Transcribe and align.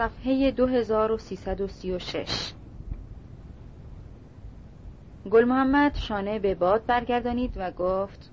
صفحه 0.00 0.50
2336 0.50 2.52
گل 5.30 5.44
محمد 5.44 5.94
شانه 5.94 6.38
به 6.38 6.54
باد 6.54 6.86
برگردانید 6.86 7.52
و 7.56 7.70
گفت 7.70 8.30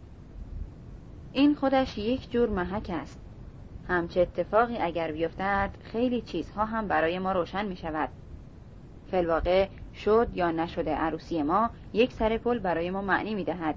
این 1.34 1.56
خودش 1.56 1.98
یک 1.98 2.32
جور 2.32 2.50
محک 2.50 2.92
است. 2.94 3.20
همچه 3.88 4.22
اتفاقی 4.22 4.78
اگر 4.78 5.12
بیفتد 5.12 5.70
خیلی 5.84 6.22
چیزها 6.22 6.66
هم 6.66 6.88
برای 6.88 7.20
ما 7.20 7.32
روشن 7.32 7.66
می 7.66 7.76
شود. 7.76 8.10
فلواقع 9.12 9.68
شد 9.96 10.28
یا 10.34 10.52
نشده 10.52 10.96
عروسی 10.96 11.44
ما 11.44 11.70
یک 11.94 12.14
سر 12.14 12.38
پل 12.38 12.60
برای 12.60 12.90
ما 12.90 13.02
معنی 13.02 13.36
می 13.36 13.44
دهد. 13.44 13.76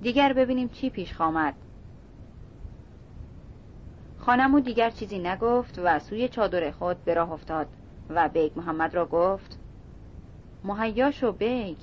دیگر 0.00 0.32
ببینیم 0.32 0.68
چی 0.68 0.90
پیش 0.90 1.14
خواهد 1.14 1.54
خان 4.26 4.43
عمو 4.43 4.60
دیگر 4.60 4.90
چیزی 4.90 5.18
نگفت 5.18 5.80
و 5.84 5.98
سوی 5.98 6.28
چادر 6.28 6.70
خود 6.70 7.04
به 7.04 7.14
راه 7.14 7.32
افتاد 7.32 7.66
و 8.10 8.28
بیگ 8.28 8.52
محمد 8.56 8.94
را 8.94 9.06
گفت 9.06 9.58
مهیا 10.64 11.10
شو 11.10 11.32
بیگ. 11.32 11.76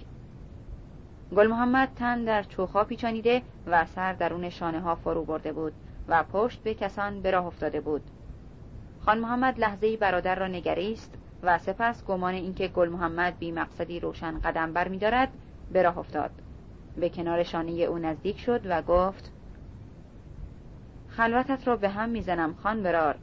گل 1.35 1.47
محمد 1.47 1.89
تن 1.95 2.23
در 2.23 2.43
چوخا 2.43 2.83
پیچانیده 2.83 3.41
و 3.67 3.85
سر 3.85 4.13
درون 4.13 4.49
شانه 4.49 4.79
ها 4.79 4.95
فرو 4.95 5.25
برده 5.25 5.53
بود 5.53 5.73
و 6.07 6.23
پشت 6.23 6.63
به 6.63 6.73
کسان 6.73 7.21
به 7.21 7.31
راه 7.31 7.45
افتاده 7.45 7.81
بود. 7.81 8.01
خان 8.99 9.19
محمد 9.19 9.59
لحظه 9.59 9.90
ای 9.90 9.97
برادر 9.97 10.35
را 10.35 10.47
نگریست 10.47 11.13
و 11.43 11.57
سپس 11.57 12.05
گمان 12.05 12.33
اینکه 12.33 12.67
گل 12.67 12.89
محمد 12.89 13.39
بی 13.39 13.51
مقصدی 13.51 13.99
روشن 13.99 14.39
قدم 14.39 14.73
بر 14.73 14.87
می 14.87 14.97
دارد 14.97 15.29
به 15.71 15.83
راه 15.83 15.97
افتاد. 15.97 16.31
به 16.97 17.09
کنار 17.09 17.43
شانه 17.43 17.71
او 17.71 17.97
نزدیک 17.97 18.39
شد 18.39 18.61
و 18.65 18.81
گفت 18.81 19.31
خلوتت 21.19 21.67
را 21.67 21.75
به 21.75 21.89
هم 21.89 22.09
می‌زنم 22.09 22.55
خان 22.63 22.83
برار 22.83 23.15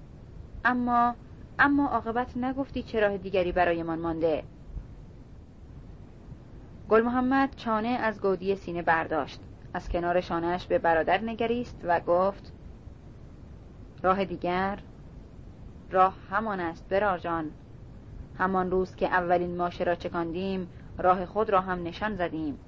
اما 0.65 1.15
اما 1.59 1.89
عاقبت 1.89 2.37
نگفتی 2.37 2.83
چه 2.83 3.01
راه 3.01 3.17
دیگری 3.17 3.53
برایمان 3.53 3.99
مانده. 3.99 4.45
گل 6.89 7.03
محمد 7.03 7.55
چانه 7.57 7.89
از 7.89 8.21
گودی 8.21 8.57
سینه 8.57 8.83
برداشت. 8.83 9.41
از 9.75 9.89
کنار 9.89 10.21
شانهش 10.21 10.67
به 10.67 10.79
برادر 10.79 11.21
نگریست 11.21 11.81
و 11.85 12.01
گفت 12.01 12.53
راه 14.03 14.25
دیگر 14.25 14.79
راه 15.91 16.17
همان 16.31 16.61
است 16.61 16.89
برار 16.89 17.19
جان. 17.19 17.51
همان 18.39 18.71
روز 18.71 18.97
که 18.97 19.07
اولین 19.07 19.57
ماشه 19.57 19.85
را 19.85 19.95
چکاندیم 19.95 20.69
راه 20.99 21.27
خود 21.27 21.51
را 21.51 21.61
هم 21.61 21.83
نشان 21.83 22.17
زدیم. 22.17 22.59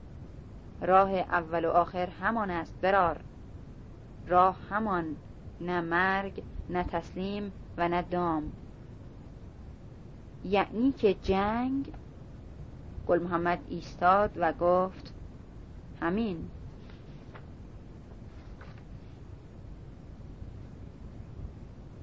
راه 0.81 1.11
اول 1.11 1.65
و 1.65 1.71
آخر 1.71 2.07
همان 2.07 2.51
است 2.51 2.75
برار. 2.81 3.21
راه 4.29 4.57
همان 4.71 5.17
نه 5.61 5.81
مرگ 5.81 6.43
نه 6.71 6.85
تسلیم 6.85 7.53
و 7.77 7.89
نه 7.89 8.03
دام. 8.03 8.53
یعنی 10.45 10.93
که 10.93 11.15
جنگ 11.15 11.93
گل 13.07 13.23
محمد 13.23 13.59
ایستاد 13.69 14.31
و 14.37 14.53
گفت 14.53 15.15
همین. 16.01 16.49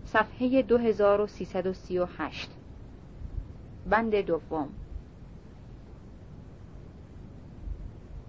صفحه 0.05 0.61
2338 0.61 2.49
بند 3.89 4.15
دوم. 4.15 4.69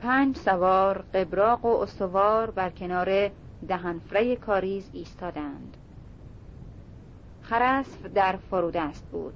پنج 0.01 0.37
سوار 0.37 1.05
قبراق 1.15 1.65
و 1.65 1.69
استوار 1.69 2.51
بر 2.51 2.71
کنار 2.71 3.31
دهنفره 3.69 4.37
کاریز 4.37 4.91
ایستادند. 4.93 5.77
خرسف 7.43 8.07
در 8.07 8.37
فرودست 8.51 9.05
بود 9.12 9.35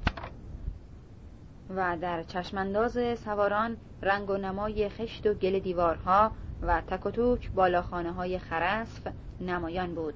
و 1.76 1.96
در 2.00 2.22
چشمانداز 2.22 2.98
سواران 3.18 3.76
رنگ 4.02 4.30
و 4.30 4.36
نمای 4.36 4.88
خشت 4.88 5.26
و 5.26 5.34
گل 5.34 5.58
دیوارها 5.58 6.30
و 6.62 6.80
تک 6.80 7.06
و 7.06 7.10
توک 7.10 7.50
بالاخانه 7.50 8.12
های 8.12 8.38
خرسف 8.38 9.08
نمایان 9.40 9.94
بود 9.94 10.14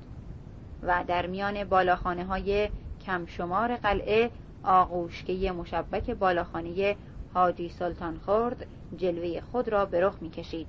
و 0.82 1.04
در 1.06 1.26
میان 1.26 1.64
بالاخانه 1.64 2.24
های 2.24 2.68
کمشمار 3.06 3.76
قلعه 3.76 4.30
آغوشگه 4.62 5.52
مشبک 5.52 6.10
بالاخانه 6.10 6.96
حاجی 7.34 7.68
سلطان 7.68 8.18
خورد 8.18 8.66
جلوه 8.96 9.40
خود 9.52 9.68
را 9.68 9.86
به 9.86 10.00
رخ 10.00 10.14
می 10.20 10.30
کشید 10.30 10.66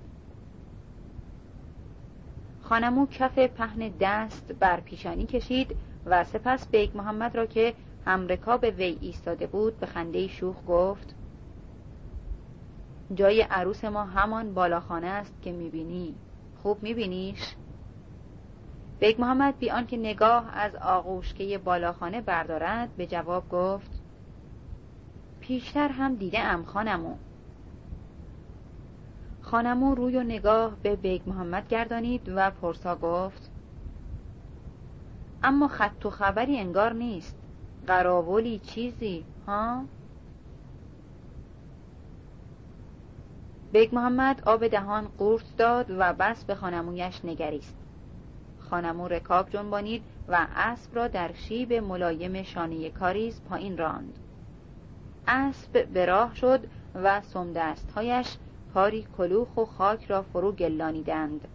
خانمو 2.69 3.07
کف 3.07 3.39
پهن 3.39 3.91
دست 3.99 4.51
بر 4.59 4.79
پیشانی 4.79 5.25
کشید 5.25 5.75
و 6.05 6.23
سپس 6.23 6.67
بیگ 6.67 6.97
محمد 6.97 7.35
را 7.35 7.45
که 7.45 7.73
همرکاب 8.05 8.63
وی 8.63 8.97
ایستاده 9.01 9.47
بود 9.47 9.79
به 9.79 9.85
خنده 9.85 10.27
شوخ 10.27 10.55
گفت 10.67 11.15
جای 13.13 13.41
عروس 13.41 13.85
ما 13.85 14.03
همان 14.03 14.53
بالاخانه 14.53 15.07
است 15.07 15.41
که 15.41 15.51
می‌بینی 15.51 16.15
خوب 16.63 16.83
میبینیش؟ 16.83 17.55
بیگ 18.99 19.21
محمد 19.21 19.59
بی 19.59 19.69
آنکه 19.69 19.97
نگاه 19.97 20.49
از 20.53 20.75
آغوشکه 20.75 21.57
بالاخانه 21.57 22.21
بردارد 22.21 22.95
به 22.97 23.07
جواب 23.07 23.49
گفت 23.49 24.01
پیشتر 25.39 25.87
هم 25.87 26.15
دیده 26.15 26.39
ام 26.39 26.63
خان 26.63 26.89
عمو 26.89 27.15
خان 29.45 29.70
عمو 29.70 29.95
روی 29.95 30.17
و 30.17 30.23
نگاه 30.23 30.75
به 30.83 30.95
بیگ 30.95 31.21
محمد 31.29 31.67
گردانید 31.67 32.31
و 32.35 32.51
پرسا 32.51 32.95
گفت 32.95 33.51
اما 35.43 35.67
خط 35.67 36.05
و 36.05 36.09
خبری 36.09 36.59
انگار 36.59 36.93
نیست. 36.93 37.35
قراولی 37.87 38.59
چیزی 38.59 39.25
ها؟ 39.47 39.83
بیگ 43.71 43.95
محمد 43.95 44.41
آب 44.45 44.67
دهان 44.67 45.07
قورت 45.17 45.57
داد 45.57 45.85
و 45.89 46.13
بس 46.13 46.45
به 46.45 46.55
خان 46.55 46.79
عمویش 46.79 47.25
نگریست. 47.25 47.75
خان 48.59 48.83
عمو 48.83 49.07
رکاب 49.07 49.49
جنبانید 49.49 50.03
و 50.27 50.47
اسب 50.55 50.95
را 50.95 51.07
در 51.07 51.33
شیب 51.33 51.73
ملایم 51.73 52.43
شانه 52.43 52.89
کاریز 52.89 53.41
پایین 53.49 53.77
راند. 53.77 54.19
اسب 55.27 55.87
به 55.87 56.05
راه 56.05 56.35
شد 56.35 56.67
و 56.95 57.21
سمدستهایش 57.21 58.37
پاره 58.75 58.99
ای 58.99 59.07
کلوخ 59.17 59.57
و 59.57 59.65
خاک 59.65 60.05
را 60.05 60.21
فرو 60.21 60.51
گلانیدند 60.51 61.47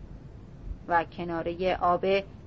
و 0.89 1.05
کناره 1.05 1.77
آب 1.77 2.07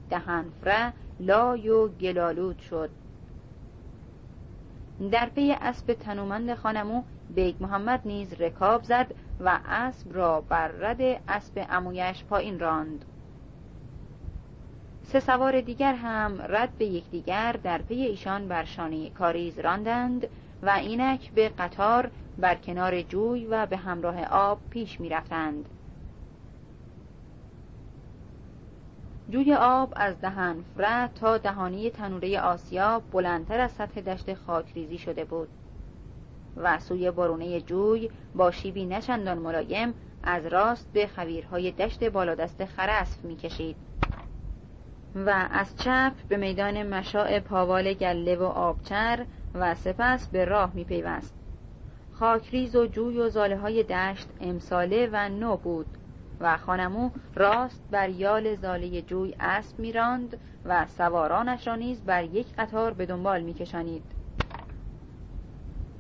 دهنفره 0.09 0.94
لای 1.19 1.69
و 1.69 1.88
گلالود 1.88 2.59
شد. 2.59 2.89
در 5.12 5.29
پی 5.35 5.56
اسب 5.62 5.94
تنومند 5.94 6.53
خان 6.53 6.78
عمو 6.78 7.03
بیگ 7.35 7.56
محمد 7.59 8.01
نیز 8.06 8.33
رکاب 8.33 8.83
زد 8.83 9.13
و 9.39 9.59
اسب 9.66 10.16
را 10.16 10.41
بر 10.41 10.67
رد 10.67 11.22
اسب 11.28 11.66
عمویش 11.69 12.23
پایین 12.23 12.59
راند. 12.59 13.06
سه 15.03 15.19
سوار 15.19 15.62
دیگر 15.62 15.94
هم 15.94 16.41
رد 16.41 16.78
به 16.78 16.85
یکدیگر 16.85 17.51
در 17.63 17.78
پی 17.78 17.95
ایشان 17.95 18.47
بر 18.47 18.63
شانه 18.63 19.09
کاریز 19.09 19.59
راندند 19.59 20.28
و 20.63 20.69
اینک 20.69 21.31
به 21.31 21.50
قطار 21.50 22.12
بر 22.38 22.55
کنار 22.55 23.01
جوی 23.01 23.45
و 23.45 23.66
به 23.66 23.77
همراه 23.77 24.23
آب 24.23 24.59
پیش 24.69 24.99
می 24.99 25.09
رفتند. 25.09 25.69
جوی 29.29 29.53
آب 29.53 29.94
از 29.95 30.21
دهن 30.21 30.55
فره 30.77 31.07
تا 31.07 31.38
دهانی 31.38 31.89
تنوره 31.89 32.39
آسیا 32.39 33.01
بلندتر 33.11 33.59
از 33.59 33.71
سطح 33.71 34.01
دشت 34.01 34.33
خاکریزی 34.33 34.97
شده 34.97 35.25
بود 35.25 35.49
و 36.57 36.79
سوی 36.79 37.11
برونه 37.11 37.61
جوی 37.61 38.09
با 38.35 38.51
شیبی 38.51 38.85
نچندان 38.85 39.38
ملایم 39.38 39.94
از 40.23 40.45
راست 40.45 40.94
به 40.94 41.07
خویرهای 41.07 41.71
دشت 41.71 42.03
بالادست 42.03 42.65
خرسف 42.65 43.25
می‌کشید 43.25 43.75
و 45.15 45.47
از 45.51 45.75
چپ 45.77 46.13
به 46.29 46.38
میدان 46.38 46.83
مشاع 46.88 47.39
پاوال 47.39 47.94
گله 47.94 48.35
و 48.35 48.44
آبچر 48.44 49.25
و 49.53 49.75
سپس 49.75 50.27
به 50.27 50.45
راه 50.45 50.71
میپیوست 50.74 51.43
خاکریز 52.23 52.75
و 52.75 52.85
جوی 52.85 53.19
و 53.19 53.29
زاله 53.29 53.57
های 53.57 53.83
دشت 53.83 54.27
امساله 54.41 55.09
و 55.11 55.29
نو 55.29 55.57
بود 55.57 55.85
و 56.39 56.57
خانمو 56.57 57.09
راست 57.35 57.83
بر 57.91 58.09
یال 58.09 58.55
زاله 58.55 59.01
جوی 59.01 59.35
اسب 59.39 59.79
میراند 59.79 60.37
و 60.65 60.85
سوارانش 60.85 61.67
را 61.67 61.75
نیز 61.75 62.03
بر 62.03 62.23
یک 62.23 62.55
قطار 62.57 62.93
به 62.93 63.05
دنبال 63.05 63.41
میکشانید. 63.41 64.03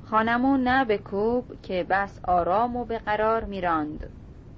خانمو 0.05 0.57
نه 0.57 0.85
به 0.85 0.97
کوب 0.97 1.61
که 1.61 1.85
بس 1.89 2.19
آرام 2.27 2.75
و 2.75 2.85
به 2.85 2.97
قرار 2.97 3.43
میراند. 3.43 4.09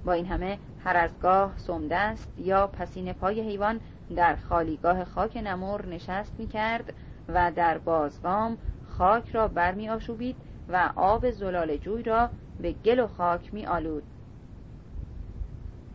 با 0.04 0.12
این 0.12 0.26
همه 0.26 0.58
هر 0.84 0.96
از 0.96 1.10
گاه 1.22 1.52
سمدست 1.56 2.32
یا 2.38 2.66
پسین 2.66 3.12
پای 3.12 3.40
حیوان 3.40 3.80
در 4.16 4.36
خالیگاه 4.36 5.04
خاک 5.04 5.36
نمور 5.36 5.86
نشست 5.86 6.32
می 6.38 6.46
کرد 6.46 6.92
و 7.28 7.52
در 7.56 7.78
بازگام 7.78 8.58
خاک 8.88 9.30
را 9.30 9.48
برمی 9.48 9.88
آشوبید 9.88 10.36
و 10.68 10.92
آب 10.96 11.30
زلال 11.30 11.76
جوی 11.76 12.02
را 12.02 12.30
به 12.60 12.72
گل 12.72 13.00
و 13.00 13.06
خاک 13.06 13.54
می 13.54 13.66
آلود 13.66 14.02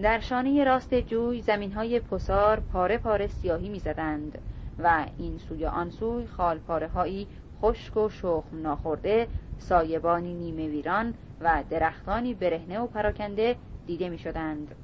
در 0.01 0.19
شانه 0.19 0.63
راست 0.63 0.93
جوی 0.93 1.41
زمین 1.41 1.71
های 1.71 1.99
پسار 1.99 2.59
پاره 2.59 2.97
پاره 2.97 3.27
سیاهی 3.27 3.69
می 3.69 3.79
زدند 3.79 4.37
و 4.79 5.05
این 5.17 5.37
سوی 5.37 5.65
آن 5.65 5.89
سوی 5.89 6.27
خال 6.27 6.57
پاره 6.57 6.87
هایی 6.87 7.27
خشک 7.61 7.97
و 7.97 8.09
شخم 8.09 8.61
ناخورده 8.61 9.27
سایبانی 9.57 10.33
نیمه 10.33 10.67
ویران 10.67 11.13
و 11.41 11.63
درختانی 11.69 12.33
برهنه 12.33 12.79
و 12.79 12.87
پراکنده 12.87 13.55
دیده 13.87 14.09
می 14.09 14.17
شدند. 14.17 14.75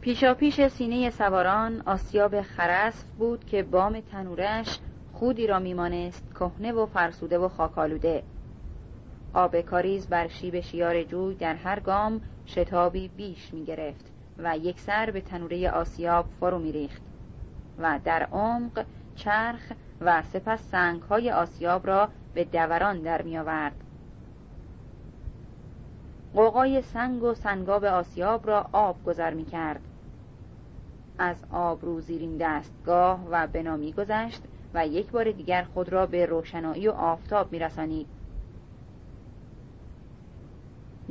پیشا 0.00 0.34
پیش 0.34 0.66
سینه 0.66 1.10
سواران 1.10 1.82
آسیاب 1.86 2.42
خرسف 2.42 3.04
بود 3.18 3.44
که 3.44 3.62
بام 3.62 4.00
تنورش 4.00 4.78
خودی 5.20 5.46
را 5.46 5.58
میمانست 5.58 6.22
کهنه 6.34 6.72
و 6.72 6.86
فرسوده 6.86 7.38
و 7.38 7.48
خاکالوده 7.48 8.22
آب 9.34 9.60
کاریز 9.60 10.06
بر 10.06 10.28
شیب 10.28 10.60
شیار 10.60 11.02
جوی 11.02 11.34
در 11.34 11.54
هر 11.54 11.80
گام 11.80 12.20
شتابی 12.46 13.08
بیش 13.08 13.54
می 13.54 13.64
گرفت 13.64 14.12
و 14.38 14.56
یک 14.56 14.80
سر 14.80 15.10
به 15.10 15.20
تنوره 15.20 15.70
آسیاب 15.70 16.26
فرو 16.40 16.58
می 16.58 16.72
ریخت 16.72 17.02
و 17.78 18.00
در 18.04 18.22
عمق 18.22 18.84
چرخ 19.16 19.72
و 20.00 20.22
سپس 20.22 20.70
سنگ 20.70 21.02
های 21.02 21.30
آسیاب 21.30 21.86
را 21.86 22.08
به 22.34 22.44
دوران 22.44 23.02
در 23.02 23.22
می 23.22 23.38
آورد. 23.38 23.84
قوقای 26.34 26.82
سنگ 26.82 27.22
و 27.22 27.34
سنگاب 27.34 27.84
آسیاب 27.84 28.46
را 28.46 28.68
آب 28.72 29.04
گذر 29.04 29.34
می 29.34 29.44
کرد. 29.44 29.80
از 31.18 31.44
آب 31.52 31.84
رو 31.84 32.00
زیرین 32.00 32.36
دستگاه 32.36 33.28
و 33.30 33.46
بنامی 33.46 33.92
گذشت 33.92 34.42
و 34.74 34.86
یک 34.86 35.10
بار 35.10 35.30
دیگر 35.30 35.62
خود 35.62 35.88
را 35.88 36.06
به 36.06 36.26
روشنایی 36.26 36.88
و 36.88 36.90
آفتاب 36.90 37.52
می 37.52 37.58
رسانید. 37.58 38.06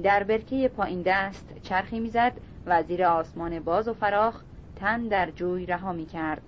در 0.03 0.23
برکه 0.23 0.67
پایین 0.67 1.01
دست 1.05 1.53
چرخی 1.63 1.99
می‌زد 1.99 2.33
و 2.65 2.83
زیر 2.83 3.03
آسمان 3.03 3.59
باز 3.59 3.87
و 3.87 3.93
فراخ 3.93 4.43
تن 4.75 5.07
در 5.07 5.31
جوی 5.31 5.65
رها 5.65 5.93
می 5.93 6.05
کرد. 6.05 6.41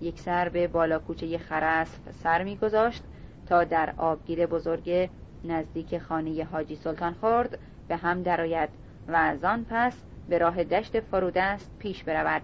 یک 0.00 0.20
سر 0.20 0.48
به 0.48 0.68
بالا 0.68 0.98
کوچه 0.98 1.38
خرسف 1.38 2.00
سر 2.10 2.42
میگذاشت 2.42 3.02
تا 3.46 3.64
در 3.64 3.94
آبگیر 3.96 4.46
بزرگ 4.46 5.10
نزدیک 5.44 5.98
خانه 5.98 6.44
حاجی 6.44 6.76
سلطان 6.76 7.12
خورد 7.12 7.58
به 7.88 7.96
هم 7.96 8.22
درآید 8.22 8.68
و 9.08 9.16
از 9.16 9.44
آن 9.44 9.66
پس 9.70 10.02
به 10.28 10.38
راه 10.38 10.64
دشت 10.64 11.00
فرودست 11.00 11.70
پیش 11.78 12.04
برود 12.04 12.42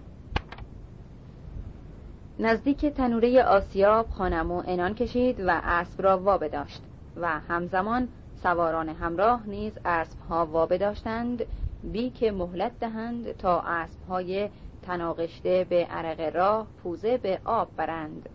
نزدیک 2.41 2.85
تنوره 2.85 3.43
آسیاب 3.43 4.09
خانمو 4.09 4.63
انان 4.67 4.95
کشید 4.95 5.39
و 5.39 5.61
اسب 5.63 6.01
را 6.01 6.17
وابه 6.17 6.49
داشت 6.49 6.81
و 7.15 7.39
همزمان 7.39 8.07
سواران 8.43 8.89
همراه 8.89 9.47
نیز 9.47 9.73
اسبها 9.85 10.45
وابه 10.45 10.77
داشتند 10.77 11.45
بی 11.83 12.09
که 12.09 12.31
مهلت 12.31 12.79
دهند 12.79 13.37
تا 13.37 13.61
اسبهای 13.61 14.49
تناقشته 14.81 15.65
به 15.69 15.85
عرق 15.85 16.35
راه 16.35 16.67
پوزه 16.83 17.17
به 17.17 17.39
آب 17.45 17.69
برند. 17.77 18.29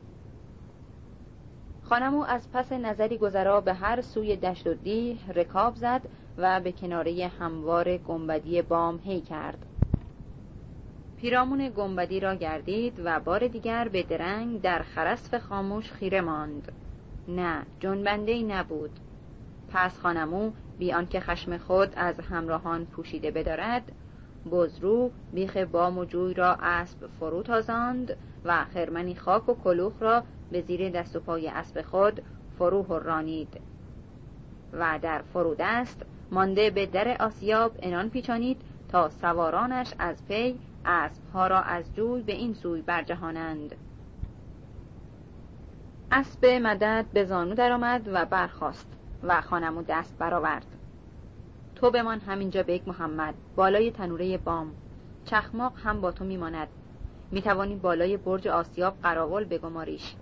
خانمو 1.83 2.25
از 2.29 2.53
پس 2.53 2.73
نظری 2.73 3.19
گذرا 3.19 3.61
به 3.61 3.75
هر 3.75 4.01
سوی 4.01 4.37
دشت 4.37 4.67
و 4.67 4.75
دیه 4.75 5.17
رکاب 5.35 5.75
زد 5.77 6.01
و 6.39 6.61
به 6.61 6.73
کناره 6.73 7.31
هموار 7.41 7.97
گنبدی 7.97 8.63
بام 8.63 9.01
هی 9.05 9.21
کرد. 9.21 9.59
پیرامون 11.21 11.69
گنبدی 11.69 12.21
را 12.21 12.35
گردید 12.35 13.01
و 13.05 13.21
بار 13.21 13.49
دیگر 13.49 13.89
به 13.89 14.03
درنگ 14.03 14.61
در 14.61 14.83
خرسف 14.83 15.39
خاموش 15.39 15.93
خیره 15.93 16.21
ماند. 16.21 16.73
نه 17.29 17.63
جنبنده 17.81 18.33
ای 18.33 18.43
نبود. 18.43 18.91
پس 19.69 19.99
خانمو 19.99 20.51
بی 20.79 20.93
آنکه 20.93 21.21
خشم 21.21 21.59
خود 21.59 21.93
از 21.97 22.21
همراهان 22.21 22.87
پوشیده 22.87 23.31
بدارد 23.31 23.93
بزرو 24.51 25.11
بیخ 25.33 25.57
بام 25.57 25.99
و 25.99 26.05
جوی 26.05 26.35
را 26.35 26.57
اسب 26.61 27.07
فرو 27.07 27.43
تازاند 27.43 28.17
و 28.45 28.65
خرمنی 28.65 29.15
خاک 29.15 29.49
و 29.49 29.55
کلوخ 29.55 29.93
را 30.01 30.23
به 30.51 30.61
زیر 30.61 30.91
دست 30.91 31.17
و 31.17 31.21
پای 31.21 31.49
اسب 31.49 31.83
خود 31.83 32.23
فرو 32.59 32.83
هرانید 32.83 33.61
و 34.73 34.99
در 35.03 35.23
فرودست 35.33 36.03
مانده 36.31 36.71
به 36.71 36.87
در 36.87 37.17
آسیاب 37.21 37.73
انان 37.83 38.11
پیچانید 38.11 38.61
تا 38.89 39.09
سوارانش 39.09 39.95
از 39.99 40.27
پی 40.29 40.59
اسبها 40.85 41.47
را 41.47 41.61
از 41.61 41.95
جوی 41.95 42.23
به 42.23 42.33
این 42.33 42.55
سوی 42.55 42.83
برجهانند. 42.83 43.77
اسب 46.11 46.47
مدد 46.47 47.07
به 47.13 47.25
زانو 47.25 47.55
درآمد 47.55 48.09
و 48.13 48.25
برخاست 48.25 48.97
و 49.23 49.41
خان 49.41 49.62
عمو 49.62 49.83
دست 49.83 50.19
برآورد. 50.19 50.67
تو 51.75 51.91
بمان 51.91 52.21
همینجا 52.21 52.63
بیگ 52.63 52.83
محمد 52.87 53.35
بالای 53.57 53.91
تنوره 53.91 54.39
بام. 54.39 54.75
چخماق 55.25 55.73
هم 55.83 56.01
با 56.01 56.13
تو 56.13 56.25
میماند. 56.25 56.69
می‌توانی 57.31 57.77
بالای 57.77 58.17
برج 58.17 58.49
آسیاب 58.49 58.97
قراول 59.03 59.45
بگماریش. 59.45 60.15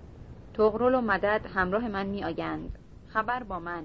طغرل 0.55 0.95
و 0.95 1.01
مدد 1.01 1.47
همراه 1.55 1.89
من 1.89 2.07
میآیند. 2.07 2.79
خبر 3.09 3.43
با 3.43 3.59
من. 3.59 3.85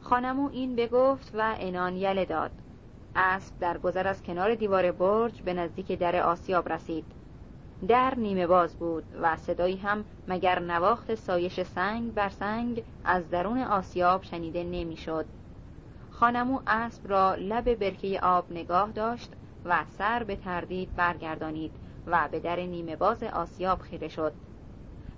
خان 0.00 0.25
عمو 0.25 0.50
این 0.52 0.76
بگفت 0.76 1.30
و 1.34 1.54
عنان 1.58 1.96
یله 1.96 2.24
داد. 2.24 2.50
اسب 3.16 3.58
در 3.58 3.78
گذر 3.78 4.08
از 4.08 4.22
کنار 4.22 4.54
دیوار 4.54 4.92
برج 4.92 5.42
به 5.42 5.54
نزدیک 5.54 5.92
در 5.92 6.16
آسیاب 6.16 6.72
رسید. 6.72 7.04
در 7.88 8.14
نیمه 8.14 8.46
باز 8.46 8.76
بود 8.76 9.04
و 9.22 9.36
صدایی 9.36 9.76
هم 9.76 10.04
مگر 10.28 10.58
نواخت 10.58 11.14
سایش 11.14 11.62
سنگ 11.62 12.14
بر 12.14 12.28
سنگ 12.28 12.82
از 13.04 13.30
درون 13.30 13.58
آسیاب 13.58 14.22
شنیده 14.22 14.64
نمی‌شد. 14.64 15.26
خانمو 16.10 16.60
اسب 16.66 17.08
را 17.08 17.34
لب 17.34 17.74
برکه 17.74 18.20
آب 18.22 18.52
نگاه 18.52 18.92
داشت 18.92 19.32
و 19.64 19.84
سر 19.98 20.24
به 20.24 20.36
تردید 20.36 20.94
برگردانید 20.96 21.72
و 22.06 22.28
به 22.32 22.40
در 22.40 22.56
نیمه 22.56 22.96
باز 22.96 23.22
آسیاب 23.22 23.80
خیره 23.80 24.08
شد. 24.08 24.32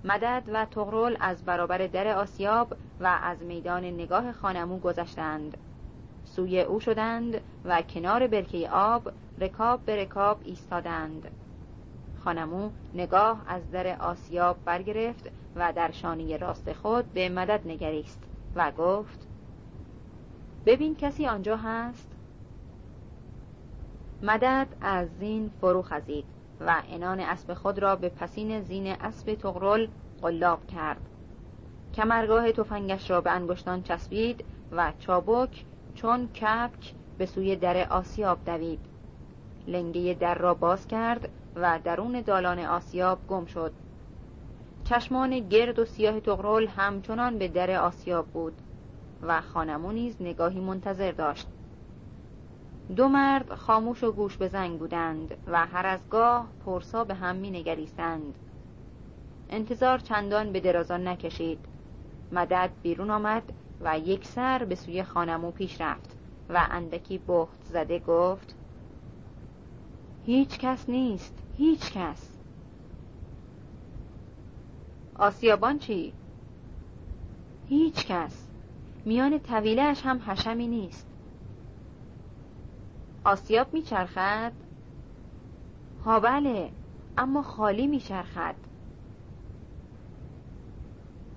مدد 0.04 0.42
و 0.52 0.64
تغرل 0.64 1.16
از 1.20 1.44
برابر 1.44 1.86
در 1.86 2.16
آسیاب 2.16 2.76
و 3.00 3.18
از 3.22 3.42
میدان 3.42 3.84
نگاه 3.84 4.32
خانمو 4.32 4.78
گذشتند 4.78 5.56
سوی 6.36 6.60
او 6.60 6.80
شدند 6.80 7.40
و 7.64 7.82
کنار 7.82 8.26
برکه 8.26 8.70
آب 8.70 9.12
رکاب 9.38 9.80
به 9.84 9.96
رکاب 9.96 10.40
ایستادند. 10.44 11.30
خانمو 12.24 12.70
نگاه 12.94 13.42
از 13.46 13.70
در 13.70 13.96
آسیاب 14.00 14.56
برگرفت 14.64 15.30
و 15.56 15.72
در 15.72 15.90
شانی 15.90 16.38
راست 16.38 16.72
خود 16.72 17.12
به 17.12 17.28
مدد 17.28 17.60
نگریست 17.66 18.22
و 18.56 18.70
گفت 18.70 19.26
ببین 20.66 20.96
کسی 20.96 21.26
آنجا 21.26 21.56
هست؟ 21.56 22.08
مدد 24.22 24.66
از 24.80 25.08
زین 25.18 25.50
فرو 25.60 25.82
خزید 25.82 26.24
و 26.60 26.82
انان 26.90 27.20
اسب 27.20 27.54
خود 27.54 27.78
را 27.78 27.96
به 27.96 28.08
پسین 28.08 28.60
زین 28.60 28.86
اسب 28.86 29.34
تغرل 29.34 29.88
قلاب 30.22 30.66
کرد. 30.66 31.00
کمرگاه 31.94 32.52
تفنگش 32.52 33.10
را 33.10 33.20
به 33.20 33.30
انگشتان 33.30 33.82
چسبید 33.82 34.44
و 34.72 34.92
چابک 34.98 35.64
چون 35.96 36.26
کپک 36.28 36.94
به 37.18 37.26
سوی 37.26 37.56
در 37.56 37.88
آسیاب 37.88 38.44
دوید. 38.44 38.80
لنگه 39.66 40.14
در 40.20 40.34
را 40.34 40.54
باز 40.54 40.88
کرد 40.88 41.28
و 41.56 41.80
درون 41.84 42.20
دالان 42.20 42.58
آسیاب 42.58 43.18
گم 43.28 43.44
شد. 43.46 43.72
چشمان 44.84 45.48
گرد 45.48 45.78
و 45.78 45.84
سیاه 45.84 46.20
تغرل 46.20 46.66
همچنان 46.66 47.38
به 47.38 47.48
در 47.48 47.70
آسیاب 47.80 48.26
بود 48.26 48.52
و 49.22 49.40
خانمو 49.40 49.92
نیز 49.92 50.16
نگاهی 50.20 50.60
منتظر 50.60 51.12
داشت. 51.12 51.46
دو 52.96 53.08
مرد 53.08 53.54
خاموش 53.54 54.04
و 54.04 54.12
گوش 54.12 54.36
به 54.36 54.48
زنگ 54.48 54.78
بودند 54.78 55.34
و 55.46 55.66
هر 55.66 55.86
از 55.86 56.00
گاه 56.10 56.48
پرسا 56.64 57.04
به 57.04 57.14
هم 57.14 57.36
می 57.36 57.50
نگریستند 57.50 58.34
انتظار 59.50 59.98
چندان 59.98 60.52
به 60.52 60.60
درازان 60.60 61.08
نکشید. 61.08 61.58
مدد 62.32 62.70
بیرون 62.82 63.10
آمد 63.10 63.42
و 63.80 63.98
یک 63.98 64.24
سر 64.24 64.64
به 64.64 64.74
سوی 64.74 65.02
خانمو 65.02 65.50
پیش 65.50 65.80
رفت 65.80 66.16
و 66.48 66.66
اندکی 66.70 67.18
بخت 67.28 67.64
زده 67.64 67.98
گفت 67.98 68.54
هیچ 70.26 70.58
کس 70.58 70.88
نیست 70.88 71.34
هیچ 71.56 71.92
کس. 71.92 72.36
آسیابان 75.14 75.78
چی؟ 75.78 76.12
هیچ 77.68 78.06
کس. 78.06 78.48
میان 79.04 79.38
طویلش 79.38 80.02
هم 80.04 80.22
حشمی 80.26 80.66
نیست. 80.66 81.06
آسیاب 83.24 83.74
میچرخد؟ 83.74 84.52
ها 86.04 86.20
بله 86.20 86.70
اما 87.18 87.42
خالی 87.42 87.86
میچرخد. 87.86 88.54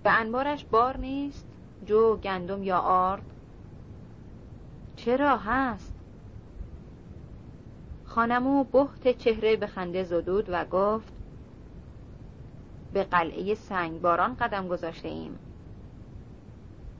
به 0.04 0.20
انبارش 0.20 0.66
بار 0.66 0.98
نیست؟ 0.98 1.49
جو 1.90 2.16
گندم 2.16 2.64
یا 2.64 2.80
آرد؟ 2.80 3.24
چرا 4.96 5.38
هست؟ 5.38 5.94
خانمو 8.06 8.64
بحت 8.64 9.18
چهره 9.18 9.56
به 9.56 9.68
خنده 9.68 10.04
زدود 10.04 10.46
و 10.50 10.66
گفت 10.66 11.14
به 12.94 13.04
قلعه 13.04 13.56
سنگباران 13.56 14.36
قدم 14.36 14.68
گذاشته 14.68 15.08
ایم. 15.08 15.40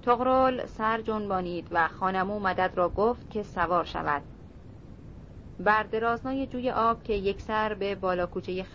تغرل 0.02 0.66
سر 0.66 1.02
جنبانید 1.02 1.68
و 1.72 1.88
خانمو 1.88 2.40
مدد 2.40 2.72
را 2.76 2.90
گفت 2.90 3.30
که 3.30 3.44
سوار 3.44 3.86
شود. 3.86 4.22
بر 5.60 5.84
درازنای 5.84 6.48
جوی 6.48 6.72
آب 6.72 7.04
که 7.04 7.14
یک 7.14 7.42
سر 7.42 7.74
به 7.74 7.96
بالا 7.96 8.26
کوچه 8.26 8.66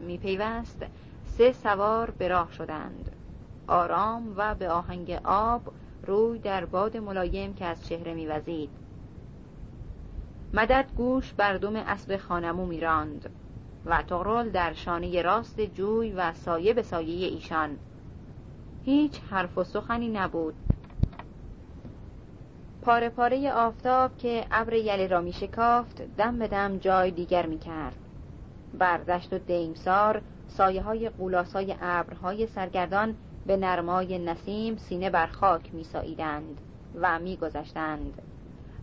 می 0.00 0.18
پیوست 0.18 0.86
سه 1.24 1.52
سوار 1.52 2.10
به 2.10 2.28
راه 2.28 2.52
شدند. 2.52 3.15
آرام 3.66 4.34
و 4.36 4.54
به 4.54 4.70
آهنگ 4.70 5.20
آب 5.24 5.62
روی 6.06 6.38
در 6.38 6.64
باد 6.64 6.96
ملایم 6.96 7.54
که 7.54 7.64
از 7.64 7.88
چهره 7.88 8.14
میوزید. 8.14 8.70
مدد 10.54 10.86
گوش 10.96 11.32
بر 11.32 11.56
دم 11.56 11.76
اسب 11.76 12.16
خانمو 12.16 12.66
میراند 12.66 13.30
و 13.86 14.02
تغرل 14.02 14.50
در 14.50 14.72
شانه 14.72 15.22
راست 15.22 15.60
جوی 15.60 16.12
و 16.12 16.32
سایه 16.32 16.74
به 16.74 16.82
سایه 16.82 17.26
ایشان. 17.26 17.76
هیچ 18.84 19.20
حرف 19.30 19.58
و 19.58 19.64
سخنی 19.64 20.08
نبود. 20.08 20.54
پاره 22.82 23.08
پاره 23.08 23.52
آفتاب 23.52 24.16
که 24.16 24.46
ابر 24.50 24.72
یلی 24.72 25.08
را 25.08 25.20
می 25.20 25.32
شکافت 25.32 26.02
دم 26.16 26.38
به 26.38 26.48
دم 26.48 26.78
جای 26.78 27.10
دیگر 27.10 27.46
می 27.46 27.58
کرد 27.58 27.96
بر 28.78 28.98
دشت 28.98 29.32
و 29.32 29.38
دیمسار 29.38 30.22
سایه 30.48 30.82
های 30.82 31.08
قولاسای 31.08 31.74
ابرهای 31.80 32.46
سرگردان 32.46 33.14
به 33.46 33.56
نرمای 33.56 34.18
نسیم 34.18 34.76
سینه 34.76 35.10
بر 35.10 35.26
خاک 35.26 35.74
می 35.74 35.84
ساییدند 35.84 36.60
و 36.94 37.18
می 37.18 37.36
گذشتند. 37.36 38.22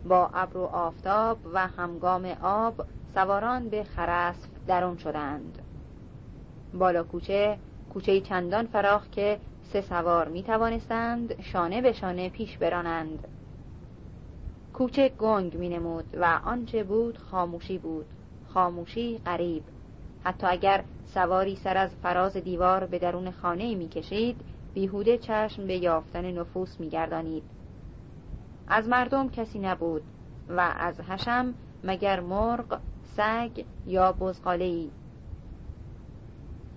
با 0.10 0.30
ابر 0.34 0.58
و 0.58 0.64
آفتاب 0.64 1.38
و 1.54 1.68
همگام 1.68 2.26
آب 2.42 2.86
سواران 3.14 3.70
به 3.70 3.84
خرسف 3.84 4.50
درون 4.68 4.98
شدند. 4.98 5.60
بالا 6.74 7.04
کوچه 7.04 7.58
کوچه 7.94 8.22
چندان 8.22 8.66
فراخ 8.68 9.10
که 9.10 9.40
سه 9.64 9.82
سوار 9.82 10.28
می 10.28 10.44
توانستند 10.44 11.42
شانه 11.42 11.82
به 11.82 11.94
شانه 11.94 12.30
پیش 12.30 12.58
برانند. 12.58 13.28
کوچه 14.74 15.10
گنگ 15.10 15.56
می 15.58 15.70
نمود 15.70 16.06
و 16.14 16.40
آنچه 16.46 16.84
بود 16.84 17.18
خاموشی 17.18 17.78
بود. 17.78 18.06
خاموشی 18.54 19.18
قریب 19.26 19.64
حتی 20.24 20.48
اگر 20.48 20.84
سواری 21.06 21.56
سر 21.56 21.78
از 21.78 21.96
فراز 21.96 22.38
دیوار 22.38 22.86
به 22.86 23.00
درون 23.00 23.32
خانه 23.32 23.76
می 23.76 23.90
کشید 23.90 24.42
بیهوده 24.74 25.18
چشم 25.18 25.68
به 25.68 25.78
یافتن 25.78 26.32
نفوس 26.32 26.80
می 26.80 26.90
گردانید. 26.90 27.44
از 28.68 28.88
مردم 28.88 29.30
کسی 29.30 29.60
نبود 29.60 30.04
و 30.50 30.74
از 30.78 31.00
حشم 31.00 31.54
مگر 31.84 32.20
مرغ، 32.20 32.80
سگ 33.04 33.64
یا 33.86 34.12
بزغاله 34.12 34.66
ای. 34.66 34.92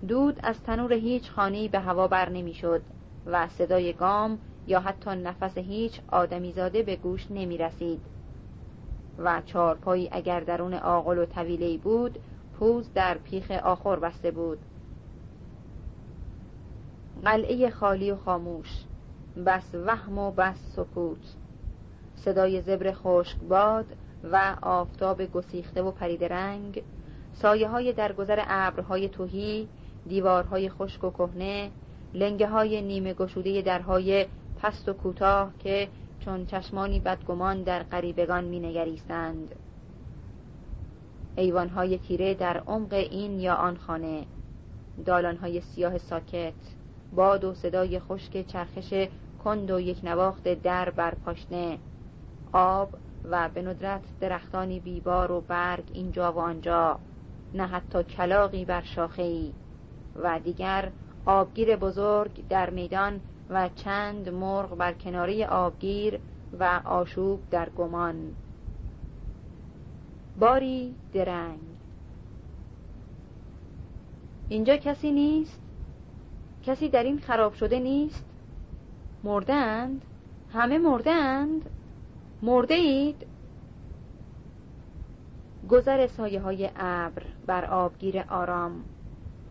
دود 0.08 0.40
از 0.42 0.62
تنور 0.62 0.92
هیچ 0.92 1.30
خانه‌ای 1.30 1.68
به 1.68 1.80
هوا 1.80 2.08
بر 2.08 2.28
نمی‌شد 2.28 2.82
و 3.26 3.48
صدای 3.48 3.92
گام 3.92 4.38
یا 4.66 4.80
حتی 4.80 5.10
نفس 5.10 5.58
هیچ 5.58 6.00
آدمیزاده 6.08 6.82
به 6.82 6.96
گوش 6.96 7.30
نمی 7.30 7.58
رسید 7.58 8.00
و 9.18 9.42
چارپایی 9.46 10.08
اگر 10.12 10.40
درون 10.40 10.74
آقل 10.74 11.18
و 11.18 11.26
طویله 11.26 11.78
بود 11.78 12.18
پوز 12.52 12.92
در 12.94 13.18
پیخ 13.18 13.50
آخر 13.50 13.96
بسته 13.96 14.30
بود 14.30 14.58
قلعه 17.24 17.70
خالی 17.70 18.10
و 18.10 18.16
خاموش. 18.16 18.84
بس 19.46 19.74
وهم 19.74 20.18
و 20.18 20.30
بس 20.30 20.56
سکوت. 20.76 21.34
صدای 22.14 22.60
زبر 22.62 22.92
خشک 22.92 23.38
باد 23.38 23.86
و 24.24 24.56
آفتاب 24.62 25.22
گسیخته 25.22 25.82
و 25.82 25.90
پرید 25.90 26.24
رنگ. 26.24 26.82
سایه 27.32 27.68
های 27.68 27.92
درگذر 27.92 28.44
ابرهای 28.46 29.08
توهی 29.08 29.68
دیوارهای 30.08 30.68
خشک 30.68 31.04
و 31.04 31.10
کهنه 31.10 31.70
لنگه 32.14 32.48
های 32.48 32.82
نیمه 32.82 33.14
گشوده 33.14 33.62
درهای 33.62 34.26
پست 34.62 34.88
و 34.88 34.92
کوتاه 34.92 35.52
که 35.58 35.88
چون 36.20 36.46
چشمانی 36.46 37.00
بدگمان 37.00 37.62
در 37.62 37.82
قریبگان 37.82 38.44
می 38.44 38.60
نگریستند 38.60 39.54
ایوانهای 41.36 41.98
تیره 41.98 42.34
در 42.34 42.56
عمق 42.56 42.92
این 42.92 43.40
یا 43.40 43.54
آن 43.54 43.76
خانه. 43.76 44.26
دالانهای 45.06 45.60
سیاه 45.60 45.98
ساکت. 45.98 46.54
باد 47.12 47.44
و 47.44 47.54
صدای 47.54 48.00
خشک 48.00 48.46
چرخش 48.46 49.08
کند 49.44 49.70
و 49.70 49.80
یک 49.80 50.00
نواخت 50.04 50.48
در 50.62 50.90
بر 50.90 51.14
پاشنه. 51.14 51.78
آب 52.52 52.88
و 53.24 53.48
به 53.54 53.62
ندرت 53.62 54.02
درختانی 54.20 54.80
بیبار 54.80 55.32
و 55.32 55.40
برگ 55.40 55.84
اینجا 55.92 56.32
و 56.32 56.38
آنجا. 56.38 56.98
نه 57.54 57.66
حتی 57.66 58.02
کلاقی 58.02 58.64
بر 58.64 58.82
شاخه 58.82 59.52
و 60.16 60.40
دیگر 60.44 60.90
آبگیر 61.26 61.76
بزرگ 61.76 62.48
در 62.48 62.70
میدان 62.70 63.20
و 63.50 63.68
چند 63.68 64.28
مرغ 64.28 64.76
بر 64.76 64.92
کناری 64.92 65.44
آبگیر 65.44 66.20
و 66.60 66.80
آشوب 66.84 67.40
در 67.50 67.68
گمان. 67.68 68.34
باری 70.38 70.94
درنگ. 71.12 71.60
اینجا 74.48 74.76
کسی 74.76 75.10
نیست؟ 75.10 75.65
کسی 76.66 76.88
در 76.88 77.02
این 77.02 77.18
خراب 77.18 77.54
شده 77.54 77.78
نیست؟ 77.78 78.24
مردند؟ 79.24 80.02
همه 80.52 80.78
مردند؟ 80.78 81.70
مرده 82.42 82.74
اید 82.74 83.26
گذر 85.70 86.06
سایه 86.06 86.40
های 86.40 86.70
ابر 86.76 87.22
بر 87.46 87.64
آبگیر 87.64 88.24
آرام 88.28 88.84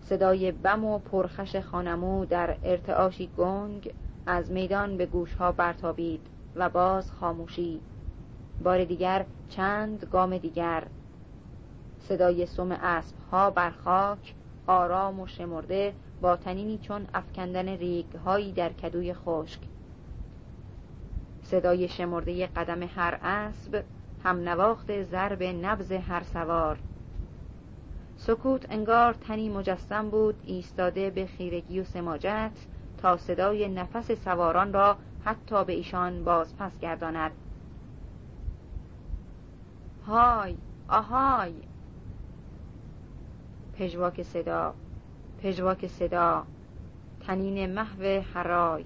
صدای 0.02 0.52
بم 0.52 0.86
و 0.86 1.00
پرخش 1.00 1.56
خانمو 1.56 2.26
در 2.26 2.58
ارتعاشی 2.64 3.30
گنگ 3.38 3.94
از 4.26 4.52
میدان 4.52 4.98
به 4.98 5.06
گوشها 5.06 5.52
برتابید 5.52 6.22
و 6.56 6.70
باز 6.70 7.12
خاموشی. 7.12 7.80
بار 8.64 8.84
دیگر 8.84 9.26
چند 9.50 10.08
گام 10.12 10.38
دیگر. 10.38 10.84
صدای 12.00 12.46
سم 12.46 12.72
اسب 12.72 13.16
ها 13.32 13.50
بر 13.50 13.72
خاک 13.72 14.34
آرام 14.68 15.20
و 15.20 15.28
شمرده 15.28 15.94
با 16.26 16.36
تنینی 16.36 16.78
چون 16.78 17.08
افکندن 17.14 17.70
ریگ 17.70 18.16
هایی 18.16 18.52
در 18.52 18.74
کدوی 18.74 19.14
خشک. 19.14 19.60
صدای 21.42 21.88
شمرده 21.88 22.48
قدم 22.48 22.84
هر 22.84 23.20
اسب 23.24 23.84
هم 24.24 24.50
نواخت 24.50 25.04
ضرب 25.04 25.44
نبز 25.44 25.92
هر 25.92 26.24
سوار. 26.24 26.80
سکوت 28.18 28.66
انگار 28.70 29.14
تنی 29.14 29.50
مجسم 29.50 30.10
بود 30.10 30.36
ایستاده 30.46 31.10
به 31.10 31.26
خیرگی 31.26 31.80
و 31.80 31.84
سماجت 31.84 32.52
تا 32.98 33.18
صدای 33.18 33.68
نفس 33.68 34.12
سواران 34.12 34.74
را 34.74 34.98
حتی 35.26 35.66
به 35.66 35.74
ایشان 35.74 36.24
باز 36.24 36.58
پس 36.58 36.80
گرداند. 36.80 37.32
های 40.08 40.56
آهای! 40.88 41.54
پژواک 43.78 44.24
صدا. 44.24 44.76
پژواک 45.46 45.88
صدا 45.88 46.44
تنین 47.28 47.74
محو 47.74 48.22
حرای. 48.34 48.86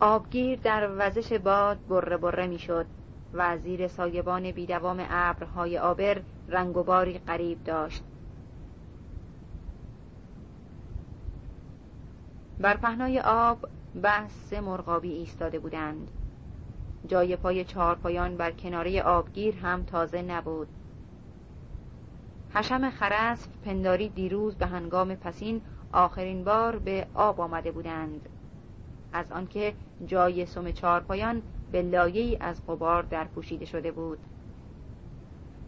آبگیر 0.00 0.58
در 0.58 0.90
وزش 0.98 1.32
باد 1.32 1.78
بره 1.88 2.16
بره 2.16 2.46
می‌شد 2.46 2.86
و 3.32 3.58
زیر 3.58 3.88
سایبان 3.88 4.50
بیدوام 4.50 5.06
ابرهای 5.10 5.78
آبر 5.78 6.22
رنگ 6.48 6.76
و 6.76 6.82
باری 6.82 7.18
قریب 7.18 7.64
داشت. 7.64 8.04
بر 12.60 12.76
پهنای 12.76 13.20
آب 13.20 13.68
بس 14.02 14.52
مرغابی 14.52 15.12
ایستاده 15.12 15.58
بودند. 15.58 16.10
جای 17.06 17.36
پای 17.36 17.64
چهارپایان 17.64 18.36
بر 18.36 18.50
کناره 18.50 19.02
آبگیر 19.02 19.56
هم 19.56 19.82
تازه 19.82 20.22
نبود. 20.22 20.68
حشم 22.54 22.90
خرسف 22.90 23.48
پنداری 23.64 24.08
دیروز 24.08 24.54
به 24.54 24.66
هنگام 24.66 25.14
پسین 25.14 25.60
آخرین 25.92 26.44
بار 26.44 26.78
به 26.78 27.06
آب 27.14 27.40
آمده 27.40 27.72
بودند. 27.72 28.28
از 29.12 29.32
آنکه 29.32 29.74
جای 30.06 30.46
سم 30.46 30.70
چهارپایان 30.70 31.42
به 31.72 31.82
لایه 31.82 32.36
از 32.40 32.66
غبار 32.66 33.02
در 33.02 33.24
پوشیده 33.24 33.64
شده 33.64 33.90
بود. 33.90 34.18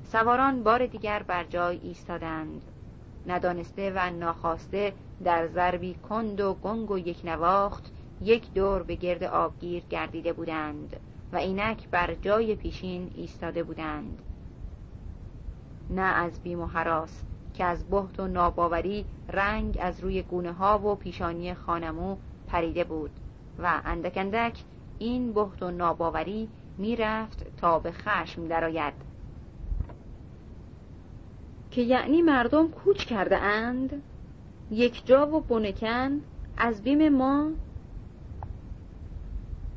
سواران 0.04 0.62
بار 0.62 0.86
دیگر 0.86 1.22
بر 1.22 1.44
جای 1.44 1.80
ایستادند. 1.82 2.62
ندانسته 3.26 3.92
و 3.96 4.10
ناخواسته 4.10 4.92
در 5.24 5.46
ضربی 5.46 5.94
کند 5.94 6.40
و 6.40 6.54
گنگ 6.54 6.90
و 6.90 6.98
یک 6.98 7.20
نواخت 7.24 7.92
یک 8.20 8.52
دور 8.54 8.82
به 8.82 8.94
گرد 8.94 9.24
آبگیر 9.24 9.82
گردیده 9.90 10.32
بودند 10.32 10.96
و 11.32 11.36
اینک 11.36 11.88
بر 11.88 12.14
جای 12.14 12.54
پیشین 12.54 13.10
ایستاده 13.14 13.62
بودند. 13.62 14.22
نه 15.90 16.02
از 16.02 16.40
بیم 16.42 16.60
و 16.60 16.66
حراس 16.66 17.22
که 17.54 17.64
از 17.64 17.84
بهت 17.84 18.20
و 18.20 18.26
ناباوری 18.26 19.04
رنگ 19.28 19.78
از 19.80 20.00
روی 20.00 20.22
گونه 20.22 20.52
ها 20.52 20.78
و 20.78 20.94
پیشانی 20.94 21.54
خانمو 21.54 22.16
پریده 22.46 22.84
بود. 22.84 23.10
و 23.58 23.80
اندک 23.84 24.12
اندک 24.16 24.64
این 24.98 25.32
بهت 25.32 25.62
و 25.62 25.70
ناباوری 25.70 26.48
می‌رفت 26.78 27.56
تا 27.56 27.78
به 27.78 27.92
خشم 27.92 28.48
درآید. 28.48 28.94
که 31.70 31.82
یعنی 31.82 32.22
مردم 32.22 32.68
کوچ 32.68 33.04
کرده 33.04 33.38
اند؟ 33.38 34.02
یک 34.70 35.06
جا 35.06 35.26
و 35.26 35.40
بنکن 35.40 36.20
از 36.56 36.82
بیم 36.82 37.08
ما؟ 37.08 37.50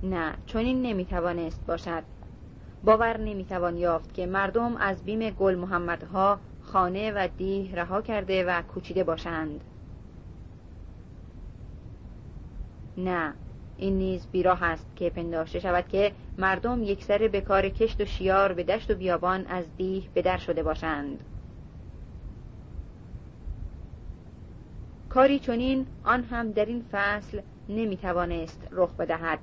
نه 0.03 0.33
چون 0.45 0.61
این 0.61 0.81
نمی‌توانست 0.81 1.65
باشد. 1.65 2.03
باور 2.83 3.17
نمی‌توان 3.17 3.77
یافت 3.77 4.13
که 4.13 4.25
مردم 4.25 4.77
از 4.77 5.03
بیم 5.03 5.29
گل 5.29 5.55
محمدها 5.55 6.39
خانه 6.61 7.11
و 7.11 7.27
دیه 7.37 7.75
رها 7.75 8.01
کرده 8.01 8.45
و 8.45 8.61
کوچیده 8.61 9.03
باشند. 9.03 9.63
نه 12.97 13.33
این 13.77 13.97
نیز 13.97 14.27
بیراه 14.31 14.63
است 14.63 14.95
که 14.95 15.09
پنداشته 15.09 15.59
شود 15.59 15.87
که 15.87 16.11
مردم 16.37 16.83
یکسره 16.83 17.27
به 17.27 17.41
کار 17.41 17.69
کشت 17.69 18.01
و 18.01 18.05
شیار 18.05 18.53
به 18.53 18.63
دشت 18.63 18.91
و 18.91 18.95
بیابان 18.95 19.45
از 19.47 19.65
دیه 19.77 20.03
به 20.13 20.21
در 20.21 20.37
شده 20.37 20.63
باشند. 20.63 21.23
کاری 25.09 25.39
چنین 25.39 25.87
آن 26.03 26.23
هم 26.23 26.51
در 26.51 26.65
این 26.65 26.85
فصل 26.91 27.41
نمی 27.69 27.97
توانست 27.97 28.67
رخ 28.71 28.95
بدهد. 28.95 29.39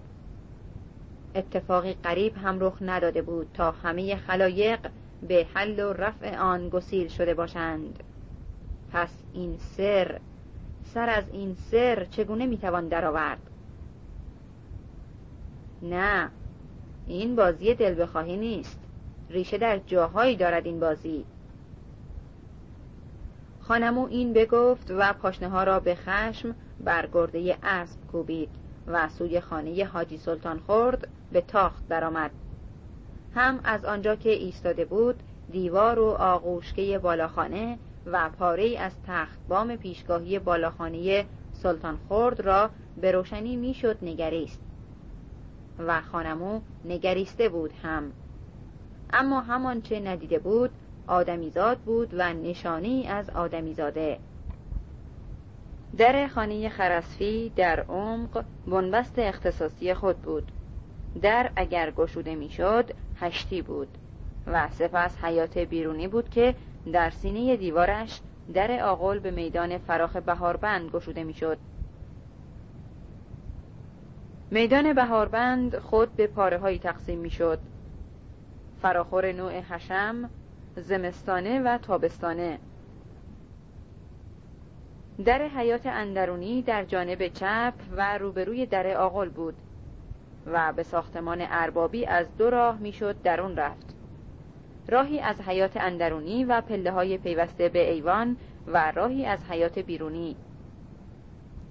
اتفاقی 1.37 1.93
قریب 2.03 2.37
هم 2.37 2.61
رخ 2.61 2.75
نداده 2.81 3.23
بود 3.23 3.49
تا 3.55 3.71
همه 3.71 4.17
خلایق 4.17 4.79
به 5.29 5.47
حل 5.55 5.81
و 5.81 5.93
رفع 5.93 6.39
آن 6.39 6.69
گسیل 6.69 7.09
شده 7.09 7.35
باشند. 7.35 8.03
پس 8.93 9.11
این 9.33 9.57
سر 9.59 10.21
سر 10.85 11.09
از 11.09 11.25
این 11.33 11.57
سر 11.71 12.05
چگونه 12.05 12.47
می‌توان 12.47 12.89
درآورد؟ 12.89 13.39
نه 15.83 16.31
این 17.07 17.37
بازی 17.37 17.75
دل 17.75 18.03
بخواهی 18.03 18.37
نیست. 18.37 18.79
ریشه 19.31 19.59
در 19.59 19.79
جاهایی 19.79 20.37
دارد 20.37 20.67
این 20.67 20.81
بازی. 20.81 21.25
خانمو 23.61 24.07
این 24.07 24.33
بگفت 24.33 24.91
و 24.91 25.13
پاشنه 25.13 25.49
ها 25.49 25.65
را 25.65 25.81
به 25.81 25.95
خشم 25.95 26.55
بر 26.81 27.09
گرده 27.13 27.57
اسب 27.63 28.07
کوبید. 28.13 28.49
و 28.87 29.09
سوی 29.09 29.41
خانه 29.41 29.85
حاجی 29.85 30.19
سلطان 30.19 30.59
خورد 30.59 31.09
به 31.33 31.41
تاخت 31.41 31.89
درآمد. 31.89 32.31
هم 33.35 33.61
از 33.65 33.85
آنجا 33.85 34.17
که 34.17 34.31
ایستاده 34.31 34.85
بود 34.85 35.23
دیوار 35.53 35.99
و 35.99 36.07
آغوشکه 36.09 36.99
بالاخانه 36.99 37.79
و 38.07 38.31
پاره 38.39 38.79
از 38.79 38.93
تخت 39.07 39.39
بام 39.49 39.77
پیشگاهی 39.77 40.39
بالاخانه 40.39 41.27
سلطان 41.53 41.99
خورد 42.09 42.41
را 42.41 42.71
به 43.01 43.13
روشنی 43.13 43.57
می‌شد 43.57 43.99
نگریست 44.03 44.61
و 45.79 46.01
خانمو 46.01 46.61
نگریسته 46.85 47.49
بود 47.49 47.73
هم. 47.83 48.13
اما 49.13 49.41
همان 49.41 49.83
چه 49.83 50.01
ندیده 50.01 50.39
بود 50.39 50.71
آدمیزاد 51.07 51.79
بود 51.79 52.15
و 52.15 52.33
نشانی 52.33 53.07
از 53.07 53.31
آدمیزاده. 53.31 54.19
در 55.99 56.27
خانه 56.27 56.69
خرسفی 56.69 57.53
در 57.57 57.81
عمق 57.81 58.45
بنبست 58.67 59.19
اختصاصی 59.19 59.95
خود 59.95 60.23
بود. 60.23 60.53
در 61.23 61.51
اگر 61.57 61.91
گشوده 61.91 62.35
می‌شد 62.35 62.91
هشتی 63.21 63.63
بود 63.63 63.89
و 64.47 64.69
سپس 64.69 65.25
حیات 65.25 65.59
بیرونی 65.59 66.09
بود 66.09 66.29
که 66.29 66.55
در 66.93 67.11
سینه 67.11 67.57
دیوارش 67.57 68.21
در 68.55 68.81
آغل 68.83 69.19
به 69.19 69.31
میدان 69.31 69.79
فراخ 69.79 70.17
بهاربند 70.17 70.91
گشوده 70.91 71.25
می‌شد. 71.25 71.59
میدان 74.51 74.93
بهاربند 74.93 75.79
خود 75.79 76.17
به 76.17 76.27
پاره 76.27 76.59
هایی 76.59 76.79
تقسیم 76.79 77.19
می‌شد. 77.19 77.59
فراخور 78.83 79.33
نوع 79.33 79.61
حشم 79.61 80.31
زمستانه 80.77 81.61
و 81.61 81.79
تابستانه. 81.79 82.59
در 85.25 85.43
حیات 85.43 85.87
اندرونی 85.87 86.63
در 86.63 86.85
جانب 86.85 87.29
چپ 87.29 87.75
و 87.97 88.19
روبروی 88.19 88.67
در 88.67 88.97
آغل 88.97 89.29
بود 89.29 89.55
و 90.47 90.73
به 90.73 90.83
ساختمان 90.83 91.39
اربابی 91.41 92.07
از 92.07 92.37
دو 92.37 92.51
راه 92.51 92.79
می‌شد 92.79 93.23
درون 93.23 93.57
رفت. 93.57 93.95
راهی 94.89 95.21
از 95.21 95.41
حیات 95.41 95.77
اندرونی 95.77 96.45
و 96.45 96.61
پله 96.61 96.91
های 96.91 97.19
پیوسته 97.19 97.69
به 97.69 97.93
ایوان 97.93 98.37
و 98.67 98.93
راهی 98.93 99.27
از 99.27 99.45
حیات 99.45 99.79
بیرونی. 99.79 100.37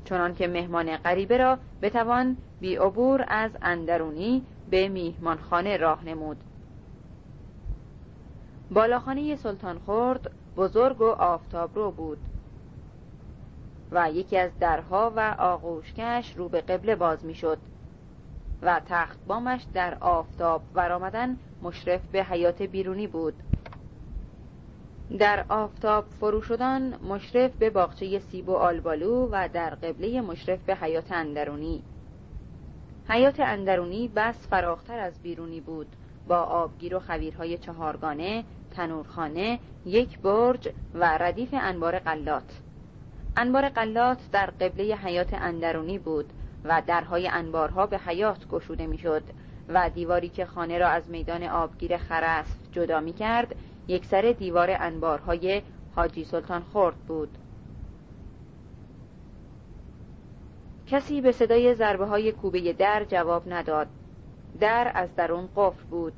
چنان 0.05 0.35
که 0.35 0.47
مهمان 0.47 0.97
غریبه 0.97 1.37
را 1.37 1.57
بتوان 1.81 2.37
بی 2.61 2.75
عبور 2.75 3.25
از 3.27 3.51
اندرونی 3.61 4.43
به 4.69 4.87
میهمانخانه 4.87 5.77
راه 5.77 6.05
نمود. 6.05 6.37
بالاخانه 8.71 9.35
سلطان 9.35 9.79
خورد 9.79 10.31
بزرگ 10.57 11.01
و 11.01 11.05
آفتابرو 11.09 11.91
بود. 11.91 12.17
و 13.91 14.11
یکی 14.11 14.37
از 14.37 14.51
درها 14.59 15.13
و 15.15 15.35
آغوشکش 15.39 16.33
رو 16.37 16.49
به 16.49 16.61
قبله 16.61 16.95
باز 16.95 17.25
می‌شد 17.25 17.57
و 18.61 18.81
تخت 18.85 19.19
بامش 19.27 19.65
در 19.73 19.97
آفتاب 20.01 20.61
ورآمدن 20.75 21.37
مشرف 21.61 22.01
به 22.11 22.23
حیات 22.23 22.61
بیرونی 22.61 23.07
بود. 23.07 23.33
در 25.19 25.45
آفتاب 25.49 26.05
فرو 26.19 26.41
شدن 26.41 26.99
مشرف 27.09 27.51
به 27.51 27.69
باغچه 27.69 28.19
سیب 28.19 28.49
و 28.49 28.55
آلبالو 28.55 29.29
و 29.31 29.49
در 29.53 29.69
قبله 29.69 30.21
مشرف 30.21 30.59
به 30.59 30.75
حیات 30.75 31.11
اندرونی. 31.11 31.83
حیات 33.09 33.39
اندرونی 33.39 34.07
بس 34.07 34.47
فراختر 34.47 34.99
از 34.99 35.21
بیرونی 35.21 35.61
بود. 35.61 35.87
با 36.27 36.37
آبگیر 36.37 36.95
و 36.95 36.99
خویرهای 36.99 37.57
چهارگانه 37.57 38.43
تنورخانه 38.71 39.59
یک 39.85 40.19
برج 40.19 40.69
و 40.93 41.17
ردیف 41.17 41.49
انبار 41.53 41.99
قلات 41.99 42.61
انبار 43.37 43.69
قلات 43.69 44.17
در 44.31 44.45
قبله 44.45 44.83
حیات 44.83 45.33
اندرونی 45.33 45.99
بود 45.99 46.33
و 46.63 46.81
درهای 46.87 47.27
انبارها 47.27 47.85
به 47.85 47.97
حیات 47.97 48.47
گشوده 48.47 48.87
می‌شد 48.87 49.23
و 49.69 49.89
دیواری 49.89 50.29
که 50.29 50.45
خانه 50.45 50.77
را 50.77 50.87
از 50.87 51.09
میدان 51.09 51.43
آبگیر 51.43 51.97
خرسف 51.97 52.57
جدا 52.71 52.99
می 52.99 53.13
کرد 53.13 53.55
یک 53.87 54.05
سر 54.05 54.35
دیوار 54.39 54.69
انبارهای 54.79 55.61
حاجی 55.95 56.23
سلطان 56.23 56.61
خورد 56.61 56.95
بود. 56.95 57.37
کسی 60.87 61.21
به 61.21 61.31
صدای 61.31 61.75
ضربه 61.75 62.05
های 62.05 62.31
کوبه 62.31 62.73
در 62.73 63.03
جواب 63.03 63.43
نداد. 63.53 63.87
در 64.59 64.91
از 64.95 65.15
درون 65.15 65.49
قفل 65.55 65.83
بود. 65.83 66.13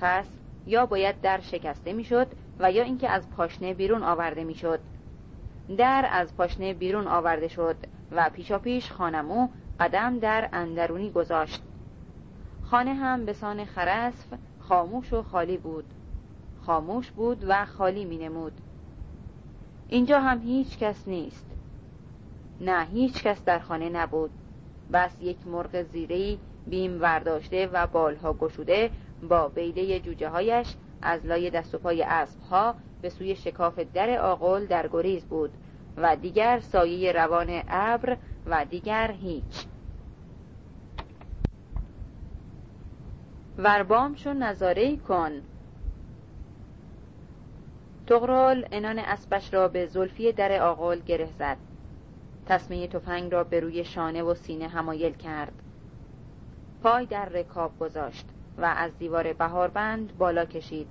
پس 0.00 0.26
یا 0.66 0.86
باید 0.86 1.20
در 1.20 1.40
شکسته 1.40 1.92
می‌شد 1.92 2.26
و 2.58 2.72
یا 2.72 2.82
اینکه 2.82 3.08
از 3.08 3.30
پاشنه 3.30 3.74
بیرون 3.74 4.02
آورده 4.02 4.44
می‌شد. 4.44 4.80
در 5.76 6.08
از 6.12 6.36
پاشنه 6.36 6.74
بیرون 6.74 7.06
آورده 7.06 7.48
شد 7.48 7.76
و 8.10 8.30
پیشا 8.30 8.58
پیش 8.58 8.92
خانمو 8.92 9.48
قدم 9.80 10.18
در 10.18 10.48
اندرونی 10.52 11.10
گذاشت. 11.10 11.62
خانه 12.62 12.94
هم 12.94 13.24
به 13.24 13.32
سان 13.32 13.64
خرسف 13.64 14.26
خاموش 14.60 15.12
و 15.12 15.22
خالی 15.22 15.56
بود. 15.56 15.84
خاموش 16.66 17.10
بود 17.10 17.44
و 17.48 17.64
خالی 17.64 18.04
می 18.04 18.18
نمود. 18.18 18.52
اینجا 19.88 20.20
هم 20.20 20.40
هیچ 20.40 20.78
کس 20.78 21.08
نیست. 21.08 21.46
نه 22.60 22.84
هیچ 22.84 23.22
کس 23.22 23.44
در 23.44 23.58
خانه 23.58 23.88
نبود. 23.88 24.30
بس 24.92 25.16
یک 25.20 25.46
مرغ 25.46 25.82
زیری 25.82 26.38
بیم 26.66 27.02
ورداشته 27.02 27.66
و 27.66 27.86
بالها 27.86 28.32
گشوده 28.32 28.90
با 29.28 29.48
بیله 29.48 30.00
جوجه 30.00 30.28
هایش 30.28 30.74
از 31.02 31.26
لای 31.26 31.50
دست 31.50 31.74
و 31.74 31.78
پای 31.78 32.02
اسب 32.02 32.40
ها 32.42 32.74
به 33.02 33.08
سوی 33.08 33.36
شکاف 33.36 33.78
در 33.78 34.18
آقل 34.18 34.66
در 34.66 34.88
گریز 34.88 35.24
بود 35.24 35.50
و 35.96 36.16
دیگر 36.16 36.60
سایه 36.60 37.12
روان 37.12 37.62
ابر 37.68 38.16
و 38.46 38.64
دیگر 38.64 39.10
هیچ. 39.10 39.66
وربام 43.58 44.14
شو 44.14 44.32
نظاره 44.32 44.96
کن. 44.96 45.32
تغرال 48.06 48.68
انان 48.72 48.98
اسبش 48.98 49.54
را 49.54 49.68
به 49.68 49.86
زلفی 49.86 50.32
در 50.32 50.62
آقل 50.62 50.98
گره 50.98 51.28
زد. 51.38 51.56
تصمیه 52.46 52.88
تفنگ 52.88 53.32
را 53.32 53.44
به 53.44 53.60
روی 53.60 53.84
شانه 53.84 54.22
و 54.22 54.34
سینه 54.34 54.68
همایل 54.68 55.12
کرد. 55.12 55.52
پای 56.82 57.06
در 57.06 57.28
رکاب 57.28 57.78
گذاشت 57.78 58.26
و 58.58 58.74
از 58.76 58.98
دیوار 58.98 59.32
بهاربند 59.32 60.18
بالا 60.18 60.44
کشید. 60.44 60.88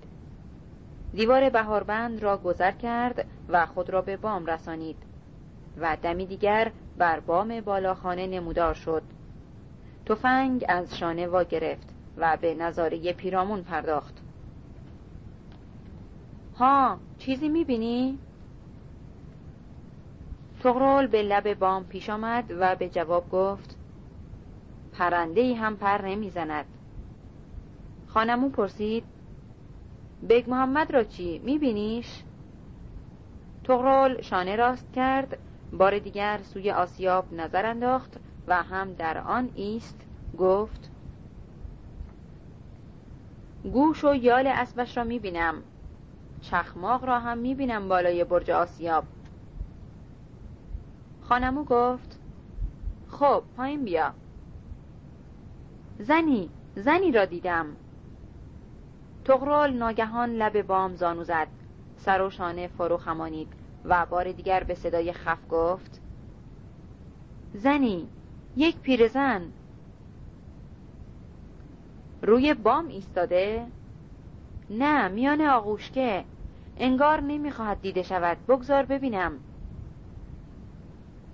دیوار 1.14 1.50
بهاربند 1.50 2.24
را 2.24 2.38
گذر 2.38 2.72
کرد 2.72 3.26
و 3.50 3.66
خود 3.66 3.90
را 3.90 4.02
به 4.02 4.18
بام 4.18 4.46
رسانید 4.46 4.98
و 5.78 5.98
دمی 6.02 6.26
دیگر 6.26 6.72
بر 6.98 7.20
بام 7.20 7.62
بالاخانه 7.62 8.28
نمودار 8.28 8.74
شد. 8.74 9.04
تفنگ 10.06 10.66
از 10.68 10.98
شانه 10.98 11.28
وا 11.28 11.44
گرفت 11.44 11.96
و 12.18 12.38
به 12.42 12.56
نظاره 12.56 13.14
پیرامون 13.14 13.64
پرداخت. 13.64 14.22
ها 16.58 16.98
چیزی 17.18 17.50
می‌بینی؟ 17.50 18.20
تغرال 20.60 21.08
به 21.08 21.24
لب 21.24 21.54
بام 21.54 21.84
پیش 21.84 22.10
آمد 22.10 22.54
و 22.60 22.76
به 22.76 22.90
جواب 22.90 23.30
گفت 23.30 23.78
پرنده 24.94 25.56
هم 25.56 25.78
پر 25.78 26.02
نمی‌زند. 26.06 26.66
خانمون 28.08 28.52
پرسید 28.52 29.04
بگ 30.30 30.50
محمد 30.50 30.92
را 30.92 31.04
چی 31.04 31.40
میبینیش؟ 31.40 32.24
تغرال 33.64 34.22
شانه 34.22 34.56
راست 34.56 34.94
کرد 34.94 35.38
بار 35.74 36.00
دیگر 36.00 36.40
سوی 36.44 36.72
آسیاب 36.72 37.34
نظر 37.34 37.66
انداخت 37.66 38.20
و 38.48 38.64
هم 38.64 38.94
در 38.94 39.18
آن 39.18 39.50
ایست 39.56 40.06
گفت 40.38 40.92
گوش 43.64 44.04
و 44.04 44.16
یال 44.16 44.48
اسبش 44.48 44.98
را 44.98 45.04
می‌بینم. 45.04 45.64
چخماق 46.42 47.06
را 47.06 47.20
هم 47.20 47.38
می‌بینم 47.38 47.90
بالای 47.90 48.24
برج 48.24 48.52
آسیاب. 48.52 49.04
خانمو 51.22 51.64
گفت 51.64 52.20
خب 53.10 53.44
پایین 53.58 53.84
بیا. 53.84 54.14
زنی 56.00 56.50
زنی 56.76 57.12
را 57.12 57.26
دیدم. 57.26 57.66
تغرال 59.28 59.74
ناگهان 59.74 60.30
لب 60.30 60.62
بام 60.62 60.96
زانو 60.96 61.24
زد. 61.24 61.48
سر 61.98 62.22
و 62.22 62.30
شانه 62.30 62.68
فرو 62.68 62.98
خمانید 62.98 63.48
و 63.86 64.06
بار 64.06 64.32
دیگر 64.32 64.64
به 64.64 64.76
صدای 64.76 65.14
خف 65.14 65.40
گفت 65.50 66.02
زنی 67.54 68.08
یک 68.56 68.78
پیرزن. 68.78 69.42
روی 72.22 72.54
بام 72.54 72.88
ایستاده؟ 72.88 73.66
نه 74.70 75.08
میان 75.08 75.42
آغوشکه. 75.42 76.24
انگار 76.78 77.22
نمی‌خواهد 77.22 77.82
دیده 77.82 78.04
شود. 78.04 78.38
بگذار 78.48 78.86
ببینم. 78.86 79.40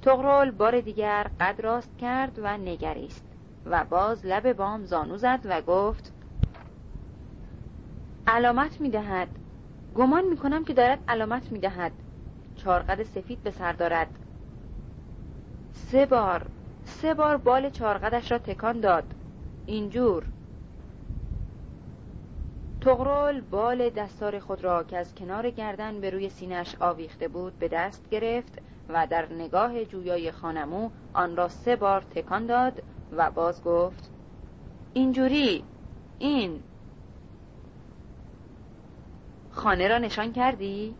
تغرل 0.01 0.51
بار 0.51 0.81
دیگر 0.81 1.27
قد 1.39 1.61
راست 1.61 1.97
کرد 1.97 2.39
و 2.43 2.57
نگریست 2.57 3.25
و 3.65 3.83
باز 3.83 4.25
لب 4.25 4.53
بام 4.53 4.85
زانو 4.85 5.17
زد 5.17 5.39
و 5.43 5.61
گفت 5.61 6.12
علامت 8.27 8.81
می‌دهد. 8.81 9.27
گمان 9.95 10.25
می‌کنم 10.25 10.63
که 10.63 10.73
دارد 10.73 10.99
علامت 11.07 11.51
می‌دهد. 11.51 11.91
چارقد 12.55 13.03
سفید 13.03 13.43
به 13.43 13.51
سر 13.51 13.73
دارد. 13.73 14.07
سه 15.73 16.05
بار 16.05 16.45
سه 16.83 17.13
بار 17.13 17.37
بال 17.37 17.69
چارقدش 17.69 18.31
را 18.31 18.37
تکان 18.37 18.79
داد. 18.79 19.03
اینجور. 19.65 20.23
تغرل 22.81 23.41
بال 23.41 23.89
دستار 23.89 24.39
خود 24.39 24.63
را 24.63 24.83
که 24.83 24.97
از 24.97 25.15
کنار 25.15 25.49
گردن 25.49 26.01
به 26.01 26.09
روی 26.09 26.29
سینش 26.29 26.75
آویخته 26.79 27.27
بود 27.27 27.59
به 27.59 27.67
دست 27.67 28.09
گرفت 28.09 28.61
و 28.89 29.07
در 29.07 29.33
نگاه 29.33 29.85
جویای 29.85 30.31
خانمو 30.31 30.89
آن 31.13 31.35
را 31.35 31.47
سه 31.47 31.75
بار 31.75 32.01
تکان 32.01 32.45
داد 32.45 32.83
و 33.11 33.31
باز 33.31 33.63
گفت 33.63 34.11
اینجوری 34.93 35.63
این 36.19 36.63
خانه 39.53 39.87
را 39.87 39.97
نشان 39.97 40.33
کردی؟ 40.33 40.95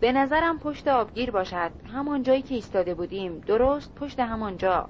به 0.00 0.12
نظرم 0.12 0.58
پشت 0.58 0.88
آبگیر 0.88 1.30
باشد. 1.30 1.70
همان 1.92 2.22
جایی 2.22 2.42
که 2.42 2.54
ایستاده 2.54 2.94
بودیم. 2.94 3.38
درست 3.38 3.94
پشت 3.94 4.20
همانجا 4.20 4.88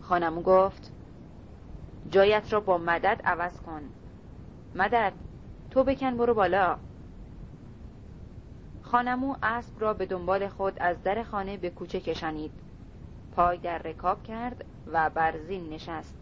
خانمو 0.00 0.42
گفت 0.42 0.92
جایت 2.10 2.52
را 2.52 2.60
با 2.60 2.78
مدد 2.78 3.20
عوض 3.24 3.60
کن. 3.60 3.82
مدد 4.74 5.12
تو 5.70 5.84
بکن 5.84 6.16
برو 6.16 6.34
بالا. 6.34 6.76
خانمو 8.82 9.36
اسب 9.42 9.80
را 9.80 9.94
به 9.94 10.06
دنبال 10.06 10.48
خود 10.48 10.74
از 10.80 11.02
در 11.02 11.22
خانه 11.22 11.56
به 11.56 11.70
کوچه 11.70 12.00
کشانید. 12.00 12.52
پای 13.36 13.58
در 13.58 13.78
رکاب 13.78 14.22
کرد 14.22 14.64
و 14.92 15.10
بر 15.10 15.38
زین 15.38 15.68
نشست. 15.70 16.14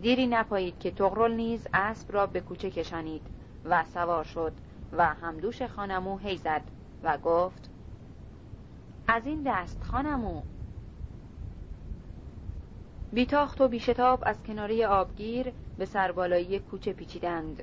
دیری 0.00 0.26
نپایید 0.26 0.78
که 0.78 0.90
تغرل 0.90 1.32
نیز 1.32 1.66
اسب 1.74 2.12
را 2.12 2.26
به 2.26 2.40
کوچه 2.40 2.70
کشانید 2.70 3.26
و 3.64 3.84
سوار 3.84 4.24
شد 4.24 4.52
و 4.92 5.14
همدوش 5.14 5.62
خانمو 5.62 6.18
هی 6.18 6.36
زد 6.36 6.62
و 7.02 7.18
گفت 7.18 7.70
از 9.08 9.26
این 9.26 9.42
دست 9.46 9.82
خانمو. 9.84 10.42
بیتاخت 13.12 13.60
و 13.60 13.68
بیشتاب 13.68 14.22
از 14.26 14.42
کناری 14.42 14.84
آبگیر 14.84 15.52
به 15.78 15.84
سربالایی 15.84 16.58
کوچه 16.58 16.92
پیچیدند. 16.92 17.62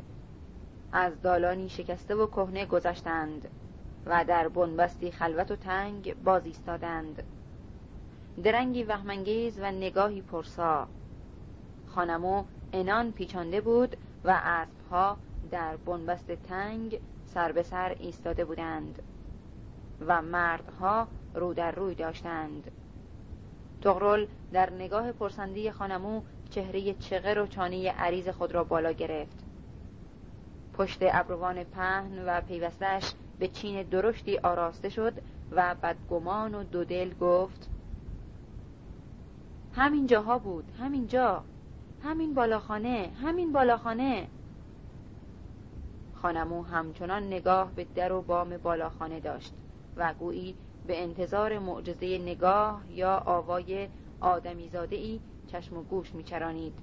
از 0.91 1.21
دالانی 1.21 1.69
شکسته 1.69 2.15
و 2.15 2.28
کهنه 2.28 2.65
گذشتند 2.65 3.48
و 4.06 4.26
در 4.26 4.48
بنبستی 4.48 5.12
خلوت 5.12 5.52
و 5.52 5.56
تنگ 5.56 6.24
باز 6.24 6.45
ایستادند 6.45 7.24
درنگی 8.43 8.84
وهمانگیز 8.84 9.60
و 9.60 9.71
نگاهی 9.71 10.21
پرسا. 10.21 10.88
خانمو 11.95 12.43
انان 12.73 13.12
پیچانده 13.12 13.62
بود 13.62 13.97
و 14.23 14.41
اسبها 14.43 15.17
در 15.51 15.77
بنبست 15.77 16.31
تنگ 16.31 16.99
سر 17.25 17.51
به 17.51 17.63
سر 17.63 17.95
ایستاده 17.99 18.45
بودند 18.45 19.01
و 20.08 20.21
مردها 20.21 21.08
رو 21.36 21.53
در 21.53 21.71
روی 21.71 21.95
داشتند. 21.95 22.71
تغرل 23.81 24.25
در 24.53 24.69
نگاه 24.69 25.12
پرسندی 25.12 25.71
خانمو 25.71 26.21
چهره 26.49 26.93
چغر 26.93 27.39
و 27.39 27.47
چانه 27.47 27.91
عریض 27.91 28.29
خود 28.29 28.51
را 28.51 28.63
بالا 28.63 28.91
گرفت. 28.91 29.45
پشت 30.73 30.99
ابروان 31.01 31.63
پهن 31.63 32.25
و 32.27 32.41
پیوستش 32.41 33.13
به 33.39 33.47
چین 33.47 33.84
درشتی 33.84 34.38
آراسته 34.38 34.89
شد 34.89 35.13
و 35.51 35.75
بدگمان 35.84 36.55
و 36.55 36.63
دودل 36.63 37.13
گفت 37.13 37.69
همین 39.75 40.08
جاها 40.08 40.38
بود 40.38 40.71
همین 40.79 41.08
جا 41.08 41.43
همین 42.06 42.34
بالاخانه 42.34 43.10
همین 43.24 43.52
بالاخانه. 43.52 44.28
خانمو 46.13 46.63
همچنان 46.63 47.24
نگاه 47.24 47.72
به 47.72 47.86
در 47.96 48.12
و 48.12 48.22
بام 48.22 48.58
بالاخانه 48.58 49.20
داشت 49.20 49.54
و 49.96 50.13
گویی 50.20 50.56
به 50.88 51.04
انتظار 51.04 51.60
معجزه 51.60 52.18
نگاه 52.18 52.82
یا 52.89 53.24
آوای 53.26 53.88
آدمیزاده 54.22 54.96
ای 54.96 55.20
چشم 55.48 55.78
و 55.78 55.84
گوش 55.84 56.15
میچرانید. 56.15 56.74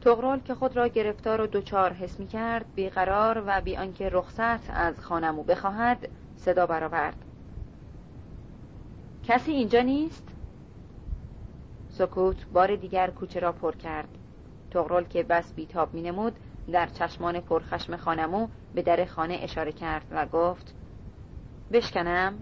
تغرال 0.00 0.40
که 0.40 0.54
خود 0.54 0.76
را 0.76 0.88
گرفتار 0.88 1.40
و 1.40 1.46
دوچار 1.46 1.92
حس 1.92 2.20
می 2.20 2.26
کرد 2.26 2.74
بیقرار 2.74 3.42
و 3.46 3.60
بی 3.60 3.76
آنکه 3.76 4.08
رخصت 4.08 4.70
از 4.70 5.00
خانمو 5.00 5.42
بخواهد 5.42 6.08
صدا 6.36 6.66
برآورد. 6.66 7.16
کسی 9.24 9.52
اینجا 9.52 9.80
نیست؟ 9.80 10.29
سکوت 11.90 12.46
بار 12.52 12.76
دیگر 12.76 13.10
کوچه 13.10 13.40
را 13.40 13.52
پر 13.52 13.72
کرد. 13.72 14.08
تغرل 14.70 15.04
که 15.04 15.22
بس 15.22 15.52
بیتاب 15.52 15.94
می 15.94 16.02
نمود 16.02 16.36
در 16.72 16.86
چشمان 16.86 17.40
پرخشم 17.40 17.96
خانمو 17.96 18.48
به 18.74 18.82
در 18.82 19.04
خانه 19.04 19.38
اشاره 19.42 19.72
کرد 19.72 20.06
و 20.10 20.26
گفت 20.26 20.74
بشکنم؟ 21.72 22.34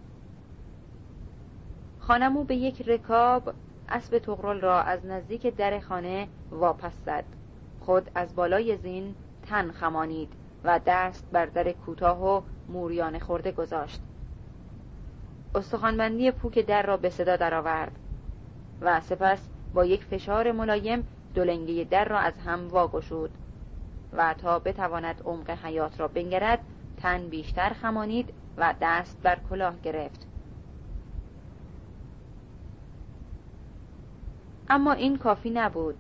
خانمو 1.99 2.45
به 2.45 2.55
یک 2.55 2.89
رکاب 2.89 3.55
اسب 3.89 4.19
تغرل 4.19 4.61
را 4.61 4.83
از 4.83 5.07
نزدیک 5.07 5.47
در 5.47 5.81
خانه 5.81 6.29
واپس 6.51 6.93
زد. 7.07 7.25
خود 7.81 8.11
از 8.15 8.35
بالای 8.35 8.77
زین 8.77 9.15
تن 9.43 9.71
خمانید 9.71 10.33
و 10.65 10.81
دست 10.87 11.29
بر 11.33 11.47
در 11.47 11.73
کوتاه 11.73 12.25
و 12.25 12.43
موریان 12.69 13.19
خورده 13.19 13.53
گذاشت. 13.53 14.01
استخوانبندی 15.55 16.31
پوک 16.31 16.59
در 16.59 16.83
را 16.87 16.97
به 16.97 17.11
صدا 17.11 17.37
درآورد. 17.37 17.93
و 18.81 19.01
سپس 19.01 19.49
با 19.75 19.85
یک 19.85 20.05
فشار 20.05 20.53
ملایم 20.53 21.05
دولنگه 21.35 21.85
در 21.85 22.05
را 22.05 22.19
از 22.19 22.39
هم 22.39 22.69
واگشود 22.69 23.31
و 24.13 24.35
تا 24.35 24.59
بتواند 24.59 25.23
عمق 25.25 25.51
حیات 25.51 26.01
را 26.01 26.09
بنگرد 26.09 26.59
تن 26.97 27.29
بیشتر 27.29 27.69
خمانید 27.69 28.33
و 28.57 28.75
دست 28.81 29.23
بر 29.23 29.39
کلاه 29.51 29.75
گرفت. 29.83 30.27
اما 34.69 34.93
این 34.93 35.17
کافی 35.17 35.51
نبود. 35.51 35.97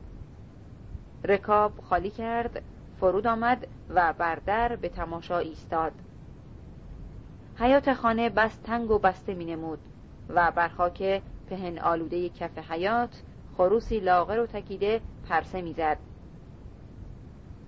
رکاب 1.24 1.72
خالی 1.80 2.10
کرد 2.10 2.62
فرود 3.00 3.26
آمد 3.26 3.66
و 3.90 4.14
بر 4.18 4.34
در 4.34 4.76
به 4.76 4.88
تماشا 4.88 5.38
ایستاد. 5.38 5.92
حیات 7.56 7.94
خانه 7.94 8.28
بس 8.28 8.56
تنگ 8.56 8.90
و 8.90 8.98
بسته 8.98 9.34
می 9.34 9.44
نمود 9.44 9.78
و 10.28 10.52
بر 10.56 10.68
خاک 10.68 11.22
پهن 11.50 11.78
آلوده 11.78 12.28
کف 12.28 12.58
حیات 12.58 13.22
خروسی 13.56 14.00
لاغر 14.00 14.38
و 14.40 14.46
تکیده 14.46 15.00
پرسه 15.28 15.62
می‌زد. 15.62 15.96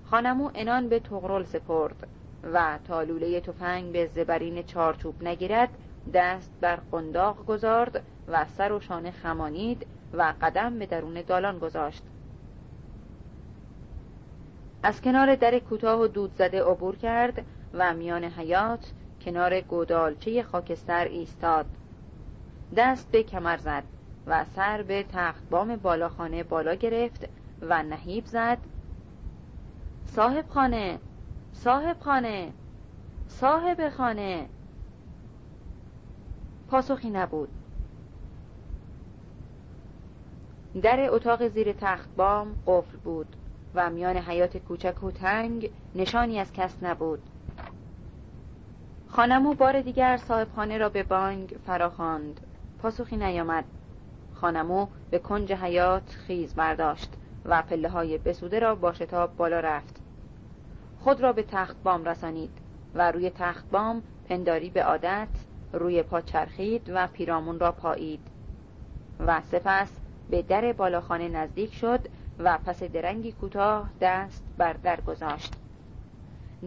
خانمو 0.05 0.51
انان 0.55 0.89
به 0.89 0.99
تغرل 1.01 1.45
سپرد 1.45 2.07
و 2.53 2.79
تا 2.85 3.03
لوله 3.03 3.41
تفنگ 3.41 3.93
به 3.93 4.07
زبرین 4.07 4.63
چارچوب 4.63 5.23
نگیرد 5.23 5.69
دست 6.15 6.53
بر 6.61 6.79
قنداق 6.93 7.47
گذارد 7.47 8.03
و 8.29 8.45
سر 8.45 8.73
و 8.73 8.81
شانه 8.81 9.11
خمانید 9.11 9.87
و 10.13 10.35
قدم 10.43 10.79
به 10.79 10.87
درون 10.87 11.23
دالان 11.23 11.59
گذاشت. 11.59 12.03
از 14.83 15.01
کنار 15.03 15.35
در 15.35 15.59
کوتاه 15.59 16.01
و 16.01 16.07
دود 16.07 16.35
زده 16.35 16.63
عبور 16.63 16.97
کرد 16.97 17.45
و 17.75 17.95
میان 17.95 18.25
حیات 18.25 18.93
کنار 19.25 19.61
گودالچه 19.61 20.43
خاکستر 20.43 21.05
ایستاد. 21.05 21.67
دست 22.77 23.11
به 23.11 23.23
کمر 23.23 23.57
زد 23.57 23.85
و 24.27 24.45
سر 24.45 24.83
به 24.83 25.03
تخت 25.13 25.49
بام 25.51 25.77
بالاخانه 25.77 26.43
بالا 26.43 26.75
گرفت 26.75 27.29
و 27.63 27.83
نهیب 27.83 28.27
زد. 28.27 28.59
صاحب 30.05 30.49
خانه 30.49 30.99
صاحب 31.53 31.97
خانه 32.01 32.53
صاحب 33.29 33.89
خانه. 33.89 34.47
پاسخی 36.69 37.11
نبود. 37.11 37.49
در 40.83 41.11
اتاق 41.11 41.49
زیر 41.49 41.73
تخت 41.73 42.09
بام 42.17 42.57
قفل 42.67 42.97
بود 42.97 43.37
و 43.75 43.91
میان 43.91 44.17
حیات 44.17 44.57
کوچک 44.57 45.03
و 45.03 45.11
تنگ 45.11 45.71
نشانی 45.95 46.39
از 46.39 46.53
کس 46.53 46.83
نبود. 46.83 47.23
خانمو 49.09 49.55
بار 49.55 49.81
دیگر 49.81 50.17
صاحبخانه 50.17 50.79
را 50.79 50.89
به 50.89 51.03
بانگ 51.03 51.57
فراخواند. 51.67 52.41
پاسخی 52.83 53.17
نیامد. 53.17 53.65
خانمو 54.35 54.87
به 55.11 55.19
کنج 55.19 55.53
حیات 55.53 56.11
خیز 56.27 56.55
برداشت 56.55 57.13
و 57.45 57.63
پله 57.63 57.89
های 57.89 58.19
بسوده 58.19 58.59
را 58.59 58.75
با 58.75 58.93
شتاب 58.93 59.37
بالا 59.37 59.61
رفت. 59.61 60.01
خود 61.01 61.21
را 61.21 61.33
به 61.33 61.43
تخت 61.43 61.77
بام 61.83 62.05
رسانید 62.05 62.51
و 62.95 63.13
روی 63.13 63.31
تخت 63.31 63.71
بام 63.71 64.03
پنداری 64.29 64.71
به 64.71 64.85
عادت 64.85 65.29
روی 65.73 66.03
پا 66.03 66.21
چرخید 66.21 66.91
و 66.95 67.07
پیرامون 67.07 67.59
را 67.61 67.73
پایید. 67.73 68.21
و 69.27 69.41
سپس 69.41 70.01
به 70.31 70.43
در 70.43 70.73
بالاخانه 70.73 71.29
نزدیک 71.29 71.75
شد 71.75 72.01
و 72.39 72.59
پس 72.67 72.83
درنگی 72.83 73.33
کوتاه 73.33 73.91
دست 74.01 74.45
بر 74.59 74.73
در 74.73 75.01
گذاشت. 75.01 75.55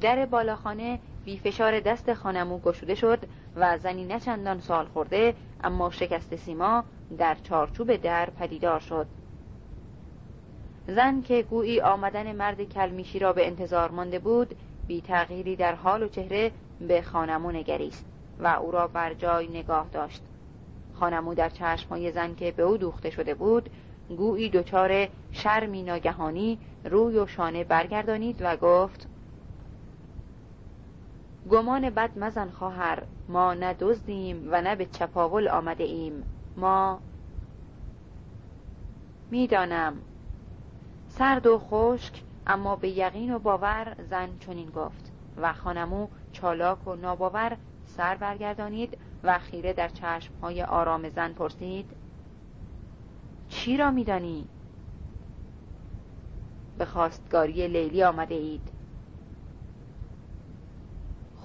در 0.01 0.25
بالاخانه 0.25 0.99
بی 1.25 1.37
فشار 1.37 1.79
دست 1.79 2.13
خانمو 2.13 2.59
گشوده 2.59 2.95
شد 2.95 3.19
و 3.55 3.77
زنی 3.77 4.05
نچندان 4.05 4.59
سال 4.59 4.85
خورده 4.85 5.33
اما 5.63 5.89
شکست 5.89 6.35
سیما 6.35 6.83
در 7.17 7.35
چارچوب 7.43 7.95
در 7.95 8.29
پدیدار 8.29 8.79
شد. 8.79 9.07
زن 10.87 11.21
که 11.21 11.41
گویی 11.41 11.81
آمدن 11.81 12.35
مرد 12.35 12.63
کلمیشی 12.63 13.19
را 13.19 13.33
به 13.33 13.47
انتظار 13.47 13.91
مانده 13.91 14.19
بود 14.19 14.55
بی 14.87 15.01
تغییری 15.01 15.55
در 15.55 15.75
حال 15.75 16.03
و 16.03 16.07
چهره 16.07 16.51
به 16.87 17.01
خانمو 17.01 17.51
نگریست 17.51 18.05
و 18.39 18.47
او 18.47 18.71
را 18.71 18.87
بر 18.87 19.13
جای 19.13 19.47
نگاه 19.47 19.87
داشت. 19.91 20.21
خانمو 20.93 21.33
در 21.33 21.49
چشمهای 21.49 22.11
زن 22.11 22.35
که 22.35 22.51
به 22.51 22.63
او 22.63 22.77
دوخته 22.77 23.09
شده 23.09 23.33
بود 23.33 23.69
گویی 24.09 24.49
دچار 24.49 25.07
شرمی 25.31 25.83
ناگهانی 25.83 26.59
روی 26.85 27.17
و 27.17 27.27
شانه 27.27 27.63
برگردانید 27.63 28.37
و 28.41 28.57
گفت 28.57 29.07
گمان 31.49 31.89
بد 31.89 32.17
مزن 32.17 32.49
خواهر 32.49 33.03
ما 33.27 33.53
نه 33.53 33.73
دزدیم 33.73 34.47
و 34.51 34.61
نه 34.61 34.75
به 34.75 34.85
چپاول 34.85 35.47
آمده 35.47 35.83
ایم. 35.83 36.23
ما 36.57 36.99
می‌دانم. 39.31 39.93
سرد 41.07 41.47
و 41.47 41.59
خشک 41.59 42.23
اما 42.47 42.75
به 42.75 42.89
یقین 42.89 43.33
و 43.33 43.39
باور 43.39 43.95
زن 44.09 44.29
چنین 44.39 44.69
گفت 44.69 45.11
و 45.37 45.53
خانمو 45.53 46.07
چالاک 46.31 46.87
و 46.87 46.95
ناباور 46.95 47.57
سر 47.85 48.15
برگردانید 48.15 48.97
و 49.23 49.39
خیره 49.39 49.73
در 49.73 49.87
چشمهای 49.87 50.63
آرام 50.63 51.09
زن 51.09 51.33
پرسید 51.33 51.91
چی 53.49 53.77
را 53.77 53.91
میدانی؟ 53.91 54.47
به 56.77 56.85
خواستگاری 56.85 57.67
لیلی 57.67 58.03
آمده 58.03 58.35
اید. 58.35 58.72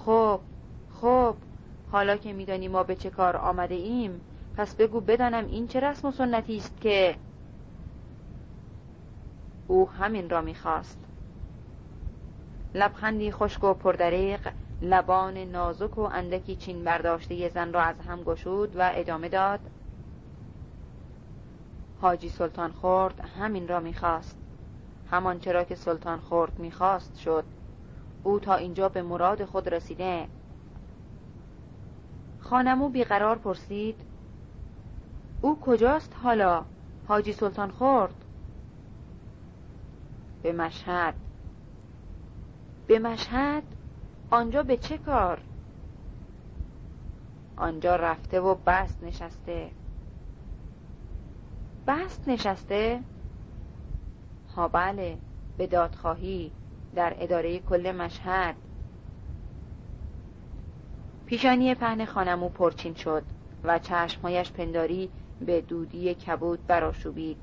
خب 0.09 0.39
خب 1.01 1.35
حالا 1.91 2.17
که 2.17 2.33
میدانی 2.33 2.67
ما 2.67 2.83
به 2.83 2.95
چه 2.95 3.09
کار 3.09 3.37
آمده 3.37 3.75
ایم 3.75 4.21
پس 4.57 4.75
بگو 4.75 5.01
بدانم 5.01 5.45
این 5.45 5.67
چه 5.67 5.79
رسم 5.79 6.07
و 6.07 6.11
سنتی 6.11 6.57
است 6.57 6.81
که 6.81 7.15
او 9.67 9.89
همین 9.89 10.29
را 10.29 10.41
می‌خواست. 10.41 10.97
لبخندی 12.75 13.31
خشک 13.31 13.63
و 13.63 13.73
پردریق 13.73 14.49
لبان 14.81 15.37
نازک 15.37 15.97
و 15.97 16.01
اندکی 16.01 16.55
چین 16.55 16.83
برداشته 16.83 17.49
زن 17.49 17.73
را 17.73 17.81
از 17.81 17.99
هم 17.99 18.23
گشود 18.23 18.75
و 18.75 18.91
ادامه 18.93 19.29
داد. 19.29 19.59
حاجی 22.01 22.29
سلطان 22.29 22.71
خورد 22.71 23.21
همین 23.39 23.67
را 23.67 23.79
می‌خواست. 23.79 24.37
همان 25.11 25.39
چرا 25.39 25.63
که 25.63 25.75
سلطان 25.75 26.19
خورد 26.19 26.59
می‌خواست 26.59 27.17
شد. 27.19 27.43
او 28.23 28.39
تا 28.39 28.55
اینجا 28.55 28.89
به 28.89 29.01
مراد 29.01 29.45
خود 29.45 29.69
رسیده. 29.69 30.27
خانمو 32.39 32.89
بیقرار 32.89 33.37
پرسید 33.37 33.95
او 35.41 35.59
کجاست 35.59 36.15
حالا؟ 36.23 36.65
حاجی 37.07 37.33
سلطان 37.33 37.71
خورد. 37.71 38.25
به 40.43 40.51
مشهد. 40.53 41.13
به 42.87 42.99
مشهد؟ 42.99 43.63
آنجا 44.31 44.63
به 44.63 44.77
چه 44.77 44.97
کار؟ 44.97 45.41
آنجا 47.57 47.95
رفته 47.95 48.39
و 48.39 48.55
بست 48.65 49.03
نشسته. 49.03 49.71
بست 51.87 52.27
نشسته؟ 52.27 52.99
ها 54.55 54.67
بله 54.67 55.17
به 55.57 55.67
دادخواهی. 55.67 56.51
در 56.99 57.15
اداره 57.19 57.59
کل 57.59 57.91
مشهد. 57.91 58.55
پیشانی 61.25 61.75
پهن 61.75 62.05
خانمو 62.05 62.49
پرچین 62.49 62.93
شد 62.93 63.23
و 63.63 63.79
چشمهایش 63.79 64.51
پنداری 64.51 65.09
به 65.41 65.61
دودی 65.61 66.13
کبود 66.13 66.67
براشوبید 66.67 67.37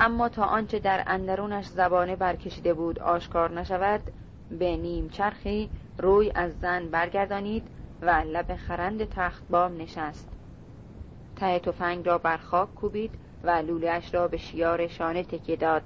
اما 0.00 0.28
تا 0.28 0.44
آنچه 0.44 0.78
در 0.78 1.04
اندرونش 1.06 1.66
زبانه 1.66 2.16
برکشیده 2.16 2.74
بود 2.74 2.98
آشکار 2.98 3.50
نشود 3.50 4.00
به 4.50 4.76
نیم 4.76 5.08
چرخی 5.08 5.70
روی 5.98 6.32
از 6.34 6.58
زن 6.60 6.88
برگردانید 6.88 7.68
و 8.02 8.10
لب 8.10 8.56
خرند 8.56 9.04
تخت 9.04 9.42
بام 9.50 9.76
نشست. 9.76 10.28
ته 11.36 11.58
تفنگ 11.58 12.06
را 12.06 12.18
بر 12.18 12.36
خاک 12.36 12.74
کوبید 12.74 13.14
و 13.42 13.50
لولهاش 13.50 14.14
را 14.14 14.28
به 14.28 14.36
شیار 14.36 14.88
شانه 14.88 15.22
تکیه 15.22 15.56
داد. 15.56 15.82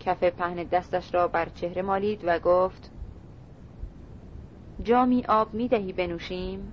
کف 0.00 0.24
پهن 0.24 0.64
دستش 0.64 1.14
را 1.14 1.28
بر 1.28 1.48
چهره 1.48 1.82
مالید 1.82 2.20
و 2.24 2.38
گفت 2.38 2.90
جامی 4.82 5.24
آب 5.28 5.54
می 5.54 5.68
دهی 5.68 5.92
بنوشیم؟ 5.92 6.72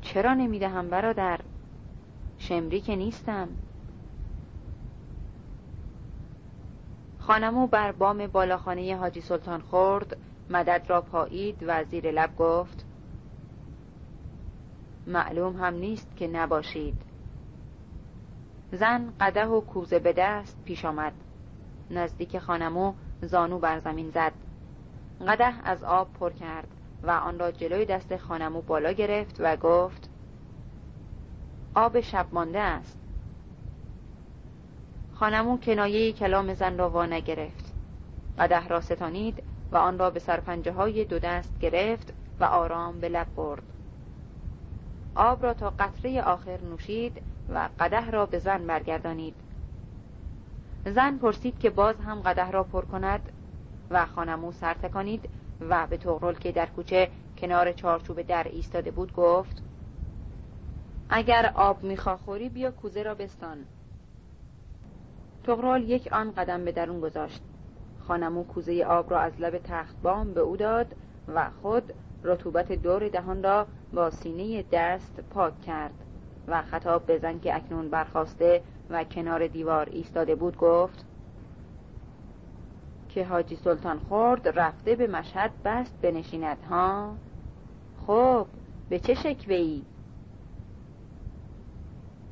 چرا 0.00 0.34
نمی 0.34 0.58
دهم 0.58 0.90
برادر؟ 0.90 1.40
شمری 2.38 2.80
که 2.80 2.96
نیستم. 2.96 3.48
خانمو 7.18 7.66
بر 7.66 7.92
بام 7.92 8.26
بالاخانه 8.26 8.96
حاجی 8.96 9.20
سلطان 9.20 9.60
خورد 9.60 10.16
مدد 10.50 10.84
را 10.88 11.00
پایید 11.00 11.64
و 11.66 11.84
زیر 11.84 12.10
لب 12.10 12.36
گفت 12.36 12.84
معلوم 15.06 15.56
هم 15.56 15.74
نیست 15.74 16.16
که 16.16 16.28
نباشید. 16.28 17.07
زن 18.72 19.12
قده 19.20 19.46
و 19.46 19.60
کوزه 19.60 19.98
به 19.98 20.12
دست 20.12 20.64
پیش 20.64 20.84
آمد. 20.84 21.12
نزدیک 21.90 22.38
خانمو 22.38 22.92
زانو 23.22 23.58
بر 23.58 23.78
زمین 23.78 24.10
زد. 24.10 24.32
قده 25.28 25.54
از 25.64 25.84
آب 25.84 26.12
پر 26.12 26.30
کرد 26.30 26.68
و 27.02 27.10
آن 27.10 27.38
را 27.38 27.50
جلوی 27.50 27.84
دست 27.84 28.16
خانمو 28.16 28.60
بالا 28.60 28.92
گرفت 28.92 29.36
و 29.38 29.56
گفت 29.56 30.10
آب 31.74 32.00
شب 32.00 32.26
مانده 32.32 32.60
است. 32.60 32.98
خانمو 35.14 35.58
کنایه 35.58 36.12
کلام 36.12 36.54
زن 36.54 36.78
را 36.78 36.90
وا 36.90 37.06
نگرفت. 37.06 37.74
قده 38.38 38.68
را 38.68 38.80
ستانید 38.80 39.42
و 39.72 39.76
آن 39.76 39.98
را 39.98 40.10
به 40.10 40.20
سرپنجه 40.20 40.72
های 40.72 41.04
دو 41.04 41.18
دست 41.18 41.58
گرفت 41.58 42.12
و 42.40 42.44
آرام 42.44 43.00
به 43.00 43.08
لب 43.08 43.34
برد. 43.36 43.62
آب 45.14 45.42
را 45.42 45.54
تا 45.54 45.70
قطره 45.70 46.22
آخر 46.22 46.60
نوشید 46.60 47.22
و 47.48 47.68
قده 47.78 48.10
را 48.10 48.26
به 48.26 48.38
زن 48.38 48.66
برگردانید. 48.66 49.34
زن 50.84 51.18
پرسید 51.18 51.58
که 51.58 51.70
باز 51.70 51.96
هم 51.96 52.20
قده 52.20 52.50
را 52.50 52.64
پر 52.64 52.84
کند 52.84 53.20
و 53.90 54.06
خانمو 54.06 54.52
سر 54.52 54.74
تکانید 54.74 55.28
و 55.60 55.86
به 55.86 55.96
تغرل 55.96 56.34
که 56.34 56.52
در 56.52 56.66
کوچه 56.66 57.08
کنار 57.38 57.72
چارچوب 57.72 58.22
در 58.22 58.48
ایستاده 58.48 58.90
بود 58.90 59.12
گفت 59.12 59.62
اگر 61.10 61.52
آب 61.54 61.82
می‌خواهی 61.82 62.48
بیا 62.48 62.70
کوزه 62.70 63.02
را 63.02 63.14
بستان. 63.14 63.58
تغرال 65.44 65.82
یک 65.82 66.12
آن 66.12 66.32
قدم 66.32 66.64
به 66.64 66.72
درون 66.72 67.00
گذاشت. 67.00 67.42
خانمو 68.00 68.44
کوزه 68.44 68.84
آب 68.84 69.10
را 69.10 69.20
از 69.20 69.40
لب 69.40 69.58
تخت 69.58 69.96
بام 70.02 70.34
به 70.34 70.40
او 70.40 70.56
داد 70.56 70.96
و 71.34 71.50
خود 71.62 71.92
رطوبت 72.22 72.72
دور 72.72 73.08
دهان 73.08 73.42
را 73.42 73.66
با 73.92 74.10
سینه 74.10 74.64
دست 74.72 75.20
پاک 75.30 75.60
کرد. 75.60 76.07
و 76.50 76.62
خطاب 76.62 77.06
به 77.06 77.18
زن 77.18 77.38
که 77.38 77.56
اکنون 77.56 77.90
برخواسته 77.90 78.62
و 78.90 79.04
کنار 79.04 79.46
دیوار 79.46 79.88
ایستاده 79.90 80.34
بود 80.34 80.56
گفت 80.56 81.04
که 83.08 83.24
حاجی 83.24 83.56
سلطان 83.56 83.98
خورد 83.98 84.58
رفته 84.58 84.94
به 84.94 85.06
مشهد 85.06 85.50
بست 85.64 86.00
بنشیند 86.02 86.58
ها؟ 86.70 87.14
خب 88.06 88.46
به 88.88 88.98
چه 88.98 89.14
شکوه 89.14 89.56
ای 89.56 89.82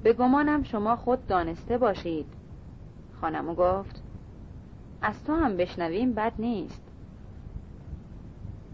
به 0.02 0.12
گمانم 0.12 0.62
شما 0.62 0.96
خود 0.96 1.26
دانسته 1.26 1.79
باشید 1.79 2.26
خانمو 3.20 3.55
گفت. 3.55 4.02
از 5.02 5.24
تو 5.24 5.35
هم 5.35 5.57
بشنویم 5.57 6.12
بد 6.12 6.33
نیست. 6.38 6.86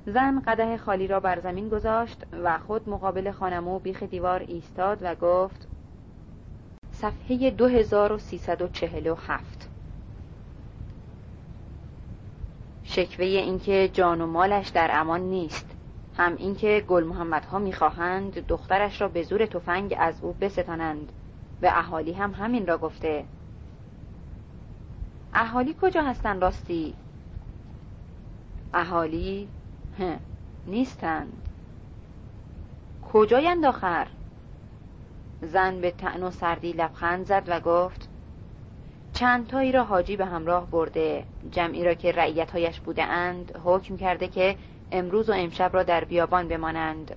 زن 0.07 0.41
قده 0.41 0.77
خالی 0.77 1.07
را 1.07 1.21
بر 1.21 1.41
زمین 1.41 1.69
گذاشت 1.69 2.27
و 2.33 2.59
خود 2.59 2.89
مقابل 2.89 3.31
خانمو 3.31 3.79
بیخ 3.79 4.03
دیوار 4.03 4.41
ایستاد 4.41 4.99
و 5.03 5.15
گفت 5.15 5.69
صفحه 6.91 7.51
2347 7.51 9.69
شکوه 12.85 13.27
اینکه 13.27 13.91
جان 13.93 14.21
و 14.21 14.27
مالش 14.27 14.69
در 14.69 14.91
امان 14.93 15.21
نیست 15.21 15.77
هم 16.17 16.37
اینکه 16.37 16.85
گل 16.89 17.05
محمد 17.05 17.45
ها 17.45 17.59
می‌خواهند 17.59 18.47
دخترش 18.47 19.01
را 19.01 19.09
به 19.09 19.23
زور 19.23 19.47
تفنگ 19.47 19.95
از 19.99 20.21
او 20.23 20.33
بستانند 20.33 21.13
و 21.63 21.67
اهالی 21.67 22.13
هم 22.13 22.35
همین 22.35 22.67
را 22.67 22.79
گفته. 22.79 23.25
اهالی 25.35 25.77
کجا 25.83 26.03
هستند 26.03 26.43
راستی؟ 26.43 26.95
اهالی 28.75 29.49
نیستند 30.67 31.49
کجایند 33.13 33.65
آخر؟ 33.65 34.07
زن 35.43 35.81
به 35.81 35.91
تن 35.91 36.23
و 36.23 36.31
سردی 36.31 36.73
لبخند 36.73 37.27
زد 37.27 37.43
و 37.47 37.61
گفت 37.61 38.09
چند 39.13 39.47
تایی 39.47 39.73
را 39.73 39.85
حاجی 39.85 40.17
به 40.17 40.25
همراه 40.25 40.71
برده 40.71 41.25
جمعی 41.51 41.85
را 41.85 41.95
که 41.95 42.13
رعیتهایش 42.13 42.81
بوده 42.81 43.05
اند 43.05 43.61
حکم 43.65 43.97
کرده 43.97 44.29
که 44.29 44.57
امروز 44.93 45.31
و 45.31 45.33
امشب 45.33 45.71
را 45.75 45.83
در 45.83 46.05
بیابان 46.05 46.49
بمانند. 46.49 47.17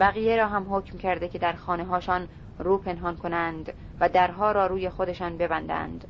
بقیه 0.00 0.36
را 0.36 0.48
هم 0.48 0.74
حکم 0.74 0.98
کرده 0.98 1.28
که 1.28 1.38
در 1.38 1.52
خانه 1.52 1.84
هاشان 1.84 2.28
رو 2.58 2.78
پنهان 2.78 3.16
کنند 3.16 3.72
و 4.00 4.08
درها 4.08 4.52
را 4.52 4.66
روی 4.66 4.90
خودشان 4.90 5.36
ببندند. 5.36 6.04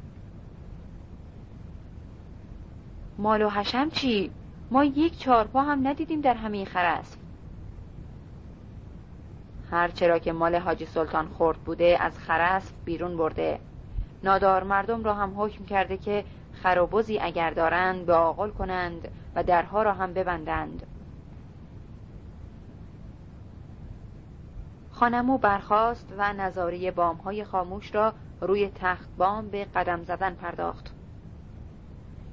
مال 3.19 3.43
و 3.43 3.49
حشم 3.49 3.91
چی؟ 3.91 4.31
ما 4.71 4.85
یک 4.85 5.19
چارپا 5.19 5.63
هم 5.63 5.89
ندیدیم 5.89 6.21
در 6.21 6.35
همه 6.35 6.65
خرسف 6.65 7.17
هر 9.71 9.89
چرا 9.89 10.19
که 10.19 10.33
مال 10.33 10.55
حاجی 10.55 10.87
سلطان 10.87 11.29
خورد 11.29 11.59
بوده 11.59 11.97
از 12.01 12.19
خرسف 12.19 12.73
بیرون 12.85 13.17
برده. 13.17 13.61
نادار 14.25 14.63
مردم 14.63 15.05
را 15.05 15.15
هم 15.15 15.41
حکم 15.41 15.65
کرده 15.65 15.97
که 15.97 16.25
خرابوزی 16.53 17.19
اگر 17.19 17.51
دارند 17.51 18.07
به 18.07 18.15
آقل 18.15 18.51
کنند 18.51 19.09
و 19.35 19.43
درها 19.43 19.83
را 19.83 19.93
هم 19.93 20.13
ببندند. 20.13 20.87
خانمو 24.91 25.39
برخاست 25.39 26.13
و 26.19 26.33
نظاره 26.33 26.91
بامهای 26.91 27.45
خاموش 27.45 27.95
را 27.95 28.13
روی 28.41 28.71
تخت 28.75 29.09
بام 29.19 29.49
به 29.49 29.65
قدم 29.65 30.03
زدن 30.03 30.35
پرداخت. 30.35 30.95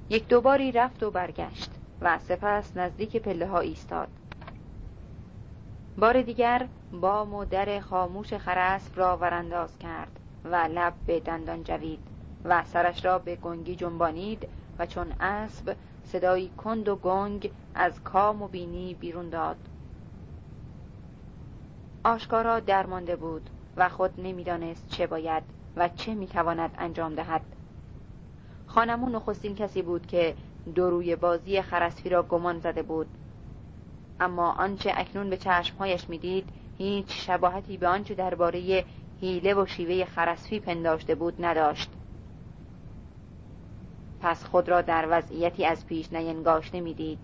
یک 0.09 0.27
دوباری 0.27 0.71
رفت 0.71 1.03
و 1.03 1.11
برگشت. 1.11 1.72
و 2.03 2.19
سپس 2.19 2.77
نزدیک 2.77 3.17
پله 3.17 3.47
ها 3.47 3.59
ایستاد. 3.59 4.07
بار 5.97 6.21
دیگر 6.21 6.67
بام 6.91 7.33
و 7.33 7.45
در 7.45 7.79
خاموش 7.79 8.33
خرسب 8.33 8.99
را 8.99 9.17
ورانداز 9.17 9.77
کرد 9.79 10.19
و 10.45 10.55
لب 10.55 10.93
به 11.05 11.19
دندان 11.19 11.63
جوید 11.63 11.99
و 12.45 12.63
سرش 12.63 13.05
را 13.05 13.19
به 13.19 13.35
گنگی 13.35 13.75
جنبانید 13.75 14.47
و 14.79 14.85
چون 14.85 15.11
اسب 15.19 15.75
صدایی 16.03 16.49
کند 16.49 16.89
و 16.89 16.95
گنگ 16.95 17.51
از 17.75 18.03
کام 18.03 18.41
و 18.41 18.47
بینی 18.47 18.93
بیرون 18.93 19.29
داد. 19.29 19.57
آشکارا 22.03 22.59
درمانده 22.59 23.15
بود 23.15 23.49
و 23.77 23.89
خود 23.89 24.13
نمی‌دانست 24.17 24.87
چه 24.89 25.07
باید 25.07 25.43
و 25.75 25.89
چه 25.89 26.13
می‌تواند 26.13 26.75
انجام 26.77 27.15
دهد. 27.15 27.41
خانمون 28.67 29.15
نخستین 29.15 29.55
کسی 29.55 29.81
بود 29.81 30.05
که 30.07 30.35
دروی 30.75 31.15
بازی 31.15 31.61
خرسفی 31.61 32.09
را 32.09 32.23
گمان 32.23 32.59
زده 32.59 32.83
بود. 32.83 33.07
اما 34.19 34.51
آنچه 34.51 34.93
اکنون 34.95 35.29
به 35.29 35.37
چشمهایش 35.37 36.09
می‌دید 36.09 36.49
هیچ 36.77 37.27
شباهتی 37.27 37.77
به 37.77 37.87
آنچه 37.87 38.15
درباره 38.15 38.85
حیله 39.21 39.53
و 39.53 39.65
شیوه 39.65 40.05
خرسفی 40.05 40.59
پنداشته 40.59 41.15
بود 41.15 41.45
نداشت. 41.45 41.89
پس 44.21 44.45
خود 44.45 44.69
را 44.69 44.81
در 44.81 45.07
وضعیتی 45.09 45.65
از 45.65 45.85
پیش 45.85 46.13
نینگاشته 46.13 46.81
می‌دید 46.81 47.19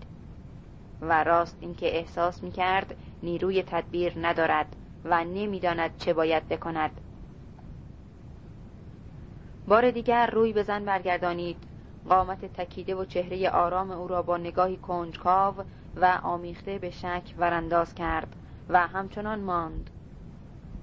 و 1.00 1.24
راست 1.24 1.56
اینکه 1.60 1.96
احساس 1.96 2.42
می‌کرد 2.42 2.96
نیروی 3.22 3.62
تدبیر 3.62 4.12
ندارد 4.16 4.76
و 5.04 5.24
نمی‌داند 5.24 5.96
چه 5.98 6.12
باید 6.12 6.48
بکند. 6.48 7.00
بار 9.68 9.90
دیگر 9.90 10.26
روی 10.26 10.52
به 10.52 10.62
زن 10.62 10.84
برگردانید. 10.84 11.69
قامت 12.08 12.44
تکیده 12.52 12.94
و 12.94 13.04
چهره 13.04 13.50
آرام 13.50 13.90
او 13.90 14.08
را 14.08 14.22
با 14.22 14.36
نگاهی 14.36 14.76
کنجکاو 14.76 15.54
و 15.96 16.20
آمیخته 16.22 16.78
به 16.78 16.90
شک 16.90 17.34
ورانداز 17.38 17.94
کرد 17.94 18.36
و 18.68 18.86
همچنان 18.86 19.40
ماند. 19.40 19.90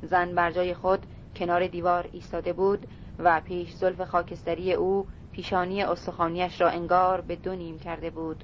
زن 0.01 0.35
بر 0.35 0.51
جای 0.51 0.73
خود 0.73 1.05
کنار 1.35 1.67
دیوار 1.67 2.09
ایستاده 2.11 2.53
بود 2.53 2.87
و 3.19 3.41
پیش 3.41 3.73
زلف 3.73 4.01
خاکستری 4.01 4.73
او 4.73 5.07
پیشانی 5.31 5.83
استخانیش 5.83 6.61
را 6.61 6.69
انگار 6.69 7.21
به 7.21 7.35
دو 7.35 7.55
نیم 7.55 7.79
کرده 7.79 8.09
بود 8.09 8.43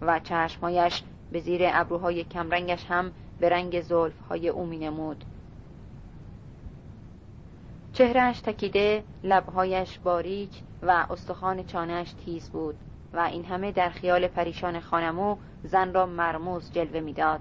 و 0.00 0.20
چشمهایش 0.20 1.02
به 1.32 1.40
زیر 1.40 1.62
ابروهای 1.64 2.24
کمرنگش 2.24 2.84
هم 2.88 3.12
به 3.40 3.48
رنگ 3.48 3.76
های 4.28 4.48
او 4.48 4.66
می 4.66 4.78
نمود 4.78 5.24
چهرهش 7.92 8.40
تکیده 8.40 9.02
لبهایش 9.24 9.98
باریک 9.98 10.62
و 10.82 11.06
استخوان 11.10 11.64
چانهش 11.64 12.12
تیز 12.12 12.50
بود 12.50 12.74
و 13.12 13.18
این 13.18 13.44
همه 13.44 13.72
در 13.72 13.88
خیال 13.88 14.26
پریشان 14.26 14.80
خانمو 14.80 15.36
زن 15.64 15.94
را 15.94 16.06
مرموز 16.06 16.72
جلوه 16.72 17.00
می‌داد. 17.00 17.40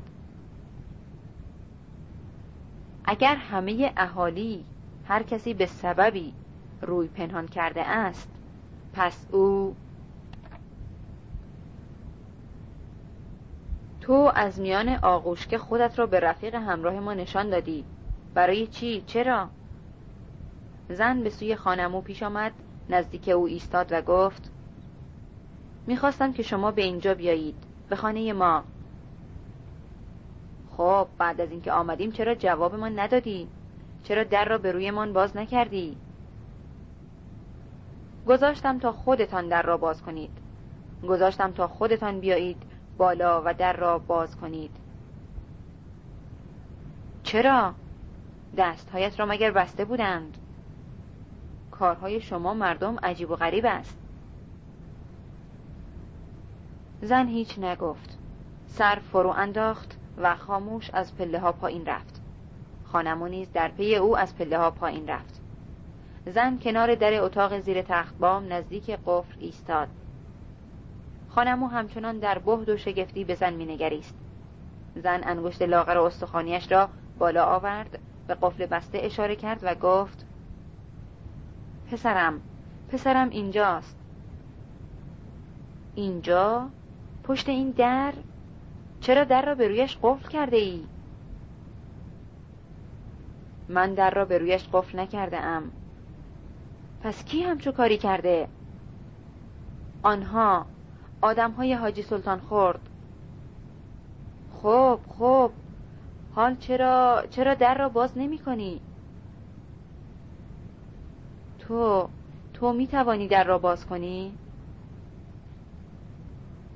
اگر 3.05 3.35
همه 3.35 3.93
اهالی 3.97 4.65
هر 5.07 5.23
کسی 5.23 5.53
به 5.53 5.65
سببی 5.65 6.33
روی 6.81 7.07
پنهان 7.07 7.47
کرده 7.47 7.87
است 7.87 8.29
پس 8.93 9.27
او 9.31 9.75
تو 14.01 14.31
از 14.35 14.59
میان 14.59 14.89
آغوشک 14.89 15.57
خودت 15.57 15.99
را 15.99 16.05
به 16.05 16.19
رفیق 16.19 16.55
همراه 16.55 16.99
ما 16.99 17.13
نشان 17.13 17.49
دادی 17.49 17.85
برای 18.33 18.67
چی؟ 18.67 19.03
چرا؟ 19.07 19.49
زن 20.89 21.23
به 21.23 21.29
سوی 21.29 21.55
خانمو 21.55 22.01
پیش 22.01 22.23
آمد 22.23 22.51
نزدیک 22.89 23.29
او 23.29 23.47
ایستاد 23.47 23.87
و 23.91 24.01
گفت 24.01 24.51
می‌خواستم 25.87 26.33
که 26.33 26.43
شما 26.43 26.71
به 26.71 26.81
اینجا 26.81 27.13
بیایید 27.13 27.55
به 27.89 27.95
خانه 27.95 28.33
ما 28.33 28.63
خب 30.77 31.07
بعد 31.17 31.41
از 31.41 31.51
اینکه 31.51 31.71
آمدیم 31.71 32.11
چرا 32.11 32.35
جواب 32.35 32.75
ما 32.75 32.89
ندادی؟ 32.89 33.47
چرا 34.03 34.23
در 34.23 34.45
را 34.45 34.57
به 34.57 34.71
رویمان 34.71 35.13
باز 35.13 35.37
نکردی؟ 35.37 35.97
گذاشتم 38.27 38.79
تا 38.79 38.91
خودتان 38.91 39.47
در 39.47 39.61
را 39.61 39.77
باز 39.77 40.01
کنید 40.01 40.31
گذاشتم 41.07 41.51
تا 41.51 41.67
خودتان 41.67 42.19
بیایید 42.19 42.57
بالا 42.97 43.41
و 43.45 43.53
در 43.53 43.73
را 43.73 43.99
باز 43.99 44.35
کنید 44.35 44.71
چرا؟ 47.23 47.73
دستهایت 48.57 49.19
را 49.19 49.25
مگر 49.25 49.51
بسته 49.51 49.85
بودند؟ 49.85 50.36
کارهای 51.79 52.21
شما 52.21 52.53
مردم 52.53 52.97
عجیب 53.03 53.31
و 53.31 53.35
غریب 53.35 53.65
است. 53.65 53.97
زن 57.01 57.27
هیچ 57.27 57.59
نگفت. 57.59 58.17
سر 58.67 58.95
فرو 59.11 59.29
انداخت 59.29 59.97
و 60.17 60.35
خاموش 60.35 60.89
از 60.89 61.17
پله 61.17 61.39
ها 61.39 61.51
پایین 61.51 61.85
رفت. 61.85 62.21
خانمو 62.85 63.27
نیز 63.27 63.51
در 63.51 63.67
پی 63.67 63.95
او 63.95 64.17
از 64.17 64.37
پله 64.37 64.57
ها 64.57 64.71
پایین 64.71 65.07
رفت. 65.07 65.41
زن 66.25 66.57
کنار 66.57 66.95
در 66.95 67.21
اتاق 67.21 67.59
زیر 67.59 67.81
تخت 67.81 68.17
بام 68.17 68.53
نزدیک 68.53 68.89
قفل 69.05 69.35
ایستاد. 69.39 69.87
خانمو 71.29 71.67
همچنان 71.67 72.19
در 72.19 72.39
بهد 72.39 72.69
و 72.69 72.77
شگفتی 72.77 73.23
به 73.23 73.35
زن 73.35 73.53
مینگریست. 73.53 74.15
زن 74.95 75.21
انگشت 75.23 75.61
لاغر 75.61 75.97
و 75.97 76.03
استخانیش 76.03 76.71
را 76.71 76.89
بالا 77.19 77.45
آورد 77.45 77.99
به 78.27 78.35
قفل 78.35 78.65
بسته 78.65 78.99
اشاره 79.01 79.35
کرد 79.35 79.59
و 79.63 79.75
گفت 79.75 80.26
پسرم 81.91 82.41
پسرم 82.89 83.29
اینجاست 83.29 83.97
اینجا 85.95 86.69
پشت 87.23 87.49
این 87.49 87.69
در 87.71 88.13
چرا 89.01 89.23
در 89.23 89.45
را 89.45 89.55
به 89.55 89.67
رویش 89.67 89.97
قفل 90.03 90.29
کرده 90.29 90.57
ای؟ 90.57 90.83
من 93.69 93.93
در 93.93 94.09
را 94.09 94.25
به 94.25 94.37
رویش 94.37 94.67
قفل 94.73 94.99
نکرده 94.99 95.37
ام 95.37 95.71
پس 97.01 97.25
کی 97.25 97.41
همچو 97.41 97.71
کاری 97.71 97.97
کرده؟ 97.97 98.47
آنها 100.03 100.65
آدم 101.21 101.51
های 101.51 101.73
حاجی 101.73 102.01
سلطان 102.01 102.39
خورد 102.39 102.79
خب 104.61 104.99
خب 105.19 105.51
حال 106.35 106.55
چرا 106.55 107.23
چرا 107.29 107.53
در 107.53 107.77
را 107.77 107.89
باز 107.89 108.17
نمی 108.17 108.37
کنی؟ 108.37 108.81
تو 111.67 112.09
تو 112.53 112.73
می 112.73 112.87
توانی 112.87 113.27
در 113.27 113.43
را 113.43 113.57
باز 113.57 113.85
کنی؟ 113.85 114.33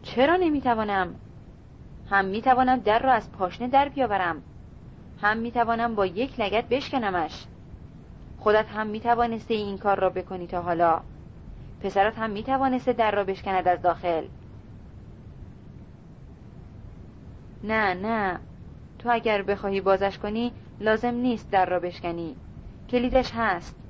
چرا 0.04 0.36
نمی 0.36 0.62
توانم؟ 0.62 1.16
هم 2.10 2.26
می 2.26 2.42
توانم 2.42 2.80
در 2.80 3.00
را 3.00 3.12
از 3.12 3.32
پاشنه 3.32 3.68
در 3.68 3.90
بیاورم. 3.90 4.44
هم 5.22 5.38
می 5.38 5.52
توانم 5.52 5.96
با 5.96 6.06
یک 6.06 6.40
لگت 6.40 6.70
بشکنمش. 6.70 7.46
خودت 8.40 8.66
هم 8.70 8.88
می 8.88 9.00
توانسته 9.00 9.54
این 9.54 9.78
کار 9.78 10.00
را 10.00 10.10
بکنی 10.10 10.48
تا 10.48 10.62
حالا. 10.62 11.02
پسرت 11.82 12.18
هم 12.18 12.30
می 12.30 12.44
توانسته 12.44 12.94
در 12.94 13.12
را 13.12 13.24
بشکند 13.24 13.68
از 13.68 13.82
داخل. 13.82 14.26
نه 17.64 17.94
نه. 17.94 18.40
تو 19.00 19.10
اگر 19.12 19.42
بخواهی 19.42 19.82
بازش 19.82 20.18
کنی 20.18 20.52
لازم 20.80 21.14
نیست 21.14 21.52
در 21.52 21.66
را 21.66 21.80
بشکنی. 21.80 22.36
کلیدش 22.90 23.32
هست. 23.36 23.81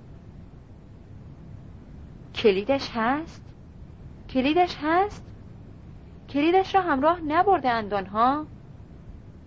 کلیدش 2.35 2.91
هست؟ 2.93 3.41
کلیدش 4.29 4.77
هست؟ 4.81 5.25
کلیدش 6.29 6.75
را 6.75 6.81
همراه 6.81 7.21
نبرده 7.21 7.69
اندانها؟ 7.69 8.45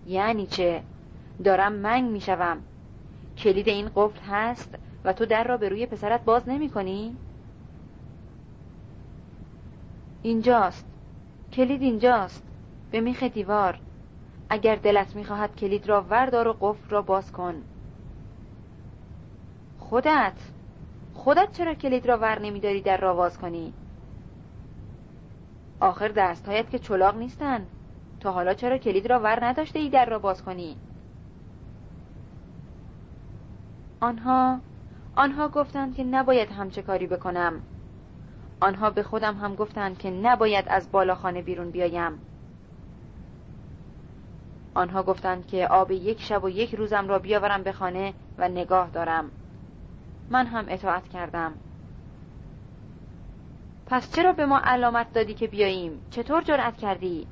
یعنی 0.07 0.47
چه؟ 0.47 0.83
دارم 1.43 1.73
منگ 1.73 2.11
می‌شوم 2.11 2.57
کلید 3.37 3.67
این 3.67 3.89
قفل 3.95 4.19
هست 4.19 4.75
و 5.03 5.13
تو 5.13 5.25
در 5.25 5.43
را 5.43 5.57
به 5.57 5.69
روی 5.69 5.85
پسرت 5.85 6.25
باز 6.25 6.49
نمی 6.49 6.69
کنی؟ 6.69 7.15
اینجاست 10.23 10.85
کلید 11.53 11.81
اینجاست 11.81 12.43
به 12.91 13.01
میخ 13.01 13.23
دیوار 13.23 13.79
اگر 14.49 14.75
دلت 14.75 15.15
می‌خواهد 15.15 15.55
کلید 15.55 15.87
را 15.87 16.05
وردار 16.09 16.47
و 16.47 16.57
قفل 16.59 16.89
را 16.89 17.01
باز 17.01 17.31
کن 17.31 17.55
خودت 19.79 20.33
خودت 21.15 21.51
چرا 21.51 21.73
کلید 21.73 22.05
را 22.05 22.17
ور 22.17 22.39
نمیداری 22.39 22.81
در 22.81 22.97
را 22.97 23.13
باز 23.13 23.37
کنی؟ 23.37 23.73
آخر 25.79 26.07
دستهایت 26.07 26.69
که 26.69 26.79
چلاق 26.79 27.17
نیستن. 27.17 27.65
تا 28.19 28.31
حالا 28.31 28.53
چرا 28.53 28.77
کلید 28.77 29.07
را 29.07 29.19
ور 29.19 29.45
نداشته 29.45 29.79
ای 29.79 29.89
در 29.89 30.05
را 30.05 30.19
باز 30.19 30.43
کنی؟ 30.43 30.77
آنها 33.99 34.59
آنها 35.15 35.47
گفتند 35.47 35.95
که 35.95 36.03
نباید 36.03 36.51
همچه 36.51 36.81
کاری 36.81 37.07
بکنم. 37.07 37.61
آنها 38.59 38.89
به 38.89 39.03
خودم 39.03 39.37
هم 39.37 39.55
گفتند 39.55 39.97
که 39.97 40.11
نباید 40.11 40.65
از 40.67 40.91
بالاخانه 40.91 41.41
بیرون 41.41 41.71
بیایم. 41.71 42.19
آنها 44.73 45.03
گفتند 45.03 45.47
که 45.47 45.67
آب 45.67 45.91
یک 45.91 46.21
شب 46.21 46.43
و 46.43 46.49
یک 46.49 46.75
روزم 46.75 47.07
را 47.07 47.19
بیاورم 47.19 47.63
به 47.63 47.71
خانه 47.71 48.13
و 48.37 48.47
نگاه 48.47 48.89
دارم. 48.89 49.31
من 50.29 50.47
هم 50.47 50.65
اطاعت 50.67 51.07
کردم. 51.07 51.53
پس 53.85 54.15
چرا 54.15 54.33
به 54.33 54.45
ما 54.45 54.59
علامت 54.63 55.13
دادی 55.13 55.33
که 55.33 55.47
بیاییم؟ 55.47 56.01
چطور 56.09 56.41
جرأت 56.41 56.77
کردی؟ 56.77 57.27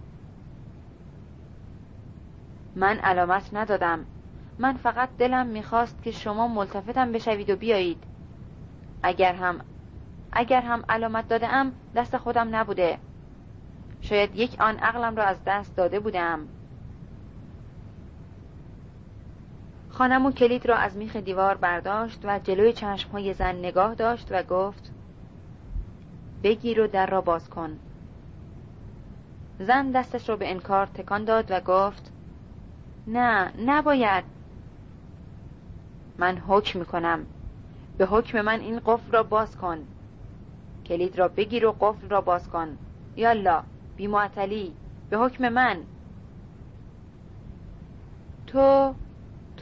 من 2.76 2.98
علامت 2.98 3.50
ندادم. 3.54 4.06
من 4.60 4.74
فقط 4.74 5.10
دلم 5.18 5.48
می‌خواست 5.48 6.04
که 6.04 6.12
شما 6.12 6.48
ملتفتم 6.48 7.12
بشوید 7.12 7.50
و 7.50 7.56
بیایید. 7.56 8.04
اگر 9.04 9.34
هم 9.34 9.62
اگر 10.32 10.62
هم 10.62 10.84
علامت 10.89 11.28
داده 11.28 11.48
دست 11.96 12.18
خودم 12.18 12.56
نبوده. 12.56 12.98
شاید 14.02 14.36
یک 14.36 14.62
آن 14.62 14.78
عقلم 14.78 15.16
را 15.16 15.24
از 15.24 15.38
دست 15.46 15.76
داده 15.76 16.00
بودم. 16.00 16.48
خانم 19.94 20.26
و 20.26 20.32
کلید 20.32 20.66
را 20.66 20.76
از 20.76 20.98
میخ 20.98 21.16
دیوار 21.16 21.58
برداشت 21.58 22.20
و 22.24 22.39
جلوی 22.39 22.74
چشمهای 22.74 23.34
زن 23.34 23.56
نگاه 23.56 23.96
داشت 23.96 24.28
و 24.32 24.44
گفت 24.44 24.91
بگیر 26.44 26.82
و 26.82 26.88
در 26.88 27.06
را 27.06 27.22
باز 27.22 27.50
کن. 27.50 27.80
زن 29.60 29.91
دستش 29.91 30.30
را 30.30 30.36
به 30.36 30.52
انکار 30.52 30.86
تکان 30.86 31.26
داد 31.26 31.46
و 31.52 31.60
گفت 31.60 32.12
نه 33.08 33.54
نباید. 33.66 34.24
من 36.18 36.38
حکم 36.38 36.80
می‌کنم. 36.80 37.26
به 37.98 38.06
حکم 38.06 38.41
من 38.41 38.60
این 38.60 38.82
قفل 38.86 39.12
را 39.12 39.24
باز 39.24 39.58
کن. 39.58 39.78
کلید 40.86 41.20
را 41.20 41.28
بگیر 41.28 41.66
و 41.66 41.76
قفل 41.80 42.10
را 42.10 42.22
باز 42.22 42.50
کن. 42.50 42.78
یالا 43.16 43.64
بی 43.98 44.08
معطلی 44.08 44.74
به 45.10 45.18
حکم 45.18 45.50
من. 45.50 45.78
تو 48.48 48.94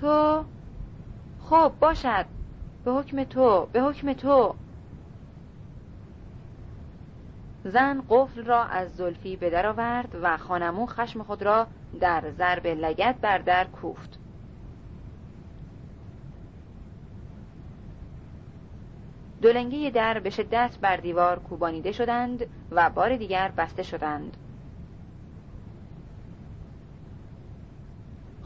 تو 0.01 0.43
خب 1.39 1.71
باشد. 1.79 2.25
به 2.85 2.91
حکم 2.91 3.23
تو 3.23 3.67
به 3.71 3.81
حکم 3.81 4.13
تو. 4.13 4.55
زن 7.63 8.03
قفل 8.09 8.45
را 8.45 8.63
از 8.63 8.95
زلفی 8.95 9.35
به 9.35 9.49
در 9.49 9.65
آورد 9.67 10.15
و 10.21 10.37
خانمو 10.37 10.85
خشم 10.85 11.23
خود 11.23 11.43
را 11.43 11.67
در 11.99 12.31
ضرب 12.37 12.67
لگت 12.67 13.15
بر 13.21 13.37
در 13.37 13.65
کوفت. 13.65 14.19
دولنگی 19.41 19.91
در 19.91 20.19
به 20.19 20.29
شدت 20.29 20.77
بر 20.81 20.97
دیوار 20.97 21.39
کوبانیده 21.39 21.91
شدند 21.91 22.45
و 22.71 22.89
بار 22.89 23.17
دیگر 23.17 23.51
بسته 23.57 23.83
شدند. 23.83 24.37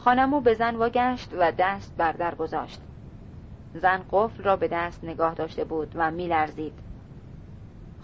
خانمو 0.06 0.42
به 0.42 0.54
زن 0.54 0.76
واگشت 0.76 1.30
و 1.40 1.52
دست 1.52 1.98
بر 1.98 2.12
در 2.12 2.36
گذاشت. 2.36 2.82
زن 3.74 4.06
قفل 4.12 4.44
را 4.44 4.56
به 4.56 4.68
دست 4.68 5.04
نگاه 5.04 5.34
داشته 5.34 5.64
بود 5.64 5.92
و 5.96 6.12
میلرزید. 6.12 6.74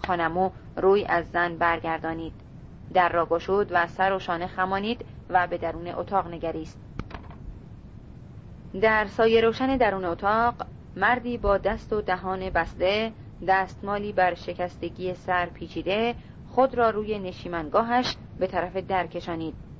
خانمو 0.06 0.50
روی 0.76 1.04
از 1.04 1.30
زن 1.30 1.56
برگردانید. 1.56 2.32
در 2.94 3.08
را 3.08 3.26
گشود 3.26 3.68
و 3.70 3.86
سر 3.86 4.12
و 4.12 4.18
شانه 4.18 4.46
خمانید 4.46 5.04
و 5.30 5.46
به 5.46 5.58
درون 5.58 5.88
اتاق 5.88 6.26
نگریست. 6.26 6.78
در 8.80 9.06
سایه 9.06 9.40
روشن 9.40 9.76
درون 9.76 10.04
اتاق 10.04 10.54
مردی 10.96 11.38
با 11.38 11.58
دست 11.58 11.92
و 11.92 12.00
دهان 12.00 12.50
بسته 12.50 13.12
دستمالی 13.48 14.12
بر 14.12 14.34
شکستگی 14.34 15.14
سر 15.14 15.46
پیچیده 15.46 16.14
خود 16.48 16.74
را 16.74 16.90
روی 16.90 17.18
نشیمنگاهش 17.18 18.16
به 18.38 18.46
طرف 18.46 18.76
در 18.76 19.06
کشانید. 19.06 19.71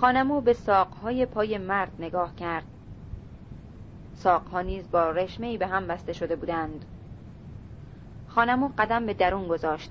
خانمو 0.00 0.40
به 0.40 0.52
ساقهای 0.52 1.26
پای 1.26 1.58
مرد 1.58 1.92
نگاه 1.98 2.36
کرد. 2.36 2.64
ساقها 4.14 4.60
نیز 4.60 4.90
با 4.90 5.10
رشمه 5.10 5.58
به 5.58 5.66
هم 5.66 5.86
بسته 5.86 6.12
شده 6.12 6.36
بودند. 6.36 6.84
خانمو 8.28 8.70
قدم 8.78 9.06
به 9.06 9.14
درون 9.14 9.48
گذاشت. 9.48 9.90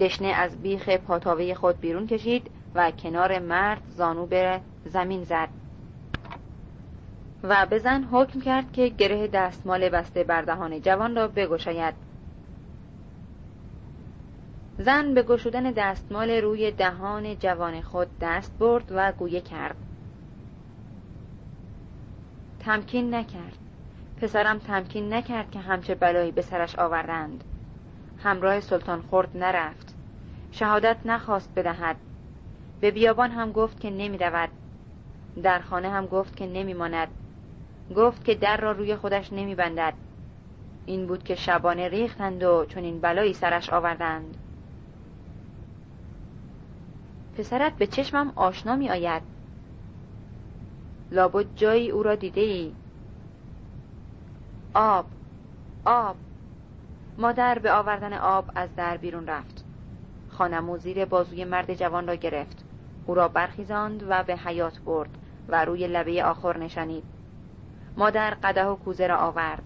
دشنه 0.00 0.28
از 0.28 0.62
بیخ 0.62 0.88
پاتاوی 0.88 1.54
خود 1.54 1.80
بیرون 1.80 2.06
کشید 2.06 2.50
و 2.74 2.90
کنار 2.90 3.38
مرد 3.38 3.82
زانو 3.88 4.26
به 4.26 4.60
زمین 4.84 5.24
زد. 5.24 5.48
و 7.42 7.66
به 7.66 7.78
زن 7.78 8.04
حکم 8.04 8.40
کرد 8.40 8.72
که 8.72 8.88
گره 8.88 9.28
دستمال 9.28 9.88
بسته 9.88 10.24
بردهان 10.24 10.80
جوان 10.80 11.16
را 11.16 11.28
بگشاید. 11.28 12.09
زن 14.84 15.14
به 15.14 15.22
گشودن 15.22 15.62
دستمال 15.62 16.30
روی 16.30 16.70
دهان 16.70 17.38
جوان 17.38 17.80
خود 17.80 18.08
دست 18.20 18.58
برد 18.58 18.84
و 18.90 19.12
گویه 19.12 19.40
کرد. 19.40 19.76
تمکین 22.60 23.14
نکرد. 23.14 23.58
پسرم 24.20 24.58
تمکین 24.58 25.14
نکرد 25.14 25.50
که 25.50 25.58
همچه 25.58 25.94
بلایی 25.94 26.32
به 26.32 26.42
سرش 26.42 26.78
آوردند 26.78 27.44
همراه 28.22 28.60
سلطان 28.60 29.02
خورد 29.02 29.36
نرفت. 29.36 29.94
شهادت 30.52 30.96
نخواست 31.04 31.54
بدهد. 31.56 31.96
به 32.80 32.90
بیابان 32.90 33.30
هم 33.30 33.52
گفت 33.52 33.80
که 33.80 33.90
نمی 33.90 34.18
رود. 34.18 34.50
در 35.42 35.58
خانه 35.58 35.90
هم 35.90 36.06
گفت 36.06 36.36
که 36.36 36.46
نمی 36.46 36.74
ماند. 36.74 37.08
گفت 37.96 38.24
که 38.24 38.34
در 38.34 38.56
را 38.56 38.72
روی 38.72 38.96
خودش 38.96 39.32
نمی 39.32 39.54
بندد. 39.54 39.94
این 40.86 41.06
بود 41.06 41.24
که 41.24 41.34
شبانه 41.34 41.88
ریختند 41.88 42.42
و 42.42 42.64
چون 42.64 42.84
این 42.84 43.00
بلایی 43.00 43.32
سرش 43.32 43.70
آوردند. 43.70 44.36
پسرت 47.38 47.72
به 47.72 47.86
چشمم 47.86 48.32
آشنا 48.36 48.76
می 48.76 48.90
آید 48.90 49.22
لابد 51.10 51.46
جایی 51.56 51.90
او 51.90 52.02
را 52.02 52.14
دیده 52.14 52.40
ای 52.40 52.72
آب 54.74 55.06
آب. 55.84 56.16
مادر 57.18 57.58
به 57.58 57.72
آوردن 57.72 58.12
آب 58.12 58.50
از 58.54 58.68
در 58.76 58.96
بیرون 58.96 59.26
رفت. 59.26 59.64
خانمو 60.28 60.78
زیر 60.78 61.04
بازوی 61.04 61.44
مرد 61.44 61.74
جوان 61.74 62.06
را 62.06 62.14
گرفت. 62.14 62.64
او 63.06 63.14
را 63.14 63.28
برخیزاند 63.28 64.04
و 64.08 64.22
به 64.22 64.36
حیات 64.36 64.78
برد 64.78 65.10
و 65.48 65.64
روی 65.64 65.86
لبه 65.86 66.24
آخر 66.24 66.58
نشانید. 66.58 67.04
مادر 67.96 68.36
قده 68.42 68.64
و 68.64 68.76
کوزه 68.76 69.06
را 69.06 69.16
آورد. 69.16 69.62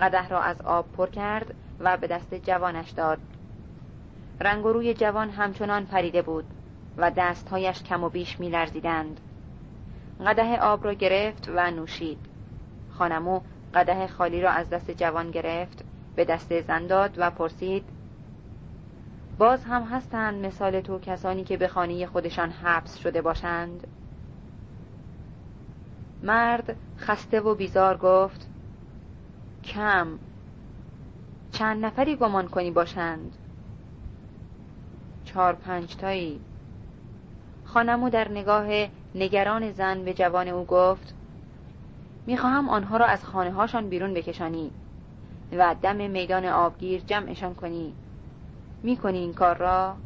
قده 0.00 0.28
را 0.28 0.40
از 0.40 0.60
آب 0.62 0.92
پر 0.92 1.06
کرد 1.06 1.54
و 1.80 1.96
به 1.96 2.06
دست 2.06 2.34
جوانش 2.34 2.90
داد. 2.90 3.18
رنگ 4.40 4.66
و 4.66 4.72
روی 4.72 4.94
جوان 4.94 5.30
همچنان 5.30 5.86
پریده 5.86 6.22
بود. 6.22 6.44
و 7.00 7.10
دستهایش 7.16 7.82
کم 7.82 8.04
و 8.04 8.08
بیش 8.08 8.40
می 8.40 8.48
لرزیدند. 8.48 9.20
قده 10.26 10.58
آب 10.58 10.84
را 10.84 10.92
گرفت 10.92 11.50
و 11.54 11.70
نوشید. 11.70 12.18
خانمو 12.90 13.40
قده 13.74 14.06
خالی 14.06 14.40
را 14.40 14.50
از 14.50 14.70
دست 14.70 14.90
جوان 14.90 15.30
گرفت 15.30 15.84
به 16.16 16.24
دست 16.24 16.60
زن 16.60 16.86
داد 16.86 17.14
و 17.16 17.30
پرسید 17.30 17.84
باز 19.38 19.64
هم 19.64 19.82
هستند 19.82 20.46
مثال 20.46 20.80
تو 20.80 20.98
کسانی 20.98 21.44
که 21.44 21.56
به 21.56 21.68
خانه 21.68 22.06
خودشان 22.06 22.50
حبس 22.50 22.96
شده 22.96 23.22
باشند؟ 23.22 23.86
مرد 26.22 26.76
خسته 26.98 27.40
و 27.40 27.54
بیزار 27.54 27.96
گفت 27.96 28.48
کم 29.64 30.18
چند 31.52 31.84
نفری 31.84 32.16
گمان 32.16 32.48
کنی 32.48 32.70
باشند؟ 32.70 33.36
چهار 35.24 35.52
پنج 35.52 35.96
تایی. 35.96 36.40
خانمو 37.74 38.10
در 38.10 38.28
نگاه 38.28 38.66
نگران 39.14 39.72
زن 39.72 40.04
به 40.04 40.14
جوان 40.14 40.48
او 40.48 40.64
گفت 40.64 41.14
می‌خواهم 42.26 42.68
آنها 42.68 42.96
را 42.96 43.06
از 43.06 43.24
خانه 43.24 43.52
هاشان 43.52 43.88
بیرون 43.88 44.14
بکشانی 44.14 44.70
و 45.52 45.74
دم 45.82 45.96
میدان 46.10 46.44
آبگیر 46.44 47.00
جمعشان 47.00 47.54
کنی. 47.54 47.94
می‌کنی 48.82 49.18
این 49.18 49.34
کار 49.34 49.56
را؟ 49.56 49.96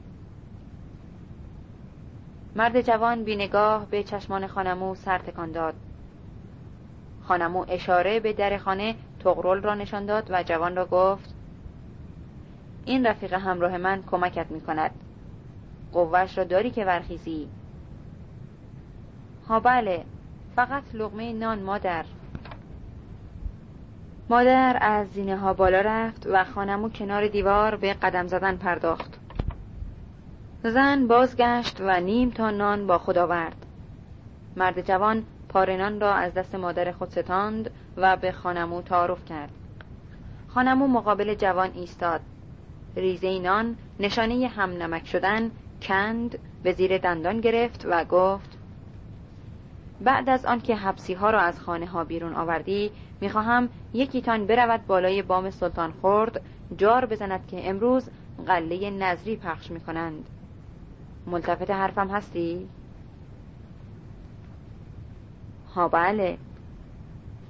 مرد 2.57 2.81
جوان 2.81 3.25
بی 3.25 3.37
نگاه 3.37 3.87
به 3.87 4.03
چشمان 4.03 4.47
خانمو 4.47 4.95
سر 4.95 5.19
تکان 5.19 5.53
داد. 5.53 5.75
خانمو 7.23 7.65
اشاره 7.69 8.21
به 8.21 8.33
در 8.33 8.59
خانه 8.59 8.95
تغرل 9.21 9.63
را 9.63 9.75
نشان 9.75 10.07
داد 10.07 10.31
و 10.31 10.43
جوان 10.43 10.77
را 10.77 10.87
گفت 10.87 11.35
این 12.85 13.07
رفیق 13.07 13.33
همراه 13.33 13.77
من 13.77 14.03
کمکت 14.03 14.51
می 14.51 14.61
کند 14.61 14.91
قوش 15.95 16.39
را 16.39 16.45
داری 16.45 16.71
که 16.71 16.85
ورخیزی 16.85 17.49
ها 19.49 19.61
بله 19.61 20.05
فقط 20.57 20.83
لغمه 20.95 21.33
نان 21.33 21.63
مادر. 21.63 22.05
مادر 24.31 24.79
از 24.81 25.09
زینه 25.09 25.37
ها 25.37 25.53
بالا 25.53 25.81
رفت 25.81 26.27
و 26.27 26.45
خانمو 26.45 26.89
کنار 26.89 27.29
دیوار 27.29 27.77
به 27.77 27.95
قدم 27.95 28.27
زدن 28.27 28.57
پرداخت. 28.57 29.21
زن 30.63 31.07
بازگشت 31.07 31.81
و 31.81 32.01
نیم 32.01 32.31
تا 32.31 32.51
نان 32.51 32.87
با 32.87 32.99
خود 32.99 33.19
آورد. 33.19 33.67
مرد 34.57 34.87
جوان 34.87 35.25
پارنان 35.49 36.01
را 36.01 36.15
از 36.15 36.35
دست 36.35 36.55
مادر 36.55 36.93
خود 36.93 37.11
ستاند 37.11 37.71
و 37.97 38.17
به 38.17 38.33
خانمو 38.33 38.83
تعارف 38.83 39.25
کرد. 39.25 39.51
خانمو 40.49 40.87
مقابل 40.87 41.35
جوان 41.35 41.71
ایستاد. 41.75 42.21
ریزه 42.97 43.39
نان 43.39 43.77
نشانه 44.01 44.49
هم 44.49 44.71
نمک 44.71 45.07
شدن 45.07 45.51
کند 45.85 46.39
به 46.63 46.73
زیر 46.73 46.99
دندان 46.99 47.41
گرفت 47.41 47.87
و 47.89 48.05
گفت 48.05 48.59
بعد 50.01 50.29
از 50.29 50.45
آنکه 50.45 50.77
حبسی 50.77 51.15
ها 51.15 51.31
را 51.31 51.41
از 51.41 51.61
خانه 51.61 51.87
ها 51.87 52.05
بیرون 52.05 52.35
آوردی 52.35 52.91
می‌خواهم 53.21 53.69
یکیتان 53.93 54.47
برود 54.47 54.87
بالای 54.87 55.23
بام 55.23 55.51
سلطان 55.51 55.93
خورد 55.93 56.41
جار 56.77 57.07
بزند 57.07 57.47
که 57.47 57.71
امروز 57.71 58.11
قله 58.47 58.91
نظری 58.91 59.37
پخش 59.37 59.71
می‌کنند. 59.71 60.29
ملتفت 61.27 61.71
حرفم 61.71 62.09
هستی؟ 62.09 62.69
ها 65.75 65.89
بله. 65.89 66.39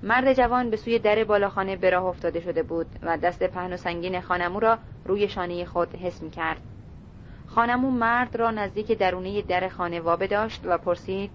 مرد 0.02 0.32
جوان 0.32 0.70
به 0.70 0.76
سوی 0.76 0.98
در 0.98 1.24
بالاخانه 1.24 1.76
به 1.76 1.90
راه 1.90 2.04
افتاده 2.04 2.40
شده 2.40 2.62
بود 2.62 2.86
و 3.02 3.18
دست 3.18 3.42
پهن 3.42 3.72
و 3.72 3.76
سنگین 3.76 4.20
خانمو 4.20 4.60
را 4.60 4.78
روی 5.04 5.28
شانه 5.28 5.64
خود 5.64 5.94
حس 5.94 6.22
می 6.22 6.30
کرد 6.30 6.60
خانمو 7.54 7.90
مرد 7.90 8.36
را 8.36 8.50
نزدیک 8.50 8.92
درونه 8.92 9.42
در 9.42 9.68
خانه 9.68 10.00
وابه 10.00 10.26
داشت 10.26 10.62
و 10.64 10.78
پرسید 10.78 11.30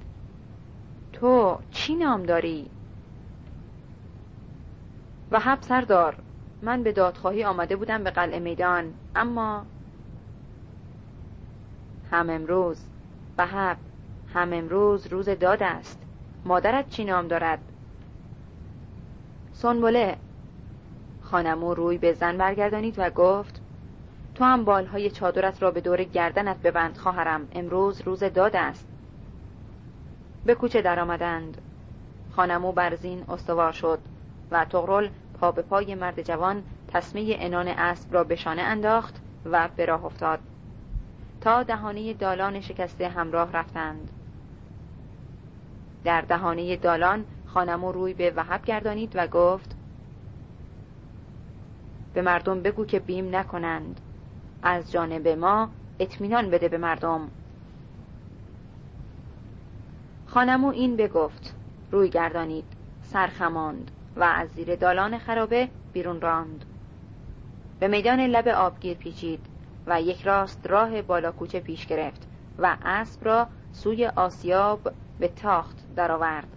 تو 1.14 1.60
چی 1.72 1.96
نام 1.96 2.24
داری؟ 2.24 2.70
و 5.32 5.40
حب 5.40 5.62
سردار 5.62 6.16
من 6.62 6.84
به 6.84 6.92
دادخواهی 6.92 7.44
آمده 7.44 7.76
بودم 7.76 8.04
به 8.04 8.12
قلعه 8.12 8.40
میدان 8.40 8.94
اما 9.16 9.66
هم 12.12 12.30
امروز 12.30 12.86
و 13.38 13.46
حب 13.46 13.78
هم 14.34 14.54
امروز 14.54 15.08
روز 15.08 15.30
داد 15.30 15.64
است. 15.64 16.02
مادرت 16.46 16.90
چی 16.90 17.06
نام 17.06 17.28
دارد؟ 17.28 17.60
سنبله. 19.52 20.18
خانمو 21.22 21.74
روی 21.74 21.98
به 21.98 22.14
زن 22.14 22.38
برگردانید 22.38 22.96
و 22.98 23.10
گفت 23.10 23.59
تو 24.40 24.46
هم 24.46 24.66
بالهای 24.66 25.10
چادرت 25.10 25.64
را 25.64 25.72
به 25.72 25.82
دور 25.82 26.04
گردنت 26.04 26.58
ببند 26.62 26.98
خواهرم. 26.98 27.48
امروز 27.52 28.02
روز 28.02 28.24
داد 28.24 28.56
است. 28.56 28.88
به 30.46 30.56
کوچه 30.56 30.82
درآمدند. 30.82 31.62
خانمو 32.32 32.72
برزین 32.72 33.24
استوار 33.30 33.72
شد 33.72 34.00
و 34.52 34.66
تغرل 34.66 35.10
پا 35.40 35.52
به 35.52 35.62
پای 35.62 35.96
مرد 35.96 36.22
جوان 36.22 36.64
تصمیه 36.88 37.38
انان 37.40 37.68
اسب 37.68 38.14
را 38.14 38.24
به 38.24 38.36
شانه 38.36 38.62
انداخت 38.62 39.22
و 39.46 39.70
به 39.76 39.86
راه 39.86 40.06
افتاد. 40.06 40.40
تا 41.42 41.64
دهانه 41.64 42.14
دالان 42.14 42.62
شکسته 42.62 43.08
همراه 43.08 43.52
رفتند. 43.52 44.12
در 46.04 46.22
دهانه 46.22 46.76
دالان 46.76 47.26
خانمو 47.46 47.92
روی 47.92 48.14
به 48.14 48.34
وحب 48.36 48.66
گردانید 48.66 49.12
و 49.16 49.28
گفت 49.28 49.76
به 52.14 52.22
مردم 52.22 52.62
بگو 52.62 52.86
که 52.86 53.00
بیم 53.00 53.36
نکنند. 53.36 54.02
از 54.64 54.92
جانب 54.92 55.28
ما 55.28 55.70
اطمینان 56.00 56.50
بده 56.50 56.70
به 56.70 56.78
مردم. 56.78 57.30
خانمو 60.26 60.68
این 60.68 60.96
بگفت 60.96 61.56
روی 61.92 62.10
گردانید 62.10 62.66
سرخماند 63.02 63.92
و 64.16 64.24
از 64.24 64.50
زیر 64.50 64.76
دالان 64.76 65.18
خرابه 65.18 65.70
بیرون 65.94 66.22
راند. 66.22 66.66
به 67.80 67.88
میدان 67.88 68.20
لب 68.20 68.48
آبگیر 68.48 68.98
پیچید 68.98 69.46
و 69.88 70.02
یک 70.02 70.22
راست 70.22 70.68
راه 70.68 71.02
بالا 71.02 71.32
کوچه 71.32 71.60
پیش 71.60 71.86
گرفت 71.86 72.28
و 72.60 72.78
اسب 72.84 73.26
را 73.26 73.48
سوی 73.72 74.06
آسیاب 74.06 74.92
به 75.20 75.28
تاخت 75.28 75.96
درآورد. 75.96 76.48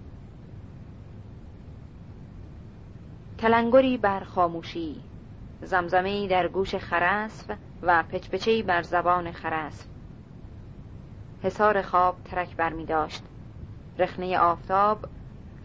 تلنگری 3.38 3.98
بر 3.98 4.20
خاموشی 4.20 5.00
زمزمه 5.62 6.28
در 6.28 6.48
گوش 6.48 6.74
خرسف 6.74 7.56
و 7.82 8.02
پچپچهی 8.02 8.62
بر 8.62 8.82
زبان 8.82 9.32
خرسف 9.32 9.86
حسار 11.42 11.82
خواب 11.82 12.16
ترک 12.24 12.56
بر 12.56 12.72
می 12.72 12.84
داشت. 12.84 13.22
رخنه 13.98 14.38
آفتاب 14.38 15.08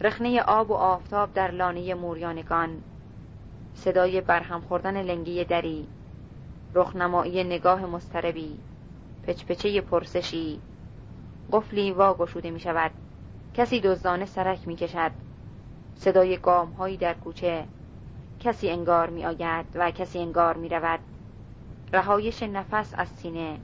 رخنه 0.00 0.42
آب 0.42 0.70
و 0.70 0.74
آفتاب 0.74 1.32
در 1.32 1.50
لانه 1.50 1.94
موریانگان. 1.94 2.82
صدای 3.74 4.20
برهم 4.20 4.60
خوردن 4.60 5.02
لنگی 5.02 5.44
دری. 5.44 5.88
رخنمایی 6.74 7.44
نگاه 7.44 7.86
مستربی 7.86 8.58
پچپچه 9.22 9.80
پرسشی. 9.80 10.60
قفلی 11.52 11.90
واگشوده 11.90 12.50
می 12.50 12.60
شود. 12.60 12.90
کسی 13.54 13.80
دزدانه 13.80 14.24
سرک 14.24 14.68
می 14.68 14.76
کشد. 14.76 15.12
صدای 15.94 16.36
گام 16.36 16.70
هایی 16.70 16.96
در 16.96 17.14
کوچه. 17.14 17.64
کسی 18.40 18.70
انگار 18.70 19.10
می 19.10 19.24
آید 19.26 19.66
و 19.74 19.90
کسی 19.90 20.18
انگار 20.18 20.56
می 20.56 20.68
رود. 20.68 21.00
رهایش 21.92 22.42
نفس 22.42 22.94
از 22.96 23.08
سینه. 23.08 23.58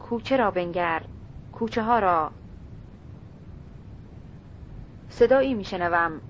کوچه 0.00 0.36
را 0.36 0.50
بنگر. 0.50 1.02
کوچه 1.52 1.82
ها 1.82 1.98
را. 1.98 2.30
صدایی 5.08 5.54
میشنوم 5.54 6.20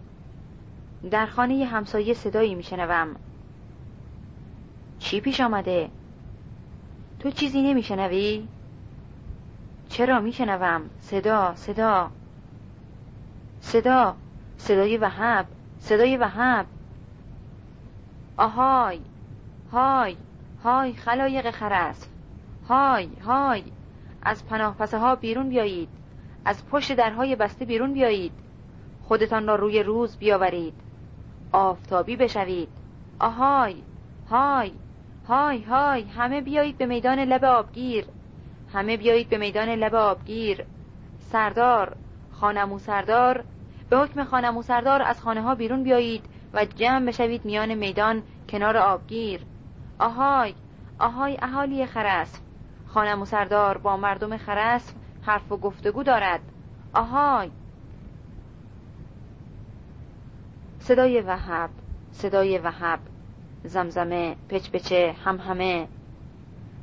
در 1.11 1.27
خانه 1.27 1.65
همسایه 1.65 2.15
صدایی 2.15 2.55
میشنوم 2.55 3.17
چی 4.99 5.21
پیش 5.21 5.41
آمده؟ 5.41 5.91
تو 7.21 7.31
چیزی 7.31 7.63
نمیشنوی 7.63 8.49
چرا 9.89 10.21
میشنوم 10.21 10.83
صدا 11.01 11.55
صدا. 11.55 12.11
صدا. 13.61 14.17
صدای 14.59 14.97
وحب. 14.97 15.47
صدای 15.79 16.17
وحب. 16.17 16.67
آهای 18.37 19.01
های 19.72 20.16
های 20.64 20.93
خلایق 20.93 21.51
خرسف 21.51 22.09
های 22.68 23.09
های 23.24 23.64
از 24.22 24.47
پناه 24.47 24.76
پسه 24.76 24.99
ها 24.99 25.14
بیرون 25.14 25.49
بیایید. 25.49 25.89
از 26.45 26.66
پشت 26.66 26.93
درهای 26.93 27.37
بسته 27.37 27.64
بیرون 27.64 27.93
بیایید. 27.93 28.32
خودتان 29.03 29.47
را 29.47 29.55
روی 29.55 29.82
روز 29.82 30.16
بیاورید. 30.16 30.74
آفتابی 31.53 32.16
بشوید. 32.16 32.68
آهای 33.20 33.76
های 34.30 34.72
های 35.28 35.62
های 35.62 36.03
همه 36.03 36.41
بیایید 36.41 36.78
به 36.78 36.87
میدان 36.87 37.18
لب 37.18 37.45
آبگیر. 37.45 38.05
همه 38.72 38.97
بیایید 38.97 39.28
به 39.28 39.39
میدان 39.39 39.68
لب 39.68 39.95
آبگیر. 39.95 40.64
سردار 41.18 41.97
خانمو 42.32 42.78
سردار 42.78 43.45
به 43.91 43.99
حکم 43.99 44.24
خانمو 44.24 44.62
سردار 44.62 45.03
از 45.03 45.20
خانه 45.20 45.43
ها 45.43 45.55
بیرون 45.55 45.82
بیایید. 45.82 46.24
و 46.55 46.65
جمع 46.65 47.07
بشوید 47.07 47.45
میان 47.45 47.75
میدان 47.75 48.23
کنار 48.49 48.77
آبگیر. 48.77 49.41
آهای 49.99 50.55
آهای 50.99 51.39
اهالی 51.43 51.87
خرسف. 51.87 52.41
خانمو 52.87 53.25
سردار 53.25 53.79
با 53.79 53.97
مردم 53.97 54.37
خرسف 54.37 54.95
حرف 55.23 55.53
و 55.53 55.57
گفتگو 55.57 56.03
دارد. 56.03 56.41
آهای. 56.95 57.51
صدای 60.79 61.21
وحب 61.21 61.71
صدای 62.13 62.59
وحب. 62.59 63.01
زمزمه 63.65 64.37
پچپچه 64.49 65.15
هم 65.25 65.41
همه 65.41 65.89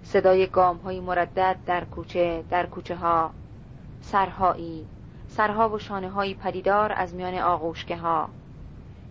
صدای 0.04 0.48
گام 0.48 0.78
های 0.78 1.00
مردد 1.00 1.58
در 1.66 1.84
کوچه 1.84 2.44
در 2.50 2.66
کوچه 2.66 2.96
ها 2.96 3.32
سرهایی 4.02 4.86
سرها 5.28 5.70
و 5.70 5.80
شانه 5.80 6.10
های 6.10 6.34
پدیدار 6.34 6.92
از 6.92 7.16
میان 7.16 7.38
آغوشگه 7.38 7.98
ها 7.98 8.30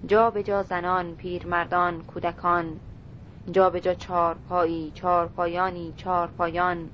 جا 0.07 0.31
به 0.31 0.43
جا 0.43 0.63
زنان 0.63 1.15
پیرمردان 1.15 2.03
کودکان. 2.03 2.81
جا 3.51 3.71
به 3.71 3.81
جا 3.81 3.95
چار 3.95 4.35
پایی 4.49 4.93
چار 4.95 5.27
پایانی 5.29 5.95
چار 5.97 6.29
پایان 6.29 6.91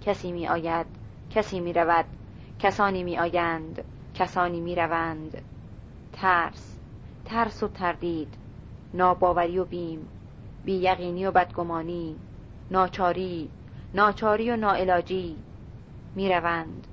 کسی 0.00 0.32
می 0.32 0.48
آید 0.48 0.86
کسی 1.30 1.60
می 1.60 1.72
رود 1.72 2.04
کسانی 2.58 3.02
می 3.02 3.18
آیند 3.18 3.84
کسانی 4.14 4.60
می 4.60 4.74
روند 4.74 5.42
ترس 6.12 6.76
ترس 7.24 7.62
و 7.62 7.68
تردید. 7.68 8.34
ناباوری 8.94 9.58
و 9.58 9.64
بیم. 9.64 10.08
بییقینی 10.64 11.26
و 11.26 11.30
بدگمانی. 11.30 12.16
ناچاری 12.70 13.50
ناچاری 13.94 14.50
و 14.50 14.56
ناعلاجی. 14.56 15.36
می 16.14 16.28
روند 16.28 16.86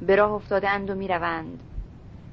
به 0.00 0.16
راه 0.16 0.32
افتاده 0.32 0.70
اند 0.70 0.90
و 0.90 0.94
می 0.94 1.08
روند 1.08 1.62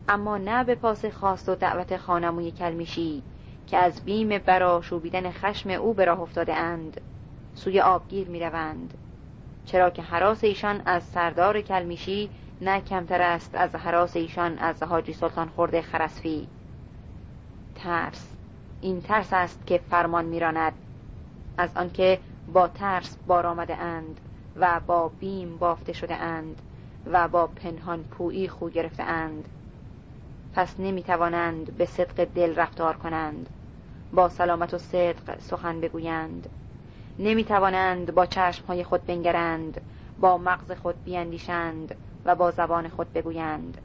اما 0.09 0.37
نه 0.37 0.63
به 0.63 0.75
پاس 0.75 1.05
خواست 1.05 1.49
و 1.49 1.55
دعوت 1.55 1.97
خانموی 1.97 2.51
کلمیشی 2.51 3.23
که 3.67 3.77
از 3.77 4.01
بیم 4.05 4.37
برا 4.37 4.81
شوبیدن 4.81 5.31
خشم 5.31 5.69
او 5.69 5.93
به 5.93 6.05
راه 6.05 6.21
افتاده 6.21 6.53
اند. 6.53 7.01
سوی 7.53 7.81
آبگیر 7.81 8.29
می 8.29 8.39
روند. 8.39 8.93
چرا 9.65 9.89
که 9.89 10.01
حراس 10.01 10.43
ایشان 10.43 10.81
از 10.85 11.03
سردار 11.03 11.61
کلمیشی 11.61 12.29
نه 12.61 12.81
کمتر 12.81 13.21
است 13.21 13.55
از 13.55 13.75
حراس 13.75 14.15
ایشان 14.15 14.57
از 14.57 14.83
حاجی 14.83 15.13
سلطان 15.13 15.49
خورده 15.49 15.81
خرسفی. 15.81 16.47
ترس. 17.75 18.33
این 18.81 19.01
ترس 19.01 19.33
است 19.33 19.67
که 19.67 19.77
فرمان 19.89 20.25
میراند 20.25 20.73
از 21.57 21.69
آنکه 21.75 22.19
با 22.53 22.67
ترس 22.67 23.17
بار 23.27 23.45
آمده 23.45 23.77
اند 23.77 24.19
و 24.55 24.79
با 24.87 25.07
بیم 25.19 25.57
بافته 25.57 25.93
شده 25.93 26.15
اند 26.15 26.61
و 27.05 27.27
با 27.27 27.47
پنهان 27.47 28.03
پویی 28.03 28.47
خو 28.47 28.69
گرفته 28.69 29.03
اند. 29.03 29.47
پس 30.55 30.79
نمی 30.79 31.03
توانند 31.03 31.77
به 31.77 31.85
صدق 31.85 32.23
دل 32.23 32.55
رفتار 32.55 32.95
کنند. 32.95 33.49
با 34.13 34.29
سلامت 34.29 34.73
و 34.73 34.77
صدق 34.77 35.39
سخن 35.39 35.81
بگویند. 35.81 36.49
نمی 37.19 37.43
توانند 37.43 38.13
با 38.13 38.25
چشمهای 38.25 38.83
خود 38.83 39.05
بنگرند 39.05 39.81
با 40.19 40.37
مغز 40.37 40.71
خود 40.71 41.03
بیاندیشند 41.03 41.95
و 42.25 42.35
با 42.35 42.51
زبان 42.51 42.89
خود 42.89 43.13
بگویند. 43.13 43.77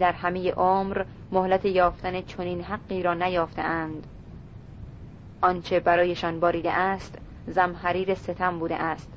در 0.00 0.12
همه 0.12 0.52
عمر 0.52 1.04
مهلت 1.32 1.64
یافتن 1.64 2.22
چنین 2.22 2.60
حقی 2.60 3.02
را 3.02 3.14
نیافتهاند. 3.14 4.06
آنچه 5.40 5.80
برایشان 5.80 6.40
باریده 6.40 6.72
است 6.72 7.18
زمحریر 7.46 8.14
ستم 8.14 8.58
بوده 8.58 8.76
است. 8.76 9.12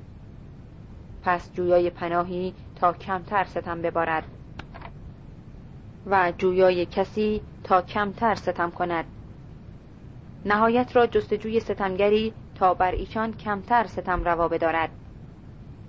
پس 1.23 1.53
جویای 1.53 1.89
پناهی 1.89 2.53
تا 2.75 2.93
کمتر 2.93 3.43
ستم 3.43 3.81
ببارد. 3.81 4.36
و 6.09 6.33
جویای 6.37 6.85
کسی 6.85 7.41
تا 7.63 7.81
کمتر 7.81 8.35
ستم 8.35 8.71
کند. 8.71 9.05
نهایت 10.45 10.95
را 10.95 11.07
جستجوی 11.07 11.59
ستمگری 11.59 12.33
تا 12.55 12.73
بر 12.73 12.91
ایشان 12.91 13.33
کمتر 13.33 13.87
ستم 13.87 14.23
روا 14.23 14.47
بدارد. 14.47 14.89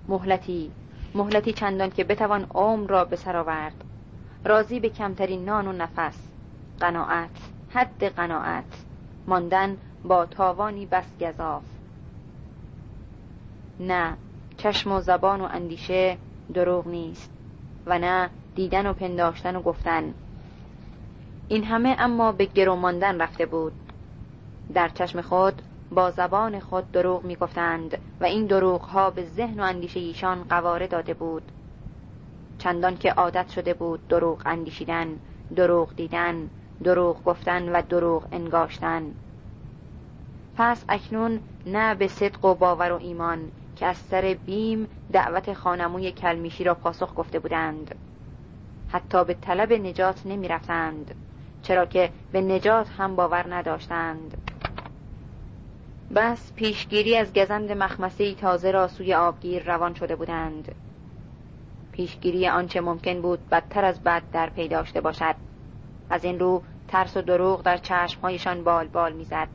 مهلتی 0.08 0.70
مهلتی 1.14 1.52
چندان 1.52 1.90
که 1.90 2.04
بتوان 2.04 2.46
عمر 2.54 2.90
را 2.90 3.04
به 3.04 3.16
سر 3.16 3.36
آورد. 3.36 3.84
راضی 4.44 4.80
به 4.80 4.88
کمترین 4.88 5.44
نان 5.44 5.68
و 5.68 5.72
نفس. 5.72 6.28
قناعت 6.80 7.50
حد 7.70 8.04
قناعت. 8.04 8.84
ماندن 9.26 9.76
با 10.04 10.26
تاوانی 10.26 10.86
بس 10.86 11.06
گذاف 11.20 11.62
نه 13.80 14.16
چشم 14.56 14.92
و 14.92 15.00
زبان 15.00 15.40
و 15.40 15.48
اندیشه 15.50 16.16
دروغ 16.54 16.86
نیست. 16.86 17.30
و 17.86 17.98
نه 17.98 18.30
دیدن 18.59 18.86
و 18.86 18.92
پنداشتن 18.92 19.56
و 19.56 19.62
گفتن. 19.62 20.14
این 21.48 21.64
همه 21.64 21.96
اما 21.98 22.32
به 22.32 22.44
گرو 22.44 22.76
ماندن 22.76 23.20
رفته 23.20 23.46
بود. 23.46 23.72
در 24.74 24.88
چشم 24.88 25.20
خود 25.20 25.62
با 25.90 26.11
زبان 26.11 26.61
خود 26.61 26.92
دروغ 26.92 27.24
می 27.24 27.36
گفتند 27.36 27.98
و 28.20 28.24
این 28.24 28.46
دروغ 28.46 28.80
ها 28.80 29.11
به 29.11 29.24
ذهن 29.24 29.61
و 29.61 29.62
اندیشه 29.62 30.00
ایشان 30.00 30.44
قواره 30.44 30.86
داده 30.86 31.14
بود. 31.14 31.42
چندان 32.59 32.96
که 32.96 33.12
عادت 33.12 33.50
شده 33.50 33.74
بود 33.74 34.09
دروغ 34.09 34.42
اندیشیدن 34.46 35.18
دروغ 35.56 35.96
دیدن 35.96 36.48
دروغ 36.84 37.24
گفتن 37.24 37.68
و 37.68 37.82
دروغ 37.82 38.26
انگاشتن. 38.32 39.02
پس 40.56 40.84
اکنون 40.88 41.40
نه 41.66 41.94
به 41.94 42.09
صدق 42.09 42.44
و 42.44 42.54
باور 42.54 42.92
و 42.92 42.98
ایمان 43.00 43.38
که 43.76 43.86
از 43.86 43.96
سر 43.96 44.36
بیم 44.46 44.88
دعوت 45.12 45.52
خانموی 45.52 46.12
کلمیشی 46.12 46.64
را 46.64 46.74
پاسخ 46.74 47.14
گفته 47.16 47.38
بودند. 47.38 47.94
حتی 48.89 49.24
به 49.24 49.34
طلب 49.34 49.72
نجات 49.72 50.26
نمی 50.26 50.49
رفتند 50.49 51.14
چرا 51.62 51.86
که 51.86 52.11
به 52.32 52.41
نجات 52.41 52.89
هم 52.99 53.16
باور 53.16 53.55
نداشتند. 53.55 54.36
بس 56.14 56.53
پیشگیری 56.57 57.16
از 57.16 57.32
گزند 57.32 57.72
مخمسه 57.72 58.34
تازه 58.34 58.70
را 58.70 58.89
سوی 58.89 59.14
آبگیر 59.14 59.62
روان 59.62 59.95
شده 59.95 60.16
بودند. 60.16 60.74
پیشگیری 61.93 62.49
آنچه 62.49 62.80
ممکن 62.80 63.22
بود 63.22 63.49
بدتر 63.49 63.84
از 63.84 64.03
بد 64.03 64.22
در 64.32 64.51
پی 64.51 64.68
داشته 64.68 65.01
باشد. 65.01 65.34
از 66.11 66.24
این 66.24 66.39
رو 66.39 66.62
ترس 66.89 67.16
و 67.16 67.22
دروغ 67.22 67.62
در 67.62 67.76
چشمهایشان 67.76 68.64
بال 68.64 68.86
بال 68.86 69.12
می‌زد. 69.12 69.49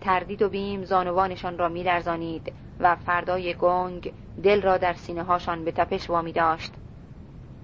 تردید 0.00 0.42
و 0.42 0.48
بیم 0.48 0.84
زانوانشان 0.84 1.58
را 1.58 1.68
میلرزانید 1.68 2.52
و 2.80 2.96
فردای 2.96 3.54
گنگ 3.54 4.12
دل 4.42 4.62
را 4.62 4.78
در 4.78 4.92
سینه 4.92 5.22
هاشان 5.22 5.64
به 5.64 5.72
تپش 5.72 6.10
وامی 6.10 6.32
داشت 6.32 6.72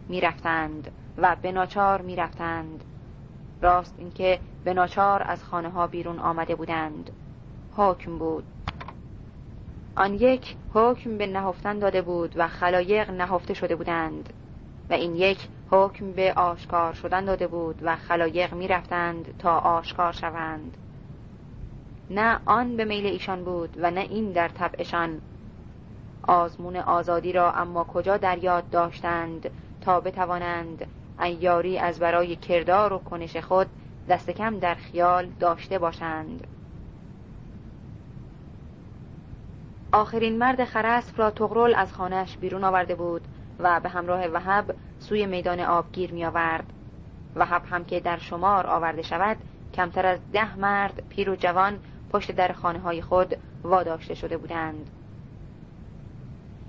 می‌رفتند 0.09 0.91
و 1.19 1.37
به 1.43 1.53
ناچار 1.53 2.03
می‌رفتند. 2.03 2.85
راست 3.61 3.95
اینکه 3.99 4.41
به 4.65 4.75
ناچار 4.75 5.23
از 5.27 5.45
خانه 5.45 5.69
ها 5.69 5.87
بیرون 5.87 6.19
آمده 6.19 6.55
بودند. 6.55 7.11
حکم 7.77 8.19
بود. 8.19 8.45
آن 9.97 10.15
یک 10.15 10.57
حکم 10.75 11.19
به 11.19 11.27
نهفتن 11.27 11.79
داده 11.79 12.03
بود 12.03 12.35
و 12.37 12.49
خلایق 12.49 13.11
نهفته 13.11 13.55
شده 13.55 13.77
بودند. 13.77 14.33
و 14.91 14.93
این 14.93 15.15
یک 15.15 15.49
حکم 15.71 16.13
به 16.13 16.33
آشکار 16.37 16.93
شدن 16.93 17.25
داده 17.25 17.47
بود 17.47 17.79
و 17.83 17.97
خلایق 17.97 18.55
می 18.55 18.69
رفتند 18.69 19.35
تا 19.39 19.59
آشکار 19.59 20.13
شوند. 20.13 20.77
نه 22.11 22.41
آن 22.47 22.77
به 22.77 22.85
میل 22.85 23.07
ایشان 23.07 23.45
بود 23.45 23.77
و 23.81 23.91
نه 23.91 24.01
این 24.01 24.33
در 24.33 24.49
طبعشان. 24.49 25.21
آزمون 26.23 26.77
آزادی 26.77 27.33
را 27.33 27.53
اما 27.53 27.85
کجا 27.85 28.17
در 28.17 28.39
یاد 28.39 28.71
داشتند؟ 28.71 29.51
تا 29.85 30.01
بتوانند 30.01 30.87
ایاری 31.21 31.79
از 31.79 31.99
برای 31.99 32.37
کردار 32.37 32.93
و 32.93 32.99
کنش 32.99 33.37
خود 33.37 33.67
دست 34.09 34.31
کم 34.31 34.59
در 34.59 34.75
خیال 34.75 35.27
داشته 35.41 35.79
باشند. 35.79 36.47
آخرین 39.93 40.39
مرد 40.39 40.65
خرسف 40.65 41.19
را 41.19 41.31
تغرل 41.31 41.75
از 41.75 41.93
خانهش 41.93 42.37
بیرون 42.37 42.65
آورده 42.65 42.95
بود 42.95 43.23
و 43.59 43.81
به 43.81 43.89
همراه 43.89 44.27
وهب 44.27 44.75
سوی 44.99 45.27
میدان 45.27 45.61
آبگیر 45.61 46.13
می 46.13 46.25
آورد 46.25 46.73
وهب 47.37 47.63
هم 47.71 47.85
که 47.85 48.01
در 48.01 48.19
شمار 48.19 48.67
آورده 48.67 49.03
شود 49.03 49.37
کمتر 49.75 50.07
از 50.07 50.19
ده 50.33 50.57
مرد 50.57 51.03
پیر 51.09 51.31
و 51.31 51.37
جوان 51.37 51.79
پشت 52.13 52.33
در 52.33 52.53
خانه 52.53 52.79
های 52.79 53.03
خود 53.03 53.37
واداشته 53.63 54.15
شده 54.15 54.37
بودند. 54.37 54.91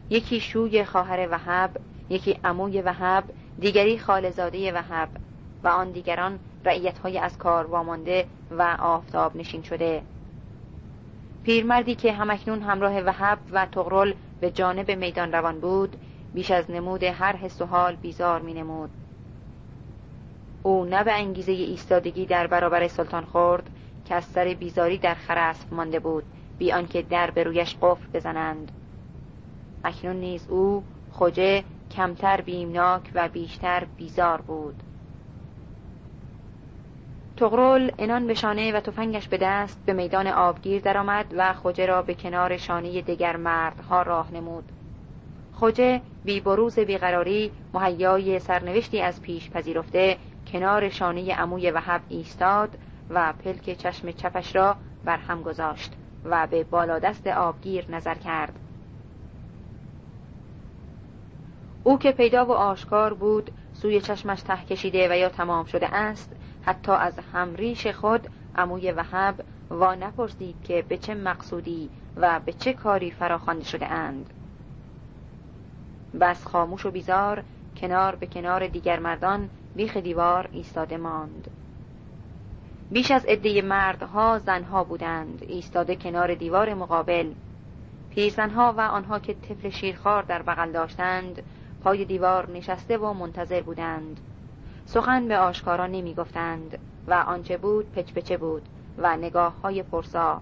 یکی 0.10 0.40
شوی 0.40 0.86
خواهر 0.86 1.28
وهب 1.32 1.78
یکی 2.10 2.40
عموی 2.44 2.82
وهب 2.82 3.24
دیگری 3.60 4.00
خالزاده 4.00 4.72
وهب 4.72 5.10
و 5.64 5.68
آن 5.68 5.92
دیگران 5.92 6.40
رعیت 6.66 6.98
های 6.98 7.18
از 7.18 7.38
کار 7.38 7.66
وامانده 7.66 8.26
و 8.52 8.78
آفتاب 8.80 9.36
نشین 9.36 9.62
شده 9.62 10.02
پیرمردی 11.44 11.96
که 11.96 12.14
همکنون 12.14 12.62
همراه 12.62 13.00
وهب 13.00 13.38
و 13.52 13.66
تغرل 13.66 14.14
به 14.42 14.52
جانب 14.52 14.92
میدان 14.92 15.32
روان 15.32 15.60
بود 15.60 15.96
بیش 16.34 16.52
از 16.52 16.72
نمود 16.72 17.04
هر 17.04 17.36
حس 17.36 17.62
و 17.62 17.66
حال 17.66 17.96
بیزار 17.96 18.42
می 18.42 18.54
نمود. 18.54 18.90
او 20.64 20.86
نه 20.86 21.04
به 21.04 21.14
انگیزه 21.14 21.52
ایستادگی 21.52 22.26
در 22.26 22.48
برابر 22.48 22.88
سلطان 22.88 23.26
خورد 23.26 23.70
که 24.06 24.16
از 24.16 24.26
سر 24.26 24.54
بیزاری 24.60 24.98
در 24.98 25.14
خرسف 25.14 25.74
مانده 25.74 26.00
بود 26.00 26.24
بی 26.58 26.72
آنکه 26.72 27.02
در 27.02 27.32
به 27.32 27.44
رویش 27.44 27.76
قفل 27.82 28.08
بزنند 28.14 28.72
اکنون 29.84 30.16
نیز 30.16 30.48
او 30.50 30.84
خوجه 31.12 31.64
کمتر 31.96 32.42
بیمناک 32.42 33.12
و 33.16 33.30
بیشتر 33.30 33.84
بیزار 33.98 34.42
بود. 34.42 34.76
تغرل 37.38 37.92
انان 38.00 38.28
به 38.28 38.34
شانه 38.34 38.74
و 38.74 38.80
تفنگش 38.80 39.28
به 39.28 39.38
دست 39.42 39.86
به 39.86 39.94
میدان 39.94 40.28
آبگیر 40.28 40.82
درآمد 40.82 41.26
و 41.38 41.54
خوجه 41.54 41.86
را 41.86 42.02
به 42.02 42.14
کنار 42.14 42.58
شانه 42.58 43.02
دیگر 43.02 43.38
مردها 43.38 44.02
راه 44.02 44.34
نمود. 44.34 44.72
خوجه 45.54 46.02
بی 46.26 46.40
بروز 46.40 46.80
بیقراری 46.80 47.52
مهیای 47.74 48.40
سرنوشتی 48.40 49.02
از 49.02 49.22
پیش 49.22 49.50
پذیرفته 49.50 50.18
کنار 50.52 50.90
شانه 50.90 51.36
عموی 51.36 51.72
وحب 51.72 52.02
ایستاد 52.10 52.78
و 53.10 53.34
پلک 53.44 53.78
چشم 53.78 54.12
چپش 54.12 54.56
را 54.56 54.76
بر 55.06 55.18
هم 55.18 55.42
گذاشت 55.42 55.94
و 56.26 56.48
به 56.48 56.64
بالادست 56.64 57.28
آبگیر 57.28 57.92
نظر 57.92 58.16
کرد. 58.16 58.65
او 61.88 61.98
که 61.98 62.12
پیدا 62.12 62.46
و 62.46 62.52
آشکار 62.52 63.14
بود 63.14 63.52
سوی 63.74 64.02
چشمش 64.02 64.42
ته 64.42 64.58
کشیده 64.58 65.10
و 65.12 65.18
یا 65.18 65.30
تمام 65.30 65.66
شده 65.66 65.96
است 65.96 66.36
حتی 66.62 66.92
از 66.92 67.20
همریش 67.34 67.88
خود 67.88 68.28
عموی 68.56 68.92
وهب 68.92 69.44
وا 69.70 69.96
نپرسید 69.96 70.56
که 70.64 70.86
به 70.90 70.98
چه 70.98 71.16
مقصودی 71.16 71.90
و 72.16 72.40
به 72.46 72.54
چه 72.54 72.74
کاری 72.74 73.12
فراخوانده 73.12 73.64
شده 73.64 73.92
اند. 73.92 74.34
بس 76.22 76.48
خاموش 76.48 76.86
و 76.86 76.92
بیزار 76.92 77.44
کنار 77.78 78.16
به 78.16 78.26
کنار 78.26 78.68
دیگر 78.68 79.00
مردان 79.00 79.50
بیخ 79.76 79.98
دیوار 79.98 80.50
ایستاده 80.52 80.98
ماند. 80.98 81.48
بیش 82.92 83.12
از 83.12 83.26
عده 83.26 83.62
مردها 83.62 84.40
زنها 84.40 84.84
بودند 84.84 85.44
ایستاده 85.48 85.96
کنار 85.96 86.36
دیوار 86.36 86.74
مقابل. 86.74 87.32
پیرزنها 88.10 88.74
و 88.78 88.82
آنها 88.82 89.20
که 89.20 89.34
طفل 89.34 89.70
شیرخوار 89.70 90.24
در 90.24 90.42
بغل 90.42 90.72
داشتند 90.72 91.44
پای 91.86 92.06
دیوار 92.06 92.52
نشسته 92.52 92.98
و 92.98 93.14
منتظر 93.14 93.62
بودند. 93.62 94.20
سخن 94.86 95.28
به 95.28 95.38
آشکارا 95.38 95.88
نمی 95.88 96.14
گفتند 96.14 96.78
و 97.08 97.14
آنچه 97.14 97.58
بود 97.58 97.92
پچپچه 97.92 98.38
بود 98.38 98.62
و 98.98 99.18
نگاه 99.18 99.62
های 99.62 99.84
پرسا. 99.84 100.42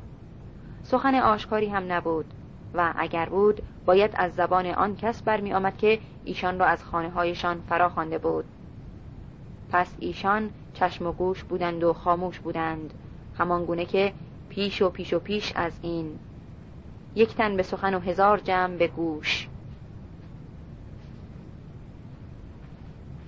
سخن 0.84 1.16
آشکاری 1.16 1.68
هم 1.68 1.92
نبود 1.92 2.26
و 2.74 2.94
اگر 2.98 3.26
بود 3.26 3.62
باید 3.86 4.12
از 4.16 4.34
زبان 4.34 4.66
آن 4.66 4.96
کس 4.96 5.22
برمی 5.22 5.54
آمد 5.54 5.78
که 5.78 6.00
ایشان 6.26 6.60
را 6.60 6.66
از 6.66 6.84
خانه 6.84 7.10
هایشان 7.10 7.62
فرا 7.70 7.90
خوانده 7.90 8.18
بود. 8.18 8.46
پس 9.72 9.96
ایشان 10.00 10.50
چشم 10.74 11.08
و 11.08 11.12
گوش 11.12 11.44
بودند 11.44 11.84
و 11.84 11.94
خاموش 11.94 12.40
بودند 12.40 12.94
همان 13.38 13.66
گونه 13.66 13.86
که 13.86 14.14
پیش 14.50 14.82
و 14.82 14.90
پیش 14.90 15.14
و 15.14 15.20
پیش 15.20 15.54
از 15.56 15.80
این. 15.82 16.20
یک 17.16 17.36
تن 17.36 17.58
به 17.58 17.64
سخن 17.64 17.94
و 17.94 18.00
هزار 18.00 18.40
جمع 18.40 18.78
به 18.78 18.88
گوش. 18.88 19.50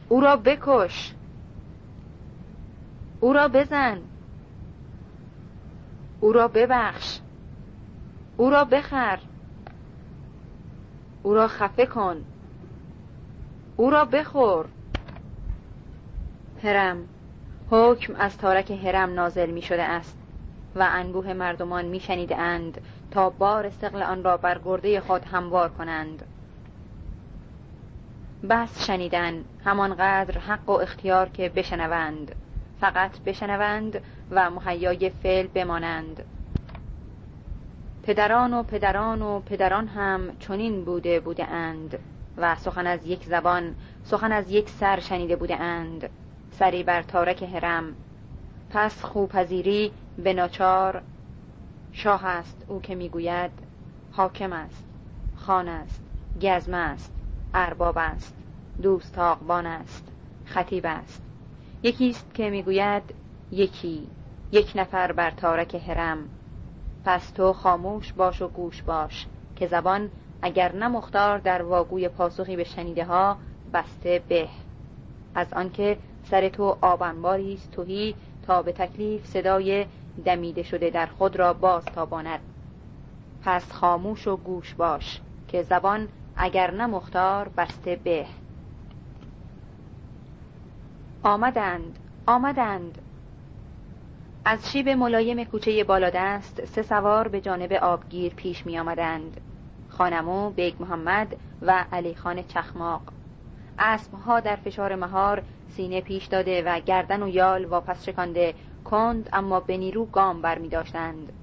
او 0.09 0.21
را 0.21 0.35
بکش. 0.35 1.13
او 3.19 3.33
را 3.33 3.47
بزن. 3.47 4.01
او 6.19 6.33
را 6.33 6.47
ببخش. 6.47 7.19
او 8.37 8.49
را 8.49 8.65
بخر. 8.65 9.19
او 11.23 11.33
را 11.33 11.47
خفه 11.47 11.85
کن. 11.85 12.25
او 13.77 13.89
را 13.89 14.05
بخور. 14.05 14.65
هرم 16.63 17.07
حکم 17.71 18.15
از 18.15 18.37
تارک 18.37 18.71
هرم 18.71 19.13
نازل 19.13 19.51
می 19.51 19.61
شده 19.61 19.83
است 19.83 20.17
و 20.75 20.87
انبوه 20.91 21.33
مردمان 21.33 21.85
می 21.85 21.99
شنیده 21.99 22.37
اند 22.37 22.81
تا 23.11 23.29
بار 23.29 23.65
استقل 23.65 24.03
آن 24.03 24.23
را 24.23 24.37
بر 24.37 24.61
گرده 24.65 24.99
خود 24.99 25.25
هموار 25.25 25.69
کنند. 25.69 26.23
بس 28.49 28.85
شنیدن 28.87 29.43
همانقدر 29.65 30.37
حق 30.39 30.69
و 30.69 30.71
اختیار 30.71 31.29
که 31.29 31.49
بشنوند. 31.49 32.35
فقط 32.79 33.19
بشنوند 33.19 34.01
و 34.31 34.49
مهیای 34.49 35.09
فعل 35.09 35.47
بمانند. 35.47 36.23
پدران 38.03 38.53
و 38.53 38.63
پدران 38.63 39.21
و 39.21 39.39
پدران 39.39 39.87
هم 39.87 40.37
چنین 40.39 40.85
بوده 40.85 41.19
بوده 41.19 41.47
اند 41.47 41.99
و 42.37 42.55
سخن 42.55 42.87
از 42.87 43.05
یک 43.05 43.23
زبان 43.23 43.75
سخن 44.03 44.31
از 44.31 44.51
یک 44.51 44.69
سر 44.69 44.99
شنیده 44.99 45.35
بوده 45.35 45.61
اند 45.61 46.09
سری 46.51 46.83
بر 46.83 47.01
تارک 47.01 47.43
هرم 47.43 47.95
پس 48.69 49.03
خوپذیری 49.03 49.91
به 50.17 50.33
ناچار. 50.33 51.01
شاه 51.91 52.25
است 52.25 52.65
او 52.67 52.81
که 52.81 52.95
می‌گوید 52.95 53.51
حاکم 54.11 54.53
است 54.53 54.85
خان 55.35 55.67
است 55.67 56.03
گزم 56.41 56.73
است. 56.73 57.14
ارباب 57.57 57.97
است 57.97 58.35
دوستاقبان 58.81 59.65
است 59.65 60.07
خطیب 60.45 60.85
است. 60.85 61.21
یکیست 61.83 62.33
که 62.33 62.49
می‌گوید 62.49 63.03
یکی 63.51 64.07
یک 64.51 64.71
نفر 64.75 65.11
بر 65.11 65.31
تارک 65.31 65.75
هرم 65.75 66.17
پس 67.05 67.29
تو 67.29 67.53
خاموش 67.53 68.13
باش 68.13 68.41
و 68.41 68.47
گوش 68.47 68.81
باش 68.81 69.25
که 69.55 69.67
زبان 69.67 70.09
اگر 70.41 70.75
نه 70.75 70.87
مختار 70.87 71.37
در 71.37 71.61
واگوی 71.61 72.09
پاسخی 72.09 72.55
به 72.55 72.63
شنیده 72.63 73.05
ها 73.05 73.37
بسته 73.73 74.21
به. 74.29 74.47
از 75.35 75.53
آنکه 75.53 75.97
سر 76.23 76.49
تو 76.49 76.77
آبنباری 76.81 77.53
است 77.53 77.71
توهی 77.71 78.15
تا 78.47 78.61
به 78.61 78.71
تکلیف 78.71 79.25
صدای 79.25 79.85
دمیده 80.25 80.63
شده 80.63 80.89
در 80.89 81.05
خود 81.05 81.35
را 81.35 81.53
باز 81.53 81.85
تاباند. 81.85 82.39
پس 83.43 83.71
خاموش 83.71 84.27
و 84.27 84.37
گوش 84.37 84.73
باش 84.73 85.21
که 85.47 85.63
زبان 85.63 86.07
اگر 86.37 86.71
نه 86.71 86.85
مختار 86.85 87.49
بسته 87.57 87.95
به. 87.95 88.25
آمدند 91.23 91.99
آمدند. 92.27 93.01
از 94.45 94.71
شیب 94.71 94.89
ملایم 94.89 95.43
کوچه 95.43 95.83
بالادست 95.83 96.65
سه 96.65 96.81
سوار 96.81 97.27
به 97.27 97.41
جانب 97.41 97.73
آبگیر 97.73 98.33
پیش 98.33 98.65
می 98.65 98.79
آمدند. 98.79 99.41
خان 99.89 100.19
عمو 100.19 100.49
بیگ 100.49 100.73
محمد 100.79 101.35
و 101.61 101.85
علی 101.91 102.15
خان 102.15 102.43
چخماق. 102.43 103.01
اسبها 103.79 104.39
در 104.39 104.55
فشار 104.55 104.95
مهار 104.95 105.43
سینه 105.67 106.01
پیش 106.01 106.25
داده 106.25 106.63
و 106.63 106.79
گردن 106.79 107.23
و 107.23 107.29
یال 107.29 107.65
واپس 107.65 108.05
شکانده 108.05 108.53
کند 108.85 109.29
اما 109.33 109.59
به 109.59 109.77
نیرو 109.77 110.05
گام 110.05 110.41
بر 110.41 110.59
می 110.59 110.69
داشتند. 110.69 111.33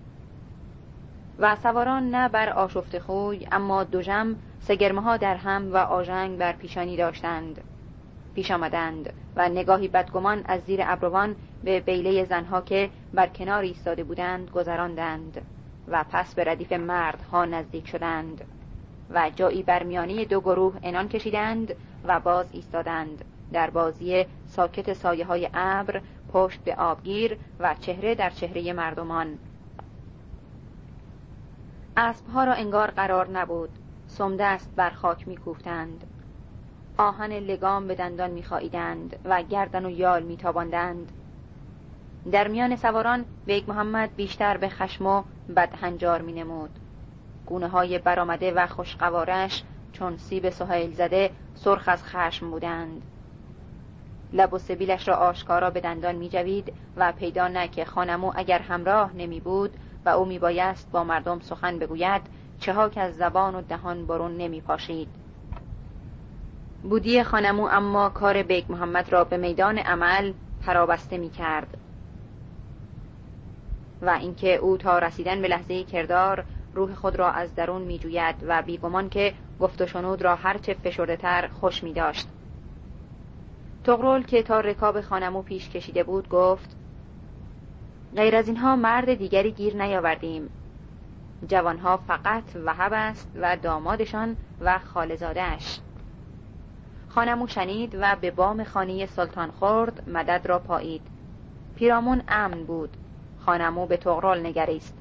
و 1.39 1.57
سواران 1.57 2.11
نه 2.11 2.29
بر 2.29 2.49
آشفت 2.49 2.99
خوی 2.99 3.47
اما 3.53 3.85
دژم 3.85 4.37
سگرمه 4.63 5.01
ها 5.01 5.17
در 5.17 5.37
هم 5.37 5.73
و 5.73 5.77
آژنگ 5.77 6.39
بر 6.39 6.53
پیشانی 6.53 6.97
داشتند. 6.97 7.61
پیش 8.35 8.51
آمدند 8.51 9.13
و 9.37 9.49
نگاهی 9.49 9.89
بدگمان 9.89 10.43
از 10.45 10.61
زیر 10.61 10.81
ابروان 10.85 11.37
به 11.65 11.81
بیله 11.81 12.25
زنها 12.25 12.61
که 12.61 12.91
بر 13.15 13.27
کنار 13.27 13.63
ایستاده 13.63 14.05
بودند 14.05 14.51
گذراندند 14.51 15.41
و 15.89 16.05
پس 16.11 16.35
به 16.35 16.45
ردیف 16.45 16.73
مردها 16.73 17.45
نزدیک 17.45 17.89
شدند 17.89 18.45
و 19.11 19.31
جایی 19.37 19.63
بر 19.63 19.83
میانی 19.83 20.25
دو 20.25 20.41
گروه 20.41 20.75
انان 20.83 21.09
کشیدند 21.09 21.75
و 22.05 22.21
باز 22.21 22.47
ایستادند. 22.53 23.25
در 23.53 23.71
بازی 23.71 24.27
ساکت 24.47 24.93
سایه 24.93 25.25
های 25.25 25.49
ابر 25.55 26.01
پشت 26.33 26.61
به 26.61 26.75
آبگیر 26.75 27.39
و 27.61 27.75
چهره 27.81 28.15
در 28.15 28.31
چهره 28.31 28.73
مردمان. 28.73 29.39
اسبها 31.97 32.45
را 32.45 32.53
انگار 32.53 32.91
قرار 32.91 33.29
نبود. 33.29 33.71
سمدست 34.13 34.71
بر 34.77 34.91
خاک 34.91 35.29
میکوفتند. 35.29 36.05
آهن 36.99 37.33
لگام 37.33 37.87
به 37.87 37.95
دندان 37.95 38.31
میخاییدند 38.31 39.17
و 39.25 39.43
گردن 39.43 39.87
و 39.87 39.91
یال 39.91 40.23
میتاباندند. 40.23 41.13
در 42.33 42.49
میان 42.49 42.77
سواران 42.77 43.25
بیگ 43.47 43.71
محمد 43.71 44.17
بیشتر 44.17 44.57
به 44.57 44.69
خشم 44.69 45.07
و 45.07 45.23
بدهنجار 45.57 46.23
می 46.23 46.33
نمود 46.33 46.71
گونه 47.47 47.69
های 47.69 47.99
برآمده 47.99 48.53
و 48.53 48.67
خوشقوارش 48.67 49.63
چون 49.93 50.17
سیب 50.17 50.51
سهیل 50.51 50.95
زده 50.95 51.31
سرخ 51.55 51.89
از 51.89 52.05
خشم 52.05 52.51
بودند. 52.51 53.03
لب 54.33 54.53
و 54.55 54.59
سبیلش 54.59 55.09
را 55.09 55.15
آشکارا 55.15 55.71
به 55.71 55.81
دندان 55.81 56.15
می 56.15 56.29
جوید 56.29 56.73
و 56.97 57.13
پیدا 57.13 57.49
نه 57.49 57.69
که 57.69 57.85
خان 57.85 58.09
عمو 58.09 58.33
اگر 58.35 58.59
همراه 58.59 59.17
نمی 59.17 59.41
بود 59.41 59.71
و 60.05 60.09
او 60.09 60.25
می 60.25 60.39
بایست 60.39 60.91
با 60.91 61.05
مردم 61.05 61.41
سخن 61.41 61.79
بگوید 61.79 62.23
چه 62.63 62.73
ها 62.73 62.89
که 62.89 63.01
از 63.01 63.17
زبان 63.17 63.55
و 63.55 63.63
دهان 63.63 64.07
برون 64.07 64.37
نمی 64.37 64.61
پاشید. 64.61 65.09
بودی 66.83 67.23
خان 67.23 67.46
عمو 67.46 67.69
اما 67.71 68.09
کار 68.09 68.43
بیگ 68.43 68.65
محمد 68.69 69.13
را 69.13 69.25
به 69.25 69.37
میدان 69.37 69.79
عمل 69.79 70.33
پرابسته 70.67 71.19
می 71.19 71.31
کرد. 71.31 71.79
و 74.03 74.11
اینکه 74.11 74.57
او 74.57 74.77
تا 74.77 74.99
رسیدن 74.99 75.43
به 75.43 75.49
لحظه 75.49 75.85
کردار 75.85 76.45
روح 76.75 76.95
خود 76.95 77.17
را 77.17 77.31
از 77.31 77.55
درون 77.55 77.83
می 77.83 77.99
جوید 77.99 78.35
و 78.47 78.63
بیگمان 78.63 79.09
که 79.09 79.35
گفت 79.61 79.83
و 79.83 79.87
شنود 79.87 80.23
را 80.23 80.37
هرچه 80.37 80.75
فشرده 80.75 81.17
تر 81.17 81.49
خوش 81.49 81.85
می 81.85 81.93
داشت. 81.93 82.29
تغرل 83.85 84.23
که 84.23 84.43
تا 84.43 84.61
رکاب 84.61 85.01
خانمو 85.01 85.43
پیش 85.43 85.69
کشیده 85.69 86.03
بود 86.03 86.29
گفت 86.29 86.77
غیر 88.17 88.37
از 88.37 88.49
اینها 88.49 88.77
مرد 88.77 89.15
دیگری 89.15 89.53
گیر 89.53 89.77
نیاوردیم. 89.77 90.51
جوانها 91.49 91.97
فقط 91.97 92.45
وهب 92.65 92.93
است 92.93 93.31
و 93.35 93.57
دامادشان 93.57 94.37
و 94.61 94.79
خالزادهش 94.79 95.81
خانمو 97.15 97.47
شنید 97.47 97.97
و 98.01 98.17
به 98.21 98.31
بام 98.31 98.65
خانه 98.65 99.07
سلطان 99.07 99.51
خورد 99.51 100.11
مدد 100.11 100.47
را 100.47 100.59
پایید. 100.59 101.03
پیرامون 101.77 102.23
امن 102.29 102.65
بود. 102.65 102.97
خانمو 103.47 103.87
به 103.87 103.97
تغرل 103.97 104.47
نگریست. 104.47 104.95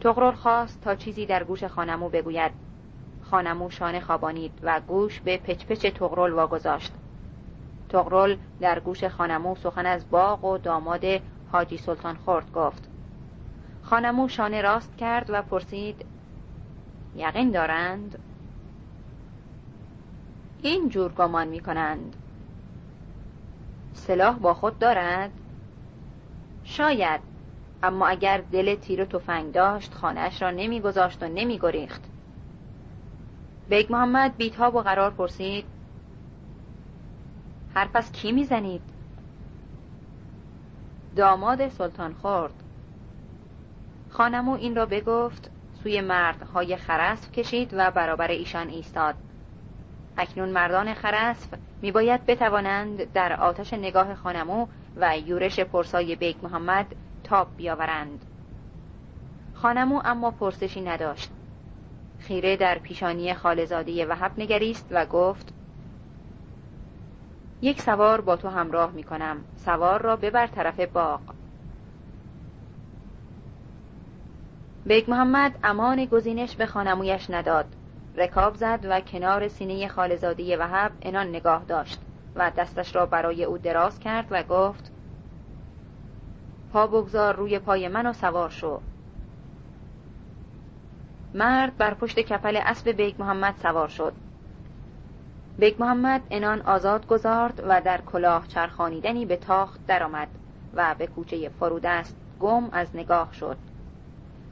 تغرل 0.00 0.32
خواست 0.32 0.80
تا 0.80 0.94
چیزی 0.94 1.26
در 1.26 1.44
گوش 1.44 1.64
خانمو 1.64 2.08
بگوید. 2.08 2.52
خانمو 3.22 3.70
شانه 3.70 4.00
خوابانید 4.00 4.52
و 4.62 4.80
گوش 4.80 5.20
به 5.20 5.36
پچپچ 5.36 5.86
تغرل 5.86 6.32
واگذاشت. 6.32 6.92
تغرل 7.88 8.36
در 8.60 8.80
گوش 8.80 9.04
خانمو 9.04 9.54
سخن 9.54 9.86
از 9.86 10.10
باغ 10.10 10.44
و 10.44 10.58
داماد 10.58 11.04
حاجی 11.52 11.78
سلطان 11.78 12.16
خورد 12.16 12.52
گفت. 12.52 12.93
خانمو 13.84 14.28
شانه 14.28 14.62
راست 14.62 14.96
کرد 14.96 15.30
و 15.30 15.42
پرسید 15.42 16.04
یقین 17.16 17.50
دارند؟ 17.50 18.18
این 20.62 20.88
جور 20.88 21.12
گمان 21.12 21.48
می 21.48 21.60
کنند. 21.60 22.16
سلاح 23.92 24.38
با 24.38 24.54
خود 24.54 24.78
دارد؟ 24.78 25.30
شاید 26.64 27.20
اما 27.82 28.06
اگر 28.06 28.42
دل 28.52 28.74
تیر 28.74 29.02
و 29.02 29.04
تفنگ 29.04 29.52
داشت 29.52 29.94
خانهاش 29.94 30.42
را 30.42 30.50
نمیگذاشت 30.50 31.22
و 31.22 31.28
نمیگریخت 31.28 32.02
بیگ 33.68 33.92
محمد 33.92 34.36
بیتاب 34.36 34.74
و 34.74 34.82
قرار 34.82 35.10
پرسید 35.10 35.64
حرف 37.74 37.96
از 37.96 38.12
کی 38.12 38.32
می‌زنید 38.32 38.82
داماد 41.16 41.68
سلطان 41.68 42.14
خورد 42.14 42.63
خانمو 44.16 44.52
این 44.52 44.76
را 44.76 44.86
بگفت 44.86 45.50
سوی 45.82 46.00
مردهای 46.00 46.76
خرسف 46.76 47.32
کشید 47.32 47.70
و 47.72 47.90
برابر 47.90 48.28
ایشان 48.28 48.68
ایستاد. 48.68 49.14
اکنون 50.16 50.48
مردان 50.48 50.94
خرسف 50.94 51.54
میباید 51.82 52.26
بتوانند 52.26 53.12
در 53.12 53.32
آتش 53.32 53.72
نگاه 53.72 54.14
خانمو 54.14 54.66
و 54.96 55.18
یورش 55.18 55.60
پرسای 55.60 56.16
بیگ 56.16 56.36
محمد 56.42 56.86
تاب 57.24 57.48
بیاورند. 57.56 58.24
خانمو 59.54 60.00
اما 60.04 60.30
پرسشی 60.30 60.80
نداشت. 60.80 61.30
خیره 62.18 62.56
در 62.56 62.78
پیشانی 62.78 63.34
خالزاده 63.34 64.06
وحب 64.06 64.32
نگریست 64.38 64.88
و 64.90 65.06
گفت 65.06 65.54
یک 67.62 67.80
سوار 67.80 68.20
با 68.20 68.36
تو 68.36 68.48
همراه 68.48 68.92
می 68.92 69.02
کنم 69.02 69.36
سوار 69.56 70.02
را 70.02 70.16
ببر 70.16 70.46
طرف 70.46 70.80
باغ. 70.80 71.20
بیگ 74.86 75.10
محمد 75.10 75.58
امان 75.62 76.04
گزینش 76.04 76.56
به 76.56 76.66
خان 76.66 76.87
عمویش 76.87 77.30
نداد. 77.30 77.66
رکاب 78.14 78.54
زد 78.54 78.86
و 78.90 79.00
کنار 79.00 79.48
سینه 79.48 79.88
خالزاده 79.88 80.56
وهب 80.56 80.92
عنان 81.02 81.28
نگاه 81.28 81.64
داشت 81.64 82.00
و 82.36 82.50
دستش 82.56 82.96
را 82.96 83.06
برای 83.06 83.44
او 83.44 83.58
دراز 83.58 84.00
کرد 84.00 84.26
و 84.30 84.42
گفت 84.42 84.92
پا 86.72 86.86
بگذار 86.86 87.36
روی 87.36 87.58
پای 87.58 87.88
من 87.88 88.06
و 88.06 88.12
سوار 88.12 88.50
شو. 88.50 88.80
مرد 91.34 91.76
بر 91.76 91.94
پشت 91.94 92.20
کپل 92.20 92.60
اسب 92.64 92.90
بیگ 92.90 93.14
محمد 93.18 93.54
سوار 93.62 93.88
شد. 93.88 94.12
بیگ 95.58 95.74
محمد 95.78 96.22
عنان 96.30 96.60
آزاد 96.60 97.06
گذارد 97.06 97.62
و 97.68 97.80
در 97.80 98.00
کلاه 98.00 98.46
چرخانیدنی 98.48 99.26
به 99.26 99.36
تاخت 99.36 99.86
درآمد 99.86 100.28
و 100.74 100.94
به 100.98 101.06
کوچه 101.06 101.48
فرودست 101.48 102.16
گم 102.40 102.68
از 102.72 102.96
نگاه 102.96 103.32
شد. 103.32 103.56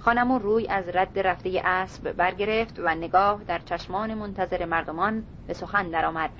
خانمو 0.05 0.38
روی 0.38 0.68
از 0.68 0.88
رد 0.88 1.18
رفته 1.18 1.62
اسب 1.64 2.12
برگرفت 2.12 2.78
و 2.78 2.94
نگاه 2.94 3.44
در 3.44 3.59
چشمان 3.59 4.14
منتظر 4.14 4.64
مردمان 4.64 5.24
به 5.46 5.55
سخن 5.55 5.90
درآمد. 5.90 6.30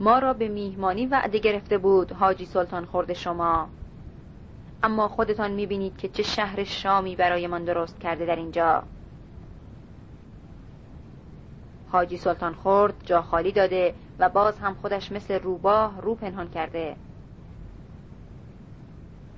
ما 0.00 0.18
را 0.18 0.32
به 0.32 0.48
میهمانی 0.48 1.06
وعده 1.06 1.38
گرفته 1.38 1.78
بود 1.78 2.12
حاجی 2.12 2.44
سلطان 2.44 2.84
خورد 2.84 3.12
شما. 3.12 3.68
اما 4.82 5.08
خودتان 5.08 5.50
می‌بینید 5.50 5.96
که 5.96 6.08
چه 6.08 6.22
شهر 6.22 6.64
شامی 6.64 7.16
برایمان 7.16 7.64
درست 7.64 8.00
کرده 8.00 8.26
در 8.26 8.36
اینجا. 8.36 8.82
حاجی 11.88 12.16
سلطان 12.16 12.54
خورد 12.54 12.94
جا 13.04 13.22
خالی 13.22 13.52
داده 13.52 13.94
و 14.18 14.28
باز 14.28 14.58
هم 14.58 14.74
خودش 14.74 15.12
مثل 15.12 15.34
روباه 15.34 16.00
رو 16.00 16.14
پنهان 16.14 16.48
کرده. 16.48 16.96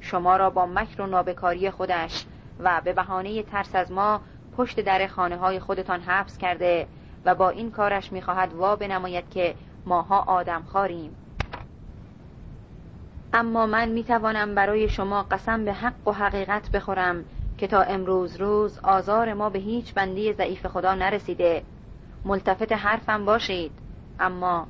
شما 0.09 0.37
را 0.37 0.51
با 0.51 0.67
مکر 0.67 1.03
و 1.03 1.07
نابکاری 1.07 1.71
خودش 1.71 2.25
و 2.61 2.81
به 2.85 2.93
بهانه 2.93 3.43
ترس 3.43 3.75
از 3.75 3.93
ما 3.93 4.21
پشت 4.57 4.81
در 4.81 5.07
خانه 5.07 5.37
های 5.37 5.61
خودتان 5.61 6.01
حبس 6.01 6.39
کرده 6.39 6.87
و 7.25 7.35
با 7.35 7.49
این 7.51 7.71
کارش 7.71 8.13
می‌خواهد 8.13 8.55
وا 8.55 8.77
بنماید 8.77 9.31
که 9.31 9.55
ماها 9.87 10.19
آدم 10.21 10.63
خاریم. 10.63 11.17
اما 13.33 13.67
من 13.67 13.89
می‌توانم 13.89 14.55
برای 14.55 14.89
شما 14.89 15.23
قسم 15.23 15.65
به 15.65 15.73
حق 15.73 16.09
و 16.09 16.13
حقیقت 16.13 16.71
بخورم 16.71 17.25
که 17.59 17.67
تا 17.67 17.83
امروز 17.83 18.37
روز 18.37 18.79
آزار 18.79 19.35
ما 19.35 19.51
به 19.51 19.59
هیچ 19.59 19.95
بندی 19.95 20.33
ضعیف 20.33 20.67
خدا 20.67 20.95
نرسیده. 20.95 21.63
ملتفت 22.25 22.73
حرفم 22.73 23.25
باشید. 23.25 23.73
اما 24.21 24.67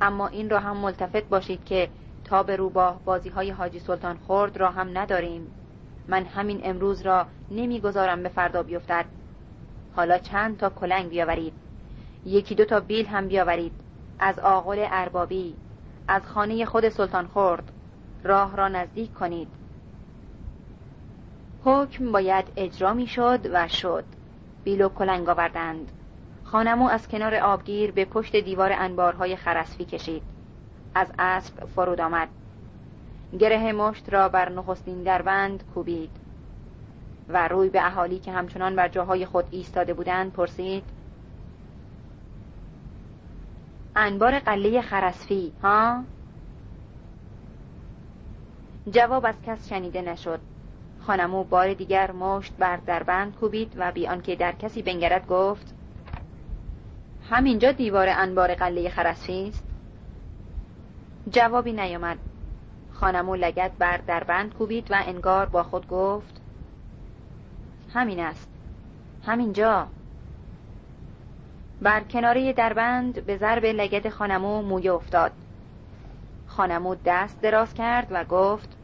اما 0.00 0.26
این 0.26 0.50
را 0.50 0.58
هم 0.58 0.76
ملتفت 0.76 1.28
باشید 1.28 1.64
که 1.64 1.88
تا 2.32 2.42
به 2.42 2.56
روباه 2.56 3.00
بازی 3.04 3.28
های 3.28 3.50
حاجی 3.50 3.78
سلطان 3.78 4.16
خورد 4.16 4.56
را 4.56 4.70
هم 4.70 4.98
نداریم. 4.98 5.46
من 6.08 6.24
همین 6.24 6.60
امروز 6.64 7.02
را 7.02 7.26
نمی‌گذارم 7.50 8.22
به 8.22 8.28
فردا 8.28 8.62
بیفتد. 8.62 9.04
حالا 9.96 10.18
چند 10.18 10.56
تا 10.56 10.70
کلنگ 10.70 11.08
بیاورید. 11.08 11.52
یکی 12.26 12.54
دو 12.54 12.64
تا 12.64 12.80
بیل 12.80 13.06
هم 13.06 13.28
بیاورید. 13.28 13.72
از 14.18 14.38
آقل 14.38 14.86
اربابی 14.90 15.54
از 16.08 16.22
خانه 16.22 16.64
خود 16.64 16.88
سلطان 16.88 17.26
خورد 17.26 17.72
راه 18.24 18.56
را 18.56 18.68
نزدیک 18.68 19.14
کنید. 19.14 19.48
حکم 21.64 22.12
باید 22.12 22.44
اجرا 22.56 22.94
می 22.94 23.06
شد 23.06 23.40
و 23.52 23.68
شد. 23.68 24.04
بیل 24.64 24.82
و 24.82 24.88
کلنگ 24.88 25.28
آوردند. 25.28 25.92
خانمو 26.44 26.88
از 26.88 27.08
کنار 27.08 27.34
آبگیر 27.34 27.92
به 27.92 28.04
پشت 28.04 28.36
دیوار 28.36 28.72
انبارهای 28.72 29.36
خرسفی 29.36 29.84
کشید. 29.84 30.31
از 30.94 31.12
اسب 31.18 31.64
فرود 31.64 32.00
آمد. 32.00 32.28
گره 33.38 33.72
مشت 33.72 34.12
را 34.12 34.28
بر 34.28 34.48
نخستین 34.48 35.02
دربند 35.02 35.64
کوبید 35.74 36.10
و 37.28 37.48
روی 37.48 37.68
به 37.68 37.86
اهالی 37.86 38.18
که 38.18 38.32
همچنان 38.32 38.76
بر 38.76 38.88
جاهای 38.88 39.26
خود 39.26 39.44
ایستاده 39.50 39.94
بودند 39.94 40.32
پرسید 40.32 40.84
انبار 43.96 44.38
قله 44.38 44.80
خرسفی 44.80 45.52
ها؟ 45.62 46.04
جواب 48.90 49.26
از 49.26 49.34
کس 49.46 49.68
شنیده 49.68 50.02
نشد. 50.02 50.40
خانمو 51.00 51.44
بار 51.44 51.74
دیگر 51.74 52.12
مشت 52.12 52.52
بر 52.58 52.76
دربند 52.76 53.36
کوبید 53.36 53.72
و 53.76 53.92
بی 53.92 54.06
آنکه 54.06 54.36
در 54.36 54.52
کسی 54.52 54.82
بنگرد 54.82 55.26
گفت 55.26 55.74
همینجا 57.30 57.72
دیوار 57.72 58.08
انبار 58.08 58.54
قله 58.54 58.88
خرسفی 58.88 59.48
است؟ 59.48 59.71
جوابی 61.30 61.72
نیامد. 61.72 62.18
خانمو 62.92 63.36
لگت 63.36 63.72
بر 63.78 63.96
دربند 63.96 64.54
کوبید 64.54 64.90
و 64.90 65.02
انگار 65.06 65.46
با 65.46 65.62
خود 65.62 65.88
گفت 65.88 66.40
همین 67.94 68.20
است. 68.20 68.48
همینجا. 69.26 69.86
بر 71.82 72.00
کناره 72.00 72.52
دربند 72.52 73.26
به 73.26 73.36
ضرب 73.36 73.64
لگت 73.64 74.08
خانمو 74.08 74.62
مویه 74.62 74.92
افتاد. 74.92 75.32
خانمو 76.46 76.96
دست 77.04 77.40
دراز 77.40 77.74
کرد 77.74 78.06
و 78.10 78.24
گفت 78.24 78.76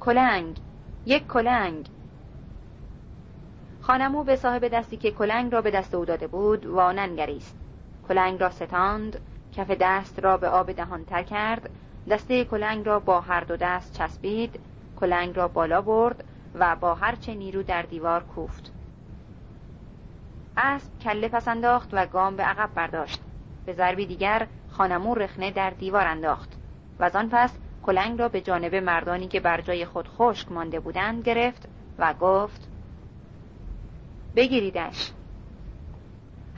کلنگ 0.00 0.56
یک 1.06 1.26
کلنگ. 1.26 1.88
خانمو 3.80 4.24
به 4.24 4.36
صاحب 4.36 4.68
دستی 4.68 4.96
که 4.96 5.10
کلنگ 5.10 5.52
را 5.52 5.60
به 5.60 5.70
دست 5.70 5.94
او 5.94 6.04
داده 6.04 6.26
بود 6.26 6.66
واننگریست. 6.66 7.56
کلنگ 8.08 8.40
را 8.40 8.50
ستاند 8.50 9.20
کف 9.60 9.70
دست 9.70 10.18
را 10.18 10.36
به 10.36 10.48
آب 10.48 10.72
دهان 10.72 11.04
تر 11.04 11.22
کرد 11.22 11.70
دسته 12.10 12.44
کلنگ 12.44 12.86
را 12.86 13.00
با 13.00 13.20
هر 13.20 13.40
دو 13.40 13.56
دست 13.56 13.98
چسبید 13.98 14.60
کلنگ 15.00 15.36
را 15.36 15.48
بالا 15.48 15.82
برد 15.82 16.24
و 16.54 16.76
با 16.76 16.94
هرچه 16.94 17.34
نیرو 17.34 17.62
در 17.62 17.82
دیوار 17.82 18.22
کوفت. 18.22 18.72
اسب 20.56 20.98
کله 21.00 21.28
پس 21.28 21.48
انداخت 21.48 21.88
و 21.92 22.06
گام 22.06 22.36
به 22.36 22.42
عقب 22.42 22.70
برداشت. 22.74 23.20
به 23.66 23.72
ضربی 23.72 24.06
دیگر 24.06 24.46
خانمو 24.70 25.14
رخنه 25.14 25.50
در 25.50 25.70
دیوار 25.70 26.06
انداخت. 26.06 26.58
و 27.00 27.10
آن 27.14 27.28
پس 27.28 27.58
کلنگ 27.82 28.18
را 28.18 28.28
به 28.28 28.40
جانب 28.40 28.74
مردانی 28.74 29.28
که 29.28 29.40
بر 29.40 29.60
جای 29.60 29.84
خود 29.84 30.08
خشک 30.08 30.52
مانده 30.52 30.80
بودند 30.80 31.22
گرفت 31.22 31.68
و 31.98 32.14
گفت 32.14 32.68
بگیریدش. 34.36 35.12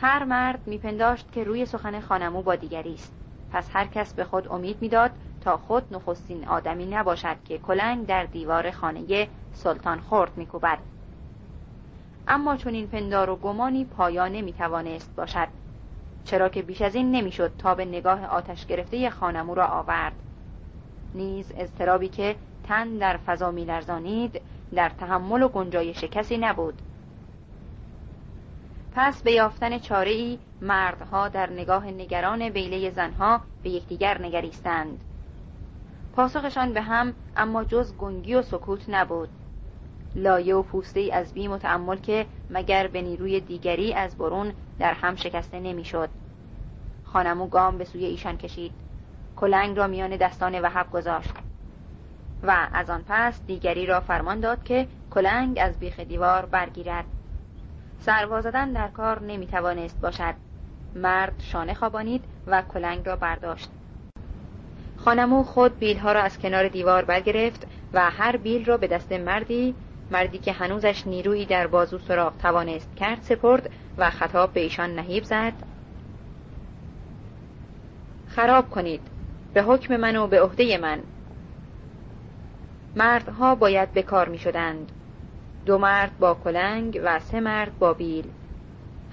هر 0.03 0.25
مرد 0.25 0.61
میپنداشت 0.67 1.33
که 1.33 1.45
روی 1.45 1.67
سخن 1.67 2.01
خانمو 2.01 2.43
با 2.43 2.57
دیگری 2.57 2.95
است. 2.95 3.13
پس 3.51 3.69
هر 3.73 3.87
کس 3.87 4.15
به 4.15 4.25
خود 4.25 4.53
امید 4.53 4.83
می‌داد 4.83 5.11
تا 5.41 5.57
خود 5.57 5.95
نخستین 5.95 6.49
آدمی 6.49 6.87
نباشد 6.87 7.37
که 7.45 7.59
کلنگ 7.59 8.07
در 8.07 8.25
دیوار 8.25 8.71
خانه 8.71 9.29
سلطان 9.53 10.01
خورد 10.01 10.37
میکوبد. 10.37 10.79
اما 12.29 12.57
چون 12.57 12.75
این 12.75 12.87
پندار 12.87 13.31
و 13.31 13.37
گمانی 13.37 13.85
پایا 13.85 14.29
نمی‌توانست 14.29 15.17
باشد 15.17 15.49
چرا 16.25 16.49
که 16.49 16.63
بیش 16.63 16.83
از 16.83 16.95
این 16.95 17.11
نمی‌شد 17.13 17.53
تا 17.59 17.75
به 17.75 17.85
نگاه 17.85 18.27
آتش 18.27 18.67
گرفته 18.67 19.11
خانمو 19.11 19.55
را 19.55 19.67
آورد. 19.67 20.13
نیز 21.15 21.53
اضطرابی 21.57 22.09
که 22.09 22.37
تن 22.65 22.99
در 22.99 23.17
فضا 23.17 23.51
میلرزانید 23.51 24.41
در 24.75 24.89
تحمل 24.89 25.43
و 25.43 25.49
گنجایش 25.49 26.05
کسی 26.05 26.39
نبود. 26.39 26.83
پس 28.95 29.23
به 29.23 29.33
یافتن 29.33 29.79
چاره 29.79 30.11
ای 30.11 30.39
مردها 30.61 31.29
در 31.29 31.51
نگاه 31.51 31.87
نگران 31.87 32.49
بیله 32.49 32.91
زنها 32.91 33.41
به 33.63 33.71
یکدیگر 33.71 34.23
نگریستند. 34.23 35.01
پاسخشان 36.13 36.73
به 36.73 36.83
هم 36.83 37.13
اما 37.37 37.65
جز 37.65 37.97
گنگی 37.97 38.35
و 38.35 38.43
سکوت 38.43 38.85
نبود. 38.89 39.29
لایه 40.15 40.55
و 40.55 40.63
پوسته 40.63 41.01
ای 41.01 41.13
از 41.13 41.35
بیم 41.35 41.53
و 41.53 41.97
که 41.97 42.27
مگر 42.51 42.87
به 42.87 43.03
نیروی 43.03 43.41
دیگری 43.41 43.95
از 43.95 44.17
برون 44.17 44.53
در 44.79 44.93
هم 44.93 45.17
شکسته 45.17 45.61
نمی‌شد. 45.61 46.09
خانمو 47.05 47.47
گام 47.47 47.79
به 47.79 47.85
سوی 47.85 48.05
ایشان 48.05 48.37
کشید. 48.37 48.73
کلنگ 49.37 49.77
را 49.77 49.87
میان 49.87 50.17
دستان 50.17 50.61
وحب 50.61 50.91
گذاشت. 50.91 51.33
و 52.43 52.69
از 52.73 52.91
آن 52.91 53.05
پس 53.09 53.41
دیگری 53.47 53.87
را 53.87 54.01
فرمان 54.01 54.41
داد 54.41 54.63
که 54.63 54.89
کلنگ 55.11 55.59
از 55.61 55.79
بیخ 55.79 56.01
دیوار 56.01 56.47
برگیرد. 56.47 57.05
سروا 58.05 58.41
زدن 58.41 58.73
در 58.73 58.89
کار 58.89 59.23
نمی‌توانست 59.23 60.01
باشد. 60.01 60.35
مرد 60.95 61.33
شانه 61.39 61.75
خوابانید 61.75 62.25
و 62.47 62.63
کلنگ 62.63 63.07
را 63.07 63.17
برداشت. 63.17 63.71
خانمو 64.97 65.43
خود 65.43 65.79
بیلها 65.79 66.13
را 66.13 66.23
از 66.23 66.39
کنار 66.39 66.69
دیوار 66.69 67.05
برگرفت 67.05 67.67
و 67.93 68.11
هر 68.11 68.37
بیل 68.37 68.65
را 68.65 68.77
به 68.77 68.87
دست 68.87 69.13
مردی 69.13 69.75
مردی 70.11 70.39
که 70.39 70.53
هنوزش 70.53 71.07
نیرویی 71.07 71.47
در 71.47 71.67
بازو 71.67 71.99
سراغ 71.99 72.37
توانست 72.39 72.97
کرد 72.97 73.23
سپرد 73.23 73.71
و 73.99 74.11
خطاب 74.11 74.53
به 74.53 74.61
ایشان 74.61 74.95
نهیب 74.95 75.25
زد. 75.25 75.53
خراب 78.27 78.71
کنید. 78.71 79.01
به 79.55 79.63
حکم 79.63 79.97
من 79.97 80.17
و 80.17 80.27
به 80.27 80.43
عهده 80.43 80.79
من. 80.79 81.01
مردها 82.97 83.55
باید 83.55 83.93
به 83.93 84.03
کار 84.03 84.29
می 84.29 84.39
شدند 84.39 84.93
دو 85.67 85.79
مرد 85.79 86.19
با 86.19 86.35
کلنگ 86.35 87.01
و 87.05 87.21
سه 87.21 87.41
مرد 87.41 87.79
با 87.79 87.93
بیل. 87.93 88.25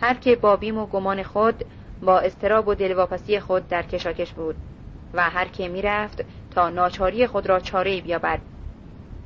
هر 0.01 0.13
که 0.13 0.35
با 0.35 0.55
بیم 0.55 0.77
و 0.77 0.85
گمان 0.85 1.23
خود 1.23 1.65
با 2.01 2.19
استراب 2.19 2.67
و 2.67 2.75
دلواپسی 2.75 3.39
خود 3.39 3.67
در 3.67 3.83
کشاکش 3.83 4.33
بود 4.33 4.55
و 5.13 5.29
هر 5.29 5.45
که 5.47 5.67
می‌رفت 5.67 6.23
تا 6.51 6.69
ناچاری 6.69 7.27
خود 7.27 7.49
را 7.49 7.59
چاره 7.59 8.01
بیابد. 8.01 8.39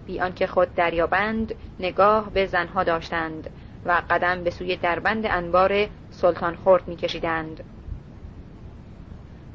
بی 0.05 0.19
آنکه 0.19 0.47
خود 0.47 0.75
دریابند 0.75 1.55
نگاه 1.79 2.29
به 2.29 2.45
زنها 2.45 2.83
داشتند 2.83 3.49
و 3.85 4.01
قدم 4.09 4.43
به 4.43 4.49
سوی 4.49 4.75
دربند 4.75 5.25
انبار 5.25 5.87
سلطان 6.11 6.55
خورد 6.55 6.87
میکشیدند. 6.87 7.63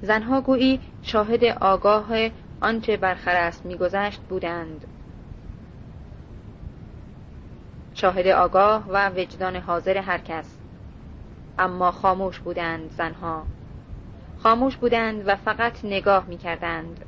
زنها 0.02 0.40
گویی 0.40 0.80
شاهد 1.02 1.44
آگاه 1.44 2.06
آنچه 2.60 2.96
بر 2.96 3.16
می 3.64 3.68
میگذشت 3.68 4.20
بودند. 4.20 4.86
شاهد 8.01 8.26
آگاه 8.26 8.84
و 8.88 9.11
وجدان 9.11 9.57
حاضر 9.57 9.99
هر 9.99 10.18
کس. 10.18 10.59
اما 11.59 11.90
خاموش 11.90 12.38
بودند 12.38 12.90
زنها. 12.90 13.42
خاموش 14.38 14.76
بودند 14.76 15.22
و 15.26 15.36
فقط 15.36 15.84
نگاه 15.84 16.26
می 16.26 16.36
کردند. 16.36 17.05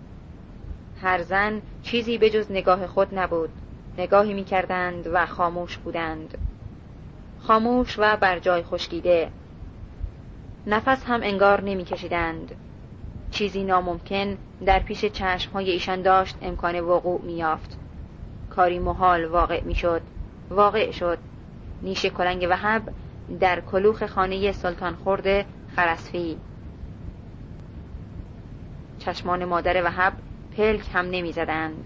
هر 1.03 1.22
زن 1.22 1.62
چیزی 1.82 2.18
به 2.18 2.30
جز 2.30 2.51
نگاه 2.51 2.86
خود 2.86 3.18
نبود. 3.18 3.51
نگاهی 3.99 4.34
می 4.34 4.45
کردند 4.45 5.07
و 5.12 5.26
خاموش 5.26 5.78
بودند. 5.78 6.38
خاموش 7.41 7.99
و 7.99 8.16
بر 8.16 8.38
جای 8.38 8.62
خشکیده. 8.62 9.30
نفس 10.66 11.05
هم 11.05 11.20
انگار 11.22 11.62
نمی 11.62 11.84
کشیدند 11.84 12.55
چیزی 13.30 13.64
ناممکن 13.64 14.36
در 14.66 14.78
پیش 14.78 15.05
چشم 15.05 15.53
های 15.53 15.70
ایشان 15.70 16.03
داشت 16.03 16.36
امکان 16.43 16.80
وقوع 16.80 17.20
می 17.22 17.32
یافت 17.32 17.78
کاری 18.51 18.78
محال 18.78 19.24
واقع 19.24 19.64
می 19.64 19.74
شد 19.74 20.03
واقع 20.51 20.90
شد. 20.90 21.18
نیش 21.82 22.07
کلنگ 22.07 22.46
وحب 22.51 22.82
در 23.40 23.61
کلوخ 23.61 24.07
خانه 24.07 24.53
سلطان 24.53 24.94
خورد 24.94 25.46
خرسفی. 25.76 26.38
چشمان 28.98 29.44
مادر 29.44 29.84
وحب 29.84 30.12
پلک 30.57 30.88
هم 30.92 31.07
نمی‌زدند. 31.11 31.84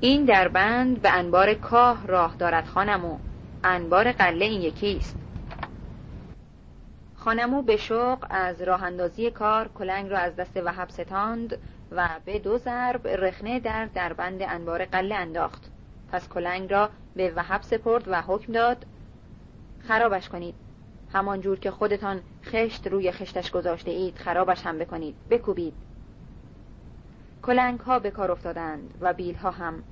این 0.00 0.24
دربند 0.24 1.02
به 1.02 1.10
انبار 1.10 1.54
کاه 1.54 2.06
راه 2.06 2.36
دارد 2.38 2.66
خانمو 2.66 3.18
انبار 3.64 4.12
قله 4.12 4.44
این 4.44 4.62
یکیست. 4.62 5.16
خانمو 7.16 7.62
به 7.62 7.76
شوق 7.76 8.26
از 8.30 8.62
راه 8.62 8.82
اندازی 8.82 9.30
کار 9.30 9.68
کلنگ 9.68 10.10
را 10.10 10.18
از 10.18 10.36
دست 10.36 10.56
وحب 10.56 10.88
ستاند. 10.88 11.58
و 11.96 12.08
به 12.24 12.38
دو 12.38 12.58
ضرب 12.58 13.08
رخنه 13.08 13.60
در 13.60 13.86
دربند 13.86 14.42
انبار 14.42 14.84
قله 14.84 15.14
انداخت. 15.14 15.70
پس 16.12 16.28
کلنگ 16.28 16.72
را 16.72 16.90
به 17.16 17.32
وحب 17.36 17.62
سپرد 17.62 18.08
و 18.08 18.20
حکم 18.20 18.52
داد 18.52 18.86
خرابش 19.88 20.28
کنید. 20.28 20.54
همان 21.12 21.40
جور 21.40 21.58
که 21.58 21.70
خودتان 21.70 22.20
خشت 22.44 22.86
روی 22.86 23.12
خشتش 23.12 23.50
گذاشته 23.50 23.90
اید 23.90 24.18
خرابش 24.18 24.66
هم 24.66 24.78
بکنید 24.78 25.14
بکوبید. 25.30 25.74
کلنگ 27.42 27.80
ها 27.80 27.98
به 27.98 28.10
کار 28.10 28.30
افتادند 28.32 28.94
و 29.00 29.12
بیل 29.12 29.34
ها 29.34 29.50
هم. 29.50 29.82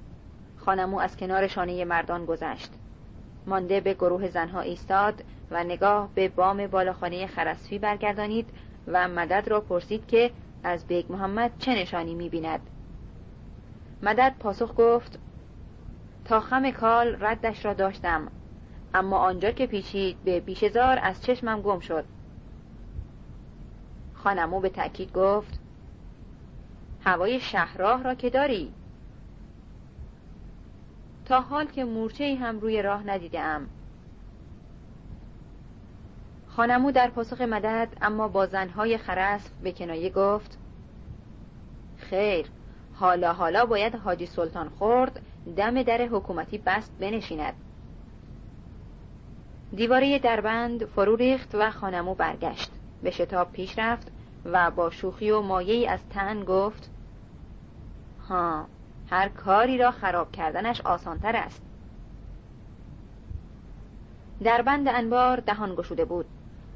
خان 0.56 0.77
عمو 0.77 0.98
از 0.98 1.16
کنار 1.16 1.46
شانه 1.46 1.84
مردان 1.84 2.24
گذشت. 2.24 2.70
مانده 3.46 3.80
به 3.80 3.94
گروه 3.94 4.28
زنها 4.28 4.60
ایستاد 4.60 5.24
و 5.50 5.64
نگاه 5.64 6.08
به 6.14 6.28
بام 6.28 6.66
بالاخانه 6.66 7.26
خرسفی 7.26 7.78
برگردانید 7.78 8.48
و 8.86 9.08
مدد 9.08 9.48
را 9.48 9.60
پرسید 9.60 10.06
که 10.06 10.30
از 10.64 10.86
بیگ 10.86 11.12
محمد 11.12 11.52
چه 11.58 11.74
نشانی 11.74 12.14
می‌بیند؟ 12.14 12.60
مدد 14.02 14.34
پاسخ 14.38 14.74
گفت 14.76 15.18
تا 16.24 16.40
خم 16.40 16.70
کال 16.70 17.16
ردش 17.20 17.64
را 17.64 17.74
داشتم 17.74 18.28
اما 18.94 19.18
آنجا 19.18 19.50
که 19.50 19.66
پیچید 19.66 20.24
به 20.24 20.40
بیشزار 20.40 20.98
از 21.02 21.22
چشمم 21.22 21.60
گم 21.60 21.80
شد. 21.80 22.04
خان 24.14 24.37
عمو 24.37 24.60
به 24.60 24.68
تأکید 24.68 25.12
گفت 25.12 25.60
هوای 27.04 27.40
شهراه 27.40 28.02
را 28.02 28.14
که 28.14 28.30
داری؟ 28.30 28.72
تا 31.24 31.40
حال 31.40 31.66
که 31.66 31.84
مورچه 31.84 32.36
هم 32.40 32.60
روی 32.60 32.82
راه 32.82 33.02
ندیدم 33.06 33.66
خانمو 36.56 36.92
در 36.92 37.10
پاسخ 37.10 37.40
مدد 37.40 37.88
اما 38.02 38.28
با 38.28 38.46
زنهای 38.46 38.98
خرسف 38.98 39.50
به 39.62 39.72
کنایه 39.72 40.10
گفت 40.10 40.58
خیر 41.96 42.46
حالا 42.94 43.32
حالا 43.32 43.66
باید 43.66 43.94
حاجی 43.94 44.26
سلطان 44.26 44.68
خورد 44.68 45.20
دم 45.56 45.82
در 45.82 46.02
حکومتی 46.02 46.58
بست 46.58 46.92
بنشیند. 47.00 47.54
دیواره 49.76 50.18
دربند 50.18 50.84
فرو 50.84 51.16
ریخت 51.16 51.54
و 51.54 51.70
خانمو 51.70 52.14
برگشت. 52.14 52.70
به 53.02 53.10
شتاب 53.10 53.52
پیش 53.52 53.78
رفت 53.78 54.12
و 54.44 54.70
با 54.70 54.90
شوخی 54.90 55.30
و 55.30 55.40
مایه 55.40 55.90
از 55.90 56.08
تن 56.08 56.44
گفت 56.44 56.90
ها 58.28 58.66
هر 59.10 59.28
کاری 59.28 59.78
را 59.78 59.90
خراب 59.90 60.32
کردنش 60.32 60.80
آسانتر 60.80 61.36
است. 61.36 61.62
دربند 64.42 64.88
انبار 64.88 65.40
دهان 65.40 65.74
گشوده 65.74 66.04
بود. 66.04 66.26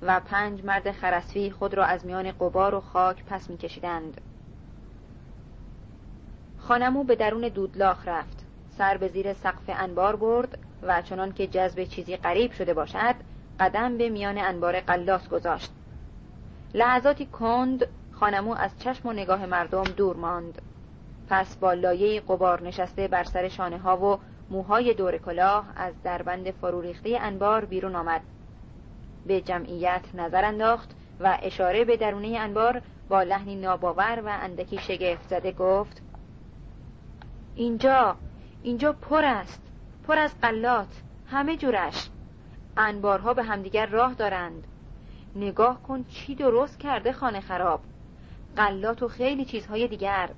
و 0.06 0.20
پنج 0.20 0.64
مرد 0.64 0.90
خرسفی 0.90 1.50
خود 1.50 1.74
را 1.74 1.84
از 1.84 2.06
میان 2.06 2.32
قبار 2.32 2.74
و 2.74 2.80
خاک 2.80 3.24
پس 3.24 3.50
میکشیدند. 3.50 4.20
خانمو 6.58 7.04
به 7.04 7.16
درون 7.16 7.48
دودلاخ 7.48 8.08
رفت. 8.08 8.44
سر 8.78 8.96
به 8.96 9.08
زیر 9.08 9.32
سقف 9.32 9.62
انبار 9.68 10.16
برد 10.16 10.58
و 10.82 11.02
چنان 11.02 11.32
که 11.32 11.46
جذب 11.46 11.84
چیزی 11.84 12.16
غریب 12.16 12.52
شده 12.52 12.74
باشد 12.74 13.14
قدم 13.60 13.98
به 13.98 14.08
میان 14.08 14.38
انبار 14.38 14.80
قلاس 14.80 15.28
گذاشت. 15.28 15.72
لحظاتی 16.74 17.26
کند 17.26 17.86
خانمو 18.12 18.54
از 18.54 18.70
چشم 18.78 19.08
و 19.08 19.12
نگاه 19.12 19.46
مردم 19.46 19.84
دور 19.84 20.16
ماند. 20.16 20.62
پس 21.28 21.56
با 21.56 21.72
لایه 21.72 22.20
قبار 22.20 22.62
نشسته 22.62 23.08
بر 23.08 23.24
سر 23.24 23.48
شانه 23.48 23.78
ها 23.78 23.96
و 23.96 24.18
موهای 24.50 24.94
دور 24.94 25.18
کلاه 25.18 25.66
از 25.76 25.94
دربند 26.02 26.50
فروریخته 26.50 27.18
انبار 27.20 27.64
بیرون 27.64 27.96
آمد. 27.96 28.20
به 29.26 29.40
جمعیت 29.40 30.14
نظر 30.14 30.44
انداخت 30.44 30.90
و 31.20 31.38
اشاره 31.42 31.84
به 31.84 31.96
درونه 31.96 32.38
انبار 32.38 32.82
با 33.08 33.22
لحنی 33.22 33.56
ناباور 33.56 34.22
و 34.26 34.28
اندکی 34.28 34.78
شگفت 34.78 35.28
زده 35.28 35.52
گفت 35.52 36.02
اینجا 37.54 38.16
اینجا 38.62 38.92
پر 38.92 39.24
است 39.24 39.62
پر 40.06 40.18
از 40.18 40.40
قلات 40.42 41.02
همه 41.30 41.56
جورش. 41.56 42.08
انبارها 42.76 43.34
به 43.34 43.42
همدیگر 43.42 43.86
راه 43.86 44.14
دارند. 44.14 44.66
نگاه 45.36 45.82
کن 45.82 46.04
چی 46.04 46.34
درست 46.34 46.78
کرده 46.78 47.12
خانه 47.12 47.40
خراب. 47.40 47.80
قلات 48.56 49.02
و 49.02 49.08
خیلی 49.08 49.44
چیزهای 49.44 49.88
دیگر. 49.88 50.30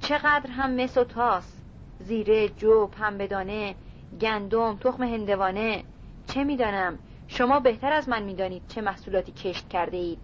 چقدر 0.00 0.50
هم 0.50 0.70
مس 0.70 0.98
و 0.98 1.04
تاس. 1.04 1.52
زیره 2.00 2.48
جو 2.48 2.86
پنبهدانه 2.86 3.74
گندم 4.20 4.76
تخم 4.76 5.02
هندوانه. 5.02 5.84
چه 6.26 6.44
می‌دانم؟ 6.44 6.98
شما 7.28 7.60
بهتر 7.60 7.92
از 7.92 8.08
من 8.08 8.22
می‌دانید 8.22 8.62
چه 8.68 8.80
محصولاتی 8.80 9.32
کشت 9.32 9.68
کرده 9.68 9.96
اید. 9.96 10.18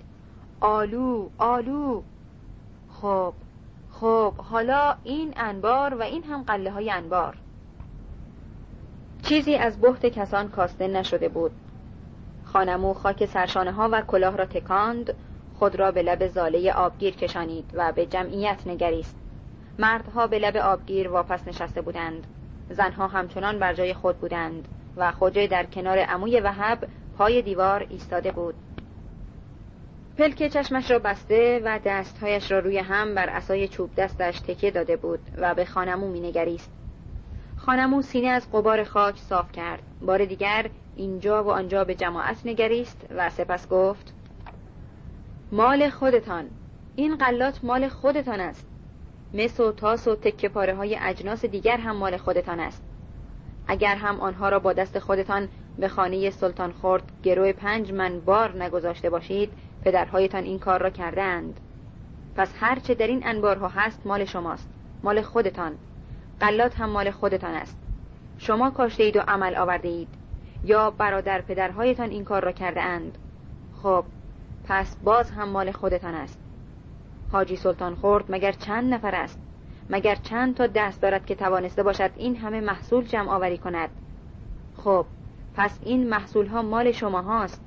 آلو 0.61 1.29
آلو. 1.39 2.03
خب 2.89 3.35
خب 3.91 4.35
حالا 4.35 4.97
این 5.05 5.33
انبار 5.37 5.95
و 5.95 6.03
این 6.03 6.25
هم 6.25 6.43
قله 6.43 6.71
های 6.71 6.91
انبار. 6.91 7.37
چیزی 9.23 9.55
از 9.55 9.81
بحت 9.81 10.07
کسان 10.07 10.49
کاسته 10.49 10.89
نشده 10.89 11.29
بود. 11.29 11.53
خانمو 12.45 12.95
خاک 12.95 13.27
سرشانه 13.27 13.73
ها 13.73 13.89
و 13.93 14.03
کلاه 14.03 14.37
را 14.37 14.47
تکاند 14.47 15.15
خود 15.59 15.77
را 15.77 15.93
به 15.93 16.03
لب 16.03 16.27
زاله 16.27 16.73
آبگیر 16.73 17.15
کشانید 17.15 17.71
و 17.75 17.93
به 17.93 18.07
جمعیت 18.07 18.67
نگریست. 18.67 19.17
مردها 19.79 20.27
به 20.27 20.39
لب 20.39 20.57
آبگیر 20.57 21.09
واپس 21.09 21.49
نشسته 21.49 21.83
بودند. 21.83 22.27
زنها 22.71 23.07
همچنان 23.07 23.59
بر 23.59 23.75
جای 23.75 23.95
خود 23.95 24.19
بودند. 24.19 24.69
و 24.97 25.13
خوجه 25.13 25.47
در 25.47 25.67
کنار 25.67 25.99
عموی 25.99 26.41
وهب 26.41 26.89
پای 27.19 27.43
دیوار 27.43 27.87
ایستاده 27.91 28.31
بود. 28.31 28.55
پلکه 30.19 30.49
چشمش 30.49 30.91
را 30.91 30.99
بسته 30.99 31.61
و 31.65 31.79
دستهایش 31.85 32.53
را 32.53 32.59
روی 32.59 32.79
هم 32.79 33.15
بر 33.15 33.31
اسای 33.31 33.69
چوب 33.69 33.91
دستش 33.97 34.41
تکیه 34.41 34.71
داده 34.71 34.97
بود 34.97 35.21
و 35.39 35.55
به 35.55 35.65
خانمو 35.65 36.09
مینگریست. 36.09 36.71
خانمو 37.57 38.03
سینه 38.03 38.29
از 38.29 38.53
قبار 38.53 38.85
خاک 38.85 39.17
صاف 39.17 39.53
کرد. 39.53 39.83
بار 40.01 40.25
دیگر 40.25 40.71
اینجا 40.97 41.45
و 41.45 41.51
آنجا 41.51 41.85
به 41.85 41.95
جماعت 41.95 42.37
نگریست 42.45 43.07
و 43.17 43.31
سپس 43.31 43.69
گفت 43.69 44.15
مال 45.53 45.91
خودتان. 45.91 46.51
این 46.97 47.17
قلات 47.17 47.65
مال 47.65 47.89
خودتان 47.89 48.41
است. 48.41 48.67
مس 49.35 49.61
و 49.61 49.73
تاس 49.73 50.09
و 50.09 50.17
تکه 50.17 50.49
پاره 50.49 50.75
های 50.75 50.99
اجناس 51.01 51.45
دیگر 51.45 51.77
هم 51.77 51.97
مال 51.97 52.17
خودتان 52.17 52.61
است. 52.61 52.92
اگر 53.67 53.97
هم 53.97 54.21
آنها 54.21 54.49
را 54.49 54.59
با 54.59 54.73
دست 54.73 54.99
خودتان 54.99 55.49
به 55.79 55.89
خانه 55.89 56.31
سلطان 56.31 56.73
خورد 56.73 57.03
گروه 57.23 57.53
پنج 57.53 57.93
من 57.93 58.21
بار 58.21 58.63
نگذاشته 58.63 59.11
باشید 59.11 59.53
پدرهایتان 59.85 60.45
این 60.45 60.59
کار 60.59 60.83
را 60.83 60.91
کردند 60.91 61.61
پس 62.37 62.55
هرچه 62.61 62.95
در 62.95 63.07
این 63.07 63.27
انبارها 63.27 63.69
هست 63.69 64.07
مال 64.07 64.25
شماست 64.25 64.69
مال 65.03 65.23
خودتان. 65.23 65.79
قلات 66.41 66.81
هم 66.81 66.91
مال 66.91 67.11
خودتان 67.11 67.55
است. 67.55 67.79
شما 68.39 68.71
کاشته 68.71 69.03
اید 69.03 69.17
و 69.17 69.21
عمل 69.21 69.57
آورده 69.57 69.89
اید. 69.89 70.09
یا 70.65 70.91
برادر 70.91 71.41
پدرهایتان 71.41 72.11
این 72.11 72.25
کار 72.25 72.45
را 72.45 72.53
کرده 72.53 72.83
اند 72.83 73.19
خب 73.83 74.05
پس 74.69 74.97
باز 74.97 75.31
هم 75.31 75.49
مال 75.49 75.73
خودتان 75.73 76.15
است. 76.15 76.39
حاجی 77.33 77.57
سلطان 77.57 77.95
خورد 77.95 78.25
مگر 78.29 78.53
چند 78.53 78.95
نفر 78.95 79.15
است؟ 79.15 79.39
مگر 79.91 80.15
چند 80.15 80.55
تا 80.55 80.67
دست 80.67 81.03
دارد 81.03 81.27
که 81.27 81.35
توانسته 81.35 81.83
باشد 81.83 82.11
این 82.17 82.37
همه 82.37 82.61
محصول 82.61 83.05
جمع 83.05 83.31
آوری 83.31 83.59
کند؟ 83.59 83.91
خب 84.77 85.07
پس 85.55 85.79
این 85.83 86.09
محصول 86.09 86.47
ها 86.47 86.63
مال 86.63 86.93
شما 86.93 87.23
هاست. 87.23 87.65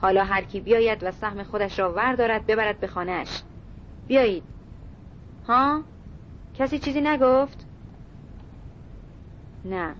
حالا 0.00 0.24
هر 0.24 0.42
کی 0.42 0.60
بیاید 0.60 1.02
و 1.02 1.10
سهم 1.10 1.42
خودش 1.42 1.78
را 1.78 1.92
ور 1.92 2.14
دارد 2.14 2.46
ببرد 2.46 2.80
به 2.80 2.86
خانهش 2.86 3.42
بیایید. 4.06 4.42
ها؟ 5.46 5.82
کسی 6.54 6.78
چیزی 6.78 7.00
نگفت؟ 7.00 7.66
نه. 9.64 9.94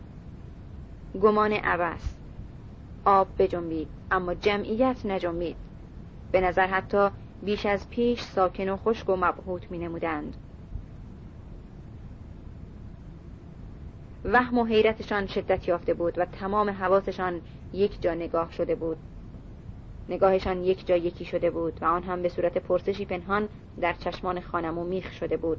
گمان 1.23 1.53
عبس 1.53 2.17
آب 3.05 3.29
بجنبید 3.39 3.89
اما 4.11 4.35
جمعیت 4.35 5.07
نجنبید. 5.07 5.57
به 6.33 6.41
نظر 6.41 6.67
حتی 6.67 7.09
بیش 7.43 7.67
از 7.67 7.91
پیش 7.91 8.21
ساکن 8.21 8.69
و 8.69 8.77
خشک 8.77 9.09
و 9.09 9.17
مبهوت 9.17 9.71
می 9.71 9.79
نمودند 9.79 10.37
وهم 14.25 14.59
و 14.59 14.65
حیرتشان 14.65 15.27
شدت 15.27 15.69
یافته 15.69 15.95
بود 15.95 16.19
و 16.19 16.25
تمام 16.25 16.71
حواسشان 16.71 17.41
یک 17.73 18.03
جا 18.03 18.15
نگاه 18.15 18.53
شده 18.53 18.75
بود. 18.75 18.97
نگاهشان 20.09 20.65
یک 20.65 20.87
جا 20.87 20.97
یکی 20.97 21.25
شده 21.25 21.51
بود 21.51 21.79
و 21.83 21.85
آن 21.85 22.03
هم 22.03 22.23
به 22.23 22.29
صورت 22.29 22.59
پرسشی 22.59 23.05
پنهان 23.05 23.49
در 23.81 23.93
چشمان 23.93 24.41
خانمو 24.41 24.85
میخ 24.85 25.13
شده 25.13 25.37
بود. 25.37 25.59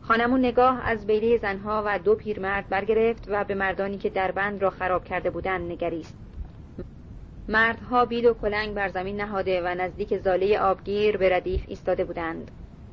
خانمو 0.00 0.38
نگاه 0.38 0.80
از 0.84 1.06
بیله 1.06 1.38
زنها 1.38 1.82
و 1.86 1.98
دو 1.98 2.14
پیرمرد 2.14 2.68
برگرفت 2.68 3.24
و 3.28 3.44
به 3.44 3.54
مردانی 3.54 3.98
که 3.98 4.10
دربند 4.10 4.62
را 4.62 4.70
خراب 4.70 5.04
کرده 5.04 5.30
بودند 5.30 5.72
نگریست. 5.72 6.18
مردها 7.48 8.04
بید 8.04 8.24
و 8.24 8.34
کلنگ 8.34 8.74
بر 8.74 8.88
زمین 8.88 9.20
نهاده 9.20 9.62
و 9.64 9.74
نزدیک 9.74 10.18
زاله 10.18 10.58
آبگیر 10.58 11.16
به 11.16 11.36
ردیف 11.36 11.64
ایستاده 11.66 12.04
بودند. 12.04 12.50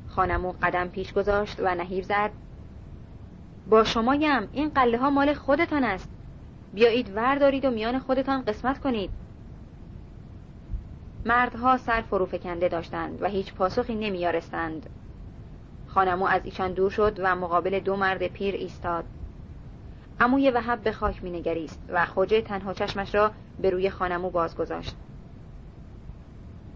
خانمو 0.08 0.52
قدم 0.62 0.88
پیش 0.88 1.12
گذاشت 1.12 1.60
و 1.60 1.74
نهیب 1.74 2.04
زد. 2.04 2.30
با 3.68 3.84
شمایم. 3.84 4.48
این 4.52 4.68
قله 4.68 4.98
ها 4.98 5.10
مال 5.10 5.34
خودتان 5.34 5.84
است. 5.84 6.10
بیایید 6.74 7.16
وردارید 7.16 7.64
و 7.64 7.70
میان 7.70 7.98
خودتان 7.98 8.42
قسمت 8.42 8.78
کنید. 8.78 9.10
مردها 11.24 11.76
سر 11.76 12.00
فرو 12.00 12.26
فکنده 12.26 12.68
داشتند 12.68 13.22
و 13.22 13.26
هیچ 13.26 13.54
پاسخی 13.54 13.94
نمیارستند 13.94 14.90
خانمو 15.86 16.24
از 16.24 16.40
ایشان 16.44 16.72
دور 16.72 16.90
شد 16.90 17.20
و 17.22 17.36
مقابل 17.36 17.80
دو 17.80 17.96
مرد 17.96 18.26
پیر 18.26 18.54
ایستاد. 18.54 19.04
عموی 20.20 20.50
وحب 20.50 20.80
به 20.80 20.92
خاک 20.92 21.24
مینگریست 21.24 21.80
و 21.88 22.06
خوجه 22.06 22.40
تنها 22.40 22.74
چشمش 22.74 23.14
را 23.14 23.30
به 23.58 23.70
روی 23.70 23.90
خانمو 23.90 24.30
باز 24.30 24.56
گذاشت 24.56 24.96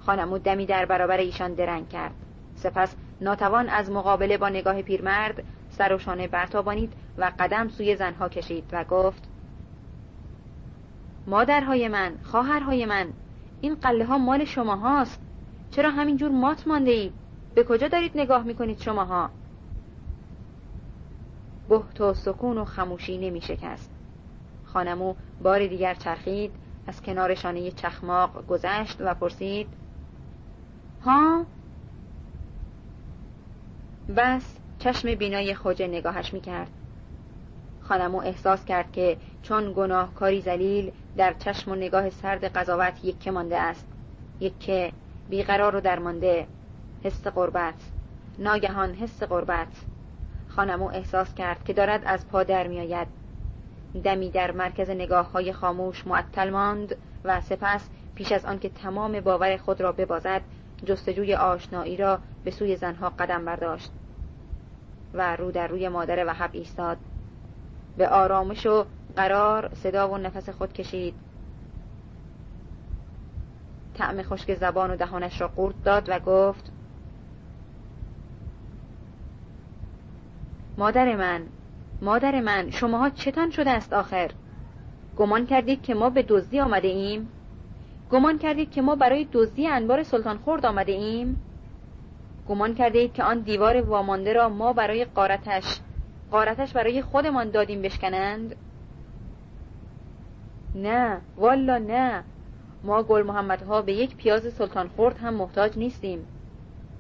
خانمو 0.01 0.39
دمی 0.39 0.67
در 0.67 0.87
برابر 0.87 1.17
ایشان 1.17 1.55
درنگ 1.55 1.89
کرد. 1.89 2.15
سپس 2.55 2.97
ناتوان 3.21 3.69
از 3.69 3.91
مقابله 3.91 4.39
با 4.39 4.49
نگاه 4.49 4.83
پیرمرد 4.83 5.43
سر 5.79 5.95
و 5.95 5.99
شانه 5.99 6.29
برتابانید 6.29 6.93
و 7.19 7.33
قدم 7.39 7.69
سوی 7.69 7.97
زنها 7.97 8.29
کشید 8.29 8.65
و 8.73 8.85
گفت 8.85 9.29
مادرهای 11.27 11.89
من 11.89 12.15
خواهرهای 12.23 12.87
من 12.87 13.09
این 13.61 13.75
قله 13.75 14.05
ها 14.05 14.19
مال 14.19 14.45
شما 14.45 14.77
هاست 14.77 15.21
چرا 15.71 15.91
همینجور 15.91 16.31
مات 16.31 16.67
مانده 16.67 16.91
اید 16.91 17.13
به 17.55 17.65
کجا 17.65 17.89
دارید 17.89 18.13
نگاه 18.15 18.43
می‌کنید 18.43 18.79
شماها؟ 18.79 19.31
بهت 21.69 22.01
و 22.01 22.15
سکون 22.15 22.59
و 22.59 22.65
خموشی 22.65 23.19
نمی 23.19 23.41
شکست. 23.41 23.91
خانمو 24.65 25.15
بار 25.43 25.67
دیگر 25.67 25.95
چرخید 25.95 26.51
از 26.87 27.03
کنار 27.03 27.35
شانه 27.35 27.71
چخماق 27.71 28.47
گذشت 28.47 28.97
و 29.01 29.15
پرسید 29.15 29.69
ها؟ 31.05 31.45
بس. 34.17 34.58
چشم 34.79 35.15
بینای 35.15 35.55
خوجه 35.55 35.87
نگاهش 35.87 36.33
می‌کرد. 36.33 36.71
خانمو 37.81 38.19
احساس 38.19 38.65
کرد 38.65 38.93
که 38.93 39.17
چون 39.43 39.73
گناهکاری 39.77 40.41
زلیل 40.41 40.93
در 41.17 41.33
چشم 41.39 41.71
و 41.71 41.75
نگاه 41.75 42.11
سرد 42.11 42.45
قضاوت 42.45 43.05
یکه 43.05 43.31
مانده 43.31 43.59
است. 43.59 43.87
یکه 44.41 44.93
بیقرار 45.29 45.77
و 45.77 45.81
درمانده. 45.81 46.47
حس 47.05 47.27
قربت 47.27 47.75
ناگهان 48.39 48.95
حس 48.95 49.23
قربت 49.23 49.69
خانمو 50.49 50.89
احساس 50.89 51.35
کرد 51.35 51.65
که 51.65 51.73
دارد 51.73 52.03
از 52.07 52.29
پا 52.29 52.43
در 52.43 52.67
میآید. 52.67 53.09
دمی 54.05 54.31
در 54.31 54.51
مرکز 54.51 54.91
نگاه 54.91 55.33
های 55.33 55.53
خاموش 55.53 56.07
معطل 56.07 56.51
ماند 56.51 56.97
و 57.25 57.41
سپس 57.41 57.89
پیش 58.15 58.33
از 58.33 58.45
آنکه 58.45 58.69
تمام 58.69 59.21
باور 59.21 59.57
خود 59.57 59.81
را 59.81 59.93
ببازد 59.93 60.43
جستجوی 60.85 61.35
آشنایی 61.35 61.97
را 61.97 62.19
به 62.45 62.51
سوی 62.51 62.77
زنها 62.77 63.13
قدم 63.19 63.45
برداشت. 63.45 63.91
و 65.15 65.37
رو 65.37 65.51
در 65.51 65.67
روی 65.67 65.89
مادر 65.89 66.25
وحب 66.27 66.51
ایستاد. 66.53 66.97
به 67.97 68.09
آرامش 68.09 68.67
و 68.67 68.85
قرار 69.17 69.71
صدا 69.75 70.09
و 70.09 70.19
نفس 70.19 70.49
خود 70.49 70.73
کشید. 70.73 71.15
طعم 73.95 74.23
خشک 74.23 74.55
زبان 74.55 74.91
و 74.91 74.97
دهانش 74.97 75.41
را 75.41 75.49
قورت 75.49 75.85
داد 75.85 76.09
و 76.09 76.19
گفت 76.19 76.73
مادر 80.79 81.17
من 81.17 81.43
مادر 82.03 82.41
من 82.41 82.71
شماها 82.71 83.11
چتان 83.11 83.51
شده 83.51 83.71
است 83.71 83.93
آخر؟ 83.93 84.31
گمان 85.17 85.47
کردید 85.47 85.83
که 85.83 85.95
ما 85.95 86.11
به 86.11 86.23
دزدی 86.23 86.61
آمده 86.61 86.89
ایم؟ 86.89 87.29
گمان 88.11 88.39
کردید 88.39 88.71
که 88.71 88.83
ما 88.83 88.97
برای 88.97 89.29
دزدی 89.33 89.67
انبار 89.67 90.03
سلطان 90.03 90.39
خورد 90.39 90.67
آمده 90.67 90.93
ایم؟ 90.93 91.43
گمان 92.49 92.75
کردید 92.75 93.13
که 93.13 93.23
آن 93.25 93.41
دیوار 93.41 93.83
وامانده 93.83 94.33
را 94.33 94.49
ما 94.49 94.73
برای 94.73 95.05
قارتش 95.05 95.81
قارتش 96.31 96.73
برای 96.73 97.03
خودمان 97.03 97.51
دادیم 97.51 97.83
بشکنند؟ 97.83 98.57
نه 100.75 101.21
والا 101.37 101.79
نه. 101.79 102.25
ما 102.85 103.03
گل 103.03 103.23
محمدها 103.23 103.83
به 103.83 103.93
یک 103.93 104.17
پیاز 104.17 104.53
سلطان 104.53 104.89
خورد 104.89 105.19
هم 105.19 105.35
محتاج 105.35 105.79
نیستیم. 105.79 106.27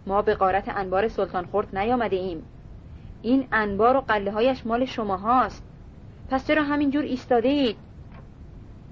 ما 0.07 0.23
به 0.23 0.35
قارت 0.35 0.69
انبار 0.69 1.09
سلطان 1.09 1.45
خورد 1.47 1.79
نیامده 1.79 2.17
ایم. 2.17 2.43
این 3.23 3.49
انبار 3.53 3.97
و 3.97 4.01
قله 4.01 4.31
هایش 4.31 4.67
مال 4.67 4.85
شما 4.85 5.17
هاست 5.17 5.65
پس 6.31 6.47
چرا 6.47 6.63
همینجور 6.63 7.03
ایستاده 7.03 7.49
اید؟ 7.49 7.77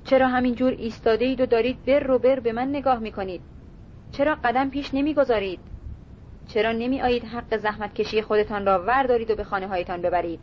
چرا 0.04 0.28
همینجور 0.28 0.72
ایستاده 0.72 1.24
اید 1.24 1.40
و 1.40 1.46
دارید 1.46 1.84
بر 1.84 2.00
رو 2.00 2.18
بر 2.18 2.40
به 2.40 2.52
من 2.52 2.68
نگاه 2.68 2.98
می‌کنید؟ 2.98 3.40
چرا 4.12 4.34
قدم 4.44 4.70
پیش 4.70 4.94
نمی‌گذارید؟ 4.94 5.60
چرا 6.48 6.72
نمی 6.72 7.02
آیید 7.02 7.24
حق 7.24 7.56
زحمت 7.56 7.94
کشی 7.94 8.22
خودتان 8.22 8.66
را 8.66 8.84
وردارید 8.86 9.30
و 9.30 9.34
به 9.34 9.44
خانه 9.44 9.68
هایتان 9.68 10.02
ببرید؟ 10.02 10.40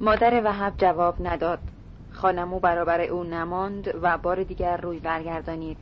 مادر 0.00 0.42
وحب 0.44 0.74
جواب 0.76 1.14
نداد. 1.20 1.58
خانمو 2.10 2.60
برابر 2.60 3.00
او 3.00 3.24
نماند 3.24 3.94
و 4.02 4.18
بار 4.18 4.42
دیگر 4.42 4.76
روی 4.76 4.98
برگردانید. 4.98 5.78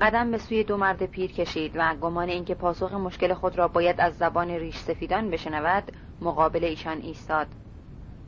قدم 0.00 0.30
به 0.30 0.38
سوی 0.38 0.64
دو 0.64 0.76
مرد 0.76 1.06
پیر 1.06 1.32
کشید 1.32 1.72
و 1.74 1.94
گمان 1.94 2.28
اینکه 2.28 2.54
پاسخ 2.54 2.92
مشکل 2.92 3.34
خود 3.34 3.58
را 3.58 3.68
باید 3.68 4.00
از 4.00 4.16
زبان 4.16 4.50
ریش 4.50 4.76
سفیدان 4.76 5.30
بشنود 5.30 5.92
مقابل 6.20 6.64
ایشان 6.64 6.98
ایستاد 6.98 7.46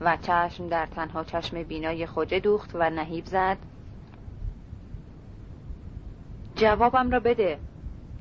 و 0.00 0.16
چشم 0.16 0.68
در 0.68 0.86
تنها 0.86 1.24
چشم 1.24 1.62
بینای 1.62 2.06
خوجه 2.06 2.40
دوخت 2.40 2.70
و 2.74 2.90
نهیب 2.90 3.24
زد. 3.24 3.56
جوابم 6.54 7.10
را 7.10 7.20
بده. 7.20 7.58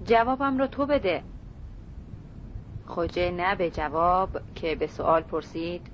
جوابم 0.06 0.58
را 0.58 0.68
تو 0.68 0.86
بده. 0.86 1.24
خوجه 2.86 3.32
نه 3.32 3.56
به 3.56 3.72
جواب 3.72 4.42
که 4.56 4.76
به 4.76 4.88
سوال 4.88 5.22
پرسید. 5.22 5.88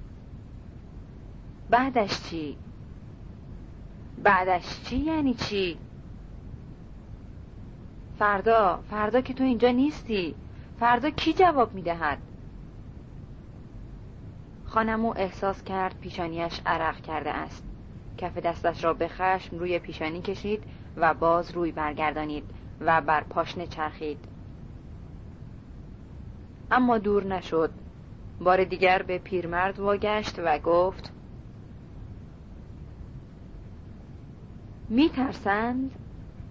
بعدش 1.70 2.22
چی؟ 2.22 2.58
بعدش 4.24 4.82
چی 4.84 4.98
یعنی 4.98 5.34
چی؟ 5.34 5.78
فردا 8.20 8.80
فردا 8.90 9.22
که 9.22 9.34
تو 9.34 9.44
اینجا 9.44 9.72
نیستی. 9.72 10.36
فردا 10.80 11.10
کی 11.10 11.34
جواب 11.34 11.74
می‌دهد؟ 11.74 12.18
خانمو 14.66 15.14
احساس 15.18 15.64
کرد 15.64 16.00
پیشانیش 16.00 16.62
عرق 16.66 17.02
کرده 17.02 17.32
است. 17.32 17.64
کف 18.18 18.38
دستش 18.38 18.84
را 18.84 18.94
به 18.94 19.08
خشم 19.08 19.58
روی 19.58 19.80
پیشانی 19.80 20.22
کشید 20.22 20.64
و 20.98 21.14
باز 21.14 21.52
روی 21.52 21.72
برگردانید. 21.72 22.44
و 22.80 23.02
بر 23.02 23.24
پاشنه 23.24 23.68
چرخید 23.68 24.20
اما 26.72 26.98
دور 26.98 27.24
نشد 27.24 27.72
بار 28.40 28.64
دیگر 28.64 29.02
به 29.02 29.18
پیرمرد 29.18 29.80
واگشت 29.80 30.40
و 30.40 30.60
گفت 30.60 31.14
می 34.90 35.10
ترسند؟ 35.10 35.92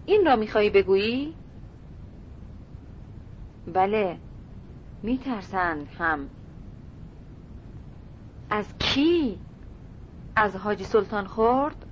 این 0.07 0.27
را 0.27 0.37
می‌خواهی 0.37 0.71
بگویی؟ 0.71 1.35
بله 3.75 4.19
می 5.03 5.19
ترسند 5.19 5.89
هم 5.99 6.29
از 8.51 8.79
کی؟ 8.79 9.39
از 10.37 10.57
حاجی 10.57 10.85
سلطان 10.85 11.27
خورد؟ 11.27 11.87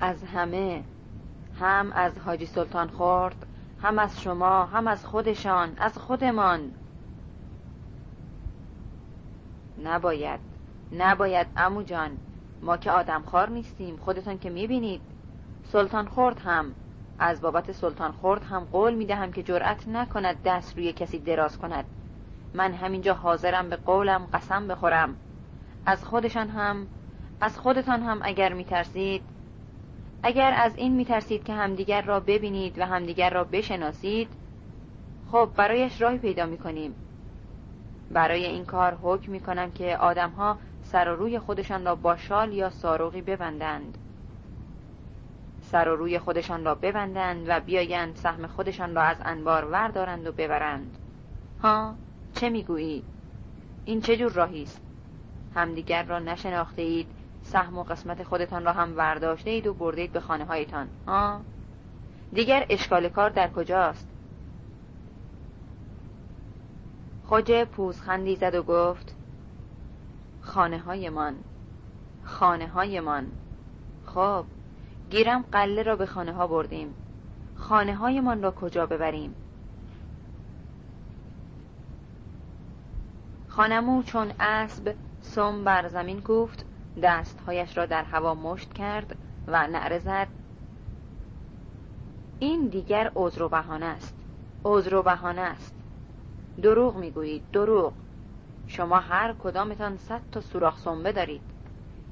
از 0.00 0.24
همه 0.24 0.82
هم 1.60 1.92
از 1.92 2.18
حاجی 2.18 2.46
سلطان 2.46 2.88
خورد 2.88 3.46
هم 3.82 3.98
از 3.98 4.20
شما 4.20 4.64
هم 4.64 4.88
از 4.88 5.06
خودشان 5.06 5.74
از 5.78 5.98
خودمان. 5.98 6.72
نباید 9.84 10.40
نباید 10.92 11.46
امو 11.56 11.82
جان 11.82 12.10
ما 12.62 12.76
که 12.76 12.90
آدمخوار 12.90 13.50
نیستیم 13.50 13.96
خودتان 13.96 14.38
که 14.38 14.50
می‌بینید. 14.50 15.00
سلطان 15.64 16.06
خورد 16.06 16.40
هم 16.44 16.74
از 17.18 17.40
بابت 17.40 17.72
سلطان 17.72 18.12
خورد 18.12 18.44
هم 18.44 18.64
قول 18.64 18.94
می‌دهم 18.94 19.32
که 19.32 19.42
جرأت 19.42 19.88
نکند 19.88 20.42
دست 20.44 20.76
روی 20.76 20.92
کسی 20.92 21.18
دراز 21.18 21.58
کند. 21.58 21.84
من 22.54 22.72
همینجا 22.72 23.14
حاضرم 23.14 23.68
به 23.68 23.76
قولم 23.76 24.26
قسم 24.32 24.68
بخورم. 24.68 25.16
از 25.86 26.04
خودشان 26.04 26.48
هم 26.48 26.86
از 27.40 27.58
خودتان 27.58 28.02
هم 28.02 28.20
اگر 28.22 28.52
میترسید 28.52 29.22
اگر 30.22 30.54
از 30.56 30.76
این 30.76 30.92
میترسید 30.92 31.44
که 31.44 31.52
همدیگر 31.52 32.02
را 32.02 32.20
ببینید 32.20 32.78
و 32.78 32.86
همدیگر 32.86 33.30
را 33.30 33.44
بشناسید 33.44 34.28
خب 35.32 35.50
برایش 35.56 36.00
راهی 36.00 36.18
پیدا 36.18 36.46
می‌کنیم. 36.46 36.94
برای 38.10 38.46
این 38.46 38.64
کار 38.64 38.98
حکم 39.02 39.32
می‌کنم 39.32 39.70
که 39.70 39.96
آدمها 39.96 40.58
سر 40.82 41.08
و 41.08 41.16
روی 41.16 41.38
خودشان 41.38 41.84
را 41.84 41.94
با 41.94 42.16
شال 42.16 42.52
یا 42.52 42.70
ساروغی 42.70 43.22
ببندند. 43.22 43.98
سر 45.60 45.88
و 45.88 45.96
روی 45.96 46.18
خودشان 46.18 46.64
را 46.64 46.74
ببندند 46.74 47.44
و 47.48 47.60
بیایند 47.60 48.16
سهم 48.16 48.46
خودشان 48.46 48.94
را 48.94 49.02
از 49.02 49.16
انبار 49.24 49.64
وردارند 49.64 50.26
و 50.26 50.32
ببرند. 50.32 50.98
ها 51.62 51.94
چه 52.34 52.50
می‌گویی؟ 52.50 53.02
این 53.84 54.00
چه 54.00 54.16
جور 54.16 54.32
راهی 54.32 54.62
است؟ 54.62 54.80
همدیگر 55.54 56.02
را 56.02 56.18
نشناخته 56.18 56.82
اید 56.82 57.06
سهم 57.48 57.78
و 57.78 57.82
قسمت 57.82 58.22
خودتان 58.22 58.64
را 58.64 58.72
هم 58.72 58.96
ورداشته 58.96 59.50
اید 59.50 59.66
و 59.66 59.74
بردید 59.74 60.12
به 60.12 60.20
خانه 60.20 60.44
هایتان 60.44 60.88
ها 61.06 61.40
دیگر 62.32 62.66
اشکال 62.70 63.08
کار 63.08 63.30
در 63.30 63.50
کجاست؟ 63.50 64.08
خوجه 67.24 67.64
پوزخندی 67.64 68.36
زد 68.36 68.54
و 68.54 68.62
گفت 68.62 69.16
خانه 70.40 70.78
هایمان 70.78 71.34
خانه 72.24 72.66
هایمان 72.66 73.26
خب 74.06 74.44
گیرم 75.10 75.44
قله 75.52 75.82
را 75.82 75.96
به 75.96 76.06
خانه 76.06 76.32
ها 76.32 76.46
بردیم. 76.46 76.94
خانه 77.56 77.94
هایمان 77.94 78.42
را 78.42 78.50
کجا 78.50 78.86
ببریم؟ 78.86 79.34
خانمو 83.48 84.02
چون 84.02 84.32
اسب 84.40 84.94
سم 85.20 85.64
بر 85.64 85.88
زمین 85.88 86.20
گفت 86.20 86.67
دستهایش 87.02 87.78
را 87.78 87.86
در 87.86 88.02
هوا 88.02 88.34
مشت 88.34 88.72
کرد 88.72 89.16
و 89.48 89.66
نعره 89.66 89.98
زد. 89.98 90.28
این 92.38 92.66
دیگر 92.66 93.12
عذر 93.16 93.42
و 93.42 93.48
بهانه 93.48 93.86
است. 93.86 94.14
عذر 94.64 94.94
و 94.94 95.02
بهانه 95.02 95.40
است. 95.40 95.74
دروغ 96.62 96.96
می‌گویید 96.96 97.50
دروغ. 97.52 97.92
شما 98.66 98.98
هر 98.98 99.34
کدامتان 99.38 99.96
صد 99.96 100.20
تا 100.32 100.40
سوراخ 100.40 100.78
سنبه 100.78 101.12
دارید. 101.12 101.42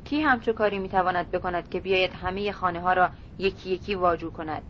کی 0.05 0.21
همچو 0.21 0.53
کاری 0.53 0.79
می‌تواند 0.79 1.31
بکند 1.31 1.69
که 1.69 1.81
بیاید 1.81 2.13
همه 2.13 2.53
خانه 2.53 2.81
ها 2.81 2.93
را 2.93 3.11
یکی 3.39 3.71
یکی 3.71 3.95
واجو 3.95 4.31
کند؟ 4.31 4.63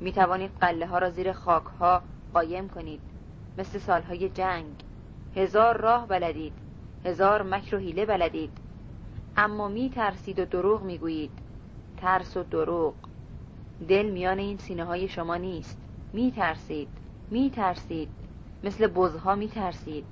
می‌توانید 0.00 0.50
قله 0.60 0.86
ها 0.86 0.98
را 0.98 1.10
زیر 1.10 1.32
خاک 1.32 1.64
ها 1.64 2.02
قایم 2.34 2.68
کنید. 2.68 3.00
مثل 3.58 3.78
سالهای 3.78 4.28
جنگ. 4.28 4.74
هزار 5.36 5.76
راه 5.76 6.06
بلدید. 6.06 6.52
هزار 7.04 7.42
مکر 7.42 7.76
و 7.76 7.78
حیله 7.78 8.06
بلدید. 8.06 8.65
اما 9.36 9.68
می 9.68 9.90
ترسید 9.90 10.38
و 10.38 10.44
دروغ 10.44 10.82
می‌گویید. 10.82 11.30
ترس 11.96 12.36
و 12.36 12.42
دروغ. 12.42 12.94
دل 13.88 14.10
میان 14.10 14.38
این 14.38 14.58
سینه 14.58 14.84
های 14.84 15.08
شما 15.08 15.36
نیست. 15.36 15.78
می 16.12 16.32
ترسید 16.32 16.88
می 17.30 17.50
ترسید 17.50 18.08
مثل 18.64 18.86
بزها 18.86 19.34
می 19.34 19.48
ترسید 19.48 20.04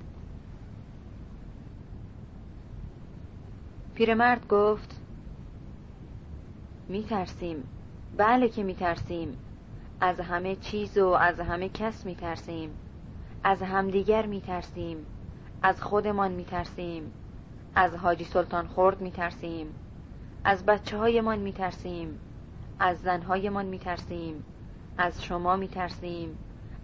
پیرمرد 3.95 4.47
گفت 4.47 5.01
می 6.87 7.03
ترسیم 7.03 7.63
بله 8.17 8.49
که 8.49 8.63
می 8.63 8.75
ترسیم 8.75 9.37
از 10.01 10.19
همه 10.19 10.55
چیز 10.55 10.97
و 10.97 11.07
از 11.07 11.39
همه 11.39 11.69
کس 11.69 12.05
می 12.05 12.15
ترسیم 12.15 12.69
از 13.43 13.61
همدیگر 13.61 14.25
می 14.25 14.41
ترسیم 14.41 15.05
از 15.61 15.81
خودمان 15.81 16.31
می 16.31 16.45
ترسیم 16.45 17.11
از 17.75 17.95
حاجی 17.95 18.23
سلطان 18.23 18.67
خورد 18.67 19.01
می 19.01 19.11
ترسیم 19.11 19.73
از 20.43 20.65
بچه 20.65 20.97
هایمان 20.97 21.39
می 21.39 21.53
ترسیم 21.53 22.19
از 22.79 22.97
زنهایمان 22.97 23.65
می 23.65 23.79
ترسیم 23.79 24.43
از 24.97 25.23
شما 25.23 25.55
می 25.55 25.67
ترسیم 25.67 26.37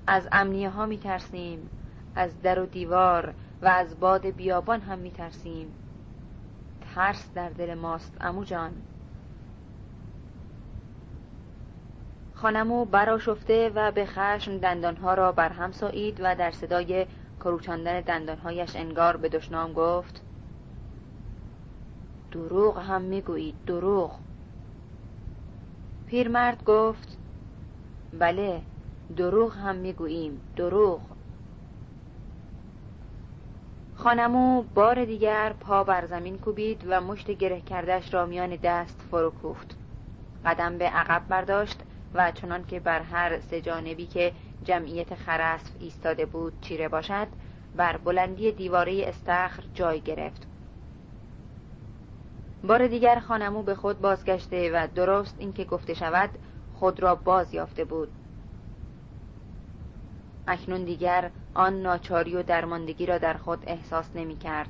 از 0.08 0.28
امنیه 0.32 0.70
ها 0.70 0.86
می 0.86 0.98
ترسیم 0.98 1.70
از 2.16 2.42
در 2.42 2.60
و 2.60 2.66
دیوار 2.66 3.34
و 3.62 3.68
از 3.68 4.00
باد 4.00 4.26
بیابان 4.26 4.82
هم 4.82 5.00
می 5.00 5.12
ترسیم 5.12 5.74
ترس 6.96 7.30
در 7.34 7.50
دل 7.50 7.74
ماست 7.74 8.18
امو 8.22 8.44
جان. 8.44 8.72
خانمو 12.34 12.86
براشفته 12.86 13.72
و 13.76 13.92
به 13.92 14.06
خشم 14.06 14.58
دندانها 14.58 15.14
را 15.14 15.32
بر 15.32 15.50
هم 15.50 15.72
سایید 15.72 16.20
و 16.24 16.36
در 16.36 16.52
صدای 16.52 17.06
کروچاندن 17.40 18.02
دندانهایش 18.02 18.76
انگار 18.76 19.18
به 19.18 19.30
دشنام 19.30 19.74
گفت 19.74 20.22
دروغ 22.32 22.80
هم 22.80 23.02
می‌گویید. 23.02 23.56
دروغ. 23.66 24.12
پیرمرد 26.06 26.64
گفت 26.64 27.18
بله 28.14 28.62
دروغ 29.18 29.54
هم 29.58 29.76
می‌گوییم. 29.76 30.42
دروغ. 30.56 31.02
خانمو 33.96 34.64
بار 34.76 35.06
دیگر 35.06 35.54
پا 35.60 35.84
بر 35.84 36.06
زمین 36.06 36.38
کوبید 36.38 36.84
و 36.88 37.02
مشت 37.02 37.32
گره 37.32 37.62
کردش 37.62 38.14
را 38.14 38.26
میان 38.26 38.56
دست 38.56 39.02
فرو 39.12 39.30
کوفت. 39.30 39.76
قدم 40.46 40.78
به 40.78 40.86
عقب 40.86 41.24
برداشت 41.28 41.80
و 42.14 42.32
چنان 42.32 42.64
که 42.64 42.80
بر 42.80 43.02
هر 43.02 43.40
سه 43.40 43.62
جانبی 43.62 44.06
که 44.06 44.34
جمعیت 44.64 45.16
خرسف 45.16 45.72
ایستاده 45.80 46.26
بود 46.26 46.54
چیره 46.62 46.88
باشد 46.88 47.28
بر 47.76 47.98
بلندی 47.98 48.52
دیواره 48.52 49.04
استخر 49.08 49.64
جای 49.74 50.02
گرفت. 50.02 50.51
بار 52.64 52.88
دیگر 52.88 53.20
خانمو 53.20 53.64
به 53.64 53.76
خود 53.76 54.02
بازگشته 54.02 54.72
و 54.72 54.88
درست 54.96 55.36
اینکه 55.40 55.66
گفته 55.66 55.94
شود 55.94 56.30
خود 56.74 57.00
را 57.00 57.16
باز 57.16 57.54
یافته 57.54 57.86
بود. 57.86 58.10
اکنون 60.48 60.84
دیگر 60.84 61.32
آن 61.54 61.82
ناچاری 61.82 62.36
و 62.36 62.44
درماندگی 62.44 63.06
را 63.06 63.18
در 63.18 63.34
خود 63.34 63.64
احساس 63.68 64.10
نمی 64.16 64.38
کرد. 64.38 64.70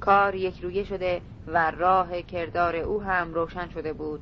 کار 0.00 0.34
یک 0.34 0.60
رویه 0.60 0.84
شده 0.84 1.20
و 1.46 1.70
راه 1.70 2.22
کردار 2.22 2.76
او 2.76 3.02
هم 3.02 3.34
روشن 3.34 3.68
شده 3.68 3.92
بود. 3.92 4.20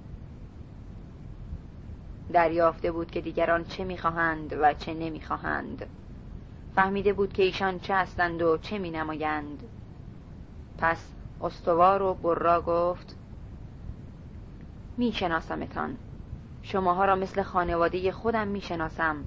دریافته 2.32 2.92
بود 2.92 3.10
که 3.10 3.20
دیگران 3.20 3.64
چه 3.64 3.84
می‌خواهند 3.84 4.52
و 4.60 4.74
چه 4.74 4.94
نمی‌خواهند 4.94 5.86
فهمیده 6.74 7.12
بود 7.12 7.32
که 7.32 7.42
ایشان 7.42 7.78
چه 7.78 7.94
هستند 7.94 8.42
و 8.42 8.58
چه 8.58 8.78
می 8.78 8.90
نمایند. 8.90 9.62
پس 10.82 11.12
استوار 11.40 12.02
و 12.02 12.14
برا 12.14 12.62
گفت 12.62 13.16
می 14.96 15.12
شناسمتان 15.12 15.96
شماها 16.62 17.04
را 17.04 17.16
مثل 17.16 17.42
خانواده 17.42 18.12
خودم 18.12 18.48
می 18.48 18.60
شناسم 18.60 19.24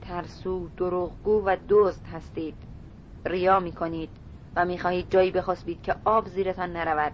ترسو 0.00 0.68
دروغگو 0.76 1.44
و 1.44 1.56
دزد 1.68 2.06
هستید. 2.06 2.54
ریا 3.26 3.60
می 3.60 3.72
کنید 3.72 4.08
و 4.56 4.64
می 4.64 4.78
خواهید 4.78 5.10
جایی 5.10 5.30
بخسبید 5.30 5.82
که 5.82 5.96
آب 6.04 6.28
زیرتان 6.28 6.72
نرود. 6.72 7.12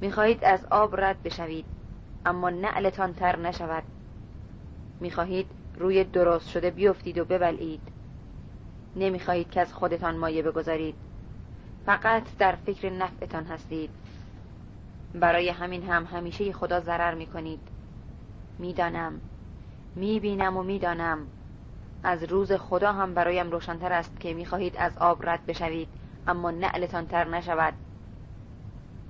می 0.00 0.12
خواهید 0.12 0.44
از 0.44 0.66
آب 0.70 1.00
رد 1.00 1.22
بشوید 1.22 1.64
اما 2.26 2.50
نعلتان 2.50 3.14
تر 3.14 3.38
نشود. 3.38 3.84
می‌خواهید 5.00 5.46
روی 5.78 6.04
درست 6.04 6.48
شده 6.48 6.70
بیفتید 6.70 7.18
و 7.18 7.24
ببلید 7.24 7.82
نمی‌خواهید 8.96 9.50
که 9.50 9.60
از 9.60 9.74
خودتان 9.74 10.16
مایه 10.16 10.42
بگذارید. 10.42 11.07
فقط 11.88 12.22
در 12.38 12.52
فکر 12.52 12.90
نفعتان 12.90 13.44
هستید. 13.44 13.90
برای 15.14 15.48
همین 15.48 15.82
هم 15.82 16.04
همیشه 16.04 16.52
خدا 16.52 16.80
ضرر 16.80 17.14
می‌کنید. 17.14 17.60
می‌دانم. 18.58 19.20
می‌بینم 19.96 20.56
و 20.56 20.62
می‌دانم. 20.62 21.18
از 22.02 22.22
روز 22.24 22.52
خدا 22.52 22.92
هم 22.92 23.14
برایم 23.14 23.50
روشنتر 23.50 23.92
است 23.92 24.20
که 24.20 24.34
می‌خواهید 24.34 24.76
از 24.76 24.98
آب 24.98 25.28
رد 25.28 25.46
بشوید 25.46 25.88
اما 26.26 26.50
نعلتان 26.50 27.06
تر 27.06 27.28
نشود. 27.28 27.74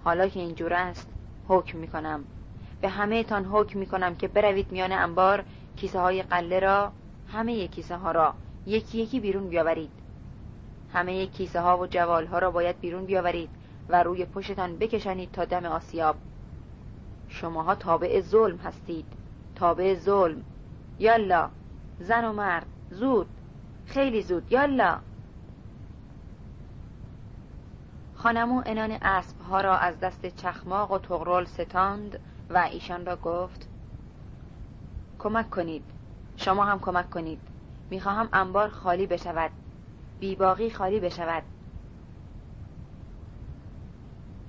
حالا 0.05 0.29
که 0.29 0.41
اینجور 0.41 0.75
است 0.75 1.09
حکم 1.49 1.79
می‌کنم. 1.79 2.25
به 2.81 2.89
همه 2.89 3.25
تان 3.25 3.45
حکم 3.45 3.79
می‌کنم 3.79 4.15
که 4.15 4.29
بروید 4.29 4.73
میان 4.73 4.93
انبار 4.93 5.45
کیسه 5.77 6.01
های 6.01 6.23
قله 6.23 6.61
را 6.61 6.93
همه 7.33 7.69
کیسه 7.69 7.97
ها 7.97 8.13
را 8.13 8.35
یکی 8.67 8.99
یکی 8.99 9.21
بیرون 9.21 9.49
بیاورید. 9.49 9.98
همه 10.93 11.27
کیسه 11.27 11.61
ها 11.61 11.79
و 11.79 11.87
جوال 11.87 12.27
ها 12.27 12.39
را 12.39 12.51
باید 12.51 12.81
بیرون 12.81 13.07
بیاورید 13.07 13.51
و 13.89 14.03
روی 14.03 14.25
پشتان 14.25 14.77
بکشانید 14.77 15.33
تا 15.33 15.45
دم 15.45 15.67
آسیاب. 15.67 16.17
شماها 17.29 17.75
تابع 17.75 18.21
ظلم 18.21 18.57
هستید. 18.57 19.07
تابع 19.55 19.95
ظلم. 19.95 20.43
یالا 20.99 21.51
زن 22.01 22.25
و 22.25 22.33
مرد 22.33 22.67
زود. 22.91 23.27
خیلی 23.87 24.23
زود. 24.23 24.53
یالا. 24.53 24.99
خانمو 28.15 28.63
انان 28.67 28.91
اسب 28.91 29.41
ها 29.41 29.61
را 29.61 29.77
از 29.77 30.01
دست 30.01 30.27
چخماق 30.27 30.93
و 30.93 30.99
تغرل 30.99 31.45
ستاند 31.45 32.19
و 32.51 32.59
ایشان 32.59 33.07
را 33.07 33.17
گفت 33.17 33.69
کمک 35.19 35.51
کنید. 35.51 35.85
شما 36.37 36.65
هم 36.65 36.79
کمک 36.79 37.11
کنید. 37.11 37.41
می‌خواهم 37.91 38.29
انبار 38.33 38.69
خالی 38.69 39.07
بشود. 39.07 39.51
بیباقی 40.21 40.71
خالی 40.71 41.01
بشود. 41.01 41.43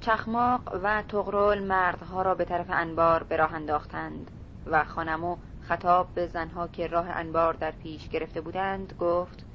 چخماق 0.01 0.79
و 0.83 1.01
تغرل 1.01 1.63
مردها 1.63 2.21
را 2.21 2.35
به 2.35 2.45
طرف 2.45 2.65
انبار 2.69 3.23
به 3.23 3.37
راه 3.37 3.53
انداختند 3.53 4.31
و 4.65 4.83
خانمو 4.83 5.37
خطاب 5.61 6.07
به 6.13 6.27
زنها 6.27 6.67
که 6.67 6.87
راه 6.87 7.09
انبار 7.09 7.53
در 7.53 7.71
پیش 7.71 8.09
گرفته 8.09 8.41
بودند 8.41 8.93
گفت 8.99 9.45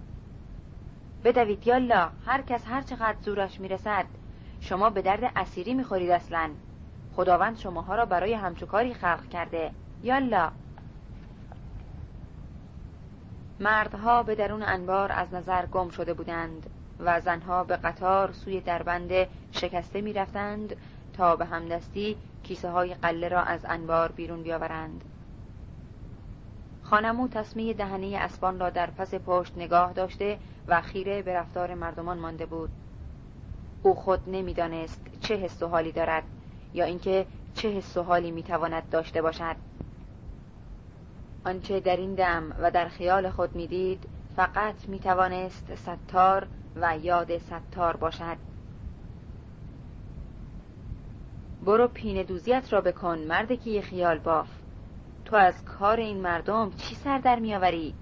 بدوید 1.25 1.67
یالا 1.67 2.11
هر 2.27 2.43
کس 2.43 2.67
هر 2.67 2.83
چقدر 2.83 3.17
زورش 3.23 3.61
می‌رسد 3.61 4.07
شما 4.61 4.91
به 4.91 5.03
درد 5.03 5.33
اسیری 5.37 5.75
می‌خورید 5.75 6.11
اصلا. 6.11 6.51
خداوند 7.17 7.59
شماها 7.59 7.95
را 7.95 8.05
برای 8.05 8.35
همچوکاری 8.35 8.95
خلق 8.95 9.29
کرده. 9.29 9.71
یالا 10.03 10.51
مردها 13.61 14.23
به 14.23 14.35
درون 14.35 14.63
انبار 14.63 15.13
از 15.13 15.35
نظر 15.35 15.67
گم 15.67 15.89
شده 15.89 16.15
بودند 16.15 16.71
و 16.99 17.21
زنها 17.21 17.65
به 17.65 17.77
قطار 17.77 18.33
سوی 18.33 18.61
دربند 18.61 19.13
شکسته 19.53 20.01
می‌رفتند 20.01 20.77
تا 21.13 21.37
به 21.37 21.45
همدستی 21.45 22.17
کیسه 22.43 22.71
های 22.71 22.95
قله 22.95 23.29
را 23.29 23.43
از 23.43 23.65
انبار 23.69 24.13
بیرون 24.13 24.43
بیاورند. 24.43 25.05
خانمو 26.83 27.29
تصمیه 27.29 27.75
دهنه 27.75 28.17
اسبان 28.17 28.61
را 28.61 28.71
در 28.71 28.91
پس 28.91 29.15
پشت 29.15 29.53
نگاه 29.57 29.93
داشته 29.93 30.39
و 30.69 30.81
خیره 30.81 31.23
به 31.23 31.35
رفتار 31.35 31.75
مردمان 31.75 32.19
مانده 32.19 32.47
بود. 32.47 32.71
او 33.83 33.95
خود 33.95 34.21
نمی‌دانست 34.27 35.01
چه 35.21 35.37
حس 35.37 35.63
و 35.63 35.69
حالی 35.69 35.93
دارد 35.93 36.23
یا 36.75 36.85
اینکه 36.85 37.27
چه 37.55 37.69
حس 37.71 37.97
و 37.97 38.03
حالی 38.03 38.31
می‌تواند 38.31 38.89
داشته 38.91 39.23
باشد. 39.23 39.57
آنچه 41.45 41.81
در 41.81 41.97
این 41.97 42.15
دم 42.15 42.57
و 42.59 42.71
در 42.71 42.89
خیال 42.89 43.31
خود 43.31 43.57
می‌دید 43.57 44.09
فقط 44.37 44.89
می‌توانست 44.89 45.75
ستار 45.75 46.47
و 46.77 46.99
یاد 46.99 47.39
ستار 47.39 47.97
باشد. 47.97 48.37
برو 51.65 51.89
پین 51.89 52.23
دوزیت 52.23 52.73
را 52.73 52.81
بکن 52.81 53.19
مرد 53.19 53.61
که 53.61 53.71
یه 53.71 53.81
خیال 53.81 54.19
باف. 54.19 54.49
تو 55.25 55.37
از 55.37 55.65
کار 55.65 55.97
این 55.97 56.21
مردم 56.21 56.71
چی 56.71 56.95
سر 56.95 57.19
در 57.19 57.39
میآوری؟ 57.39 57.95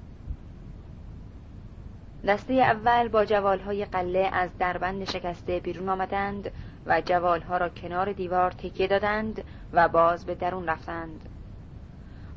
دسته 2.26 2.54
اول 2.54 3.08
با 3.08 3.24
جوالهای 3.24 3.84
قله 3.84 4.30
از 4.32 4.58
دربند 4.58 5.04
شکسته 5.04 5.60
بیرون 5.60 5.88
آمدند 5.88 6.50
و 6.86 7.00
جوالها 7.00 7.56
را 7.56 7.68
کنار 7.68 8.12
دیوار 8.12 8.50
تکیه 8.50 8.86
دادند 8.86 9.44
و 9.72 9.88
باز 9.88 10.26
به 10.26 10.34
درون 10.34 10.66
رفتند. 10.66 11.28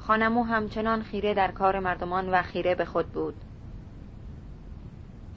خانمو 0.07 0.43
همچنان 0.43 1.01
خیره 1.01 1.33
در 1.33 1.51
کار 1.51 1.79
مردمان 1.79 2.29
و 2.29 2.41
خیره 2.41 2.75
به 2.75 2.85
خود 2.85 3.07
بود. 3.07 3.35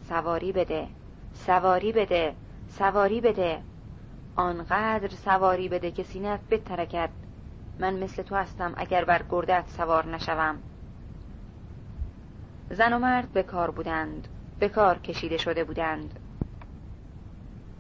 سواری 0.09 0.53
بده 0.53 0.89
سواری 1.33 1.93
بده 1.93 2.35
سواری 2.69 3.21
بده. 3.21 3.63
آنقدر 4.37 5.09
سواری 5.09 5.69
بده 5.69 5.91
که 5.91 6.03
سینت 6.03 6.41
بترکد. 6.51 7.11
من 7.79 7.95
مثل 7.95 8.23
تو 8.23 8.35
هستم 8.35 8.75
اگر 8.77 9.05
بر 9.05 9.23
گردت 9.31 9.65
سوار 9.69 10.07
نشوم. 10.07 10.59
زن 12.71 12.93
و 12.93 12.99
مرد 12.99 13.33
به 13.33 13.43
کار 13.43 13.71
بودند 13.71 14.29
به 14.59 14.69
کار 14.69 14.99
کشیده 14.99 15.37
شده 15.37 15.65
بودند. 15.65 16.19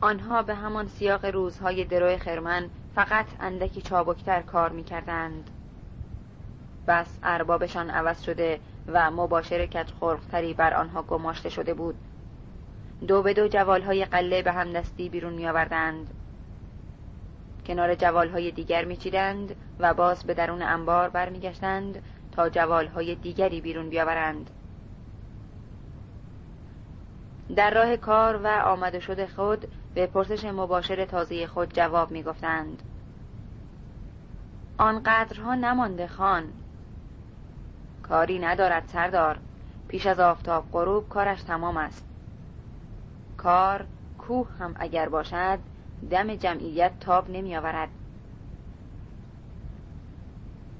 آنها 0.00 0.42
به 0.42 0.54
همان 0.54 0.86
سیاق 0.86 1.24
روزهای 1.24 1.84
دروی 1.84 2.18
خرمن 2.18 2.70
فقط 2.94 3.26
اندکی 3.40 3.82
چابکتر 3.82 4.42
کار 4.42 4.72
می 4.72 4.84
کردند. 4.84 5.50
بس 6.88 7.18
اربابشان 7.22 7.90
عوض 7.90 8.22
شده 8.22 8.60
و 8.88 9.10
مباشر 9.10 9.66
کچ 9.66 9.92
خورختری 9.92 10.54
بر 10.54 10.74
آنها 10.74 11.02
گماشته 11.02 11.48
شده 11.48 11.74
بود. 11.74 11.94
دو 13.08 13.22
به 13.22 13.34
دو 13.34 13.48
جوالهای 13.48 14.04
قله 14.04 14.42
به 14.42 14.52
هم 14.52 14.72
دستی 14.72 15.08
بیرون 15.08 15.32
می 15.32 15.48
آوردند 15.48 16.14
کنار 17.66 17.94
جوالهای 17.94 18.50
دیگر 18.50 18.84
میچیدند 18.84 19.56
و 19.78 19.94
باز 19.94 20.24
به 20.24 20.34
درون 20.34 20.62
انبار 20.62 21.08
برمیگشتند 21.08 22.02
تا 22.32 22.48
جوالهای 22.48 23.14
دیگری 23.14 23.60
بیرون 23.60 23.88
بیاورند. 23.88 24.50
در 27.56 27.74
راه 27.74 27.96
کار 27.96 28.36
و 28.36 28.46
آمده 28.46 29.00
شده 29.00 29.26
خود 29.26 29.68
به 29.94 30.06
پرسش 30.06 30.44
مباشر 30.44 31.04
تازه 31.04 31.46
خود 31.46 31.74
جواب 31.74 32.10
می‌گفتند. 32.10 32.82
آنقدرها 34.78 35.54
نمانده 35.54 36.06
خان. 36.06 36.44
کاری 38.08 38.38
ندارد 38.38 38.86
سردار. 38.86 39.38
پیش 39.88 40.06
از 40.06 40.20
آفتاب 40.20 40.64
غروب 40.72 41.08
کارش 41.08 41.42
تمام 41.42 41.76
است. 41.76 42.06
کار 43.36 43.86
کوه 44.18 44.46
هم 44.58 44.74
اگر 44.78 45.08
باشد 45.08 45.58
دم 46.10 46.34
جمعیت 46.34 46.92
تاب 47.00 47.30
نمی 47.30 47.56
آورد 47.56 47.88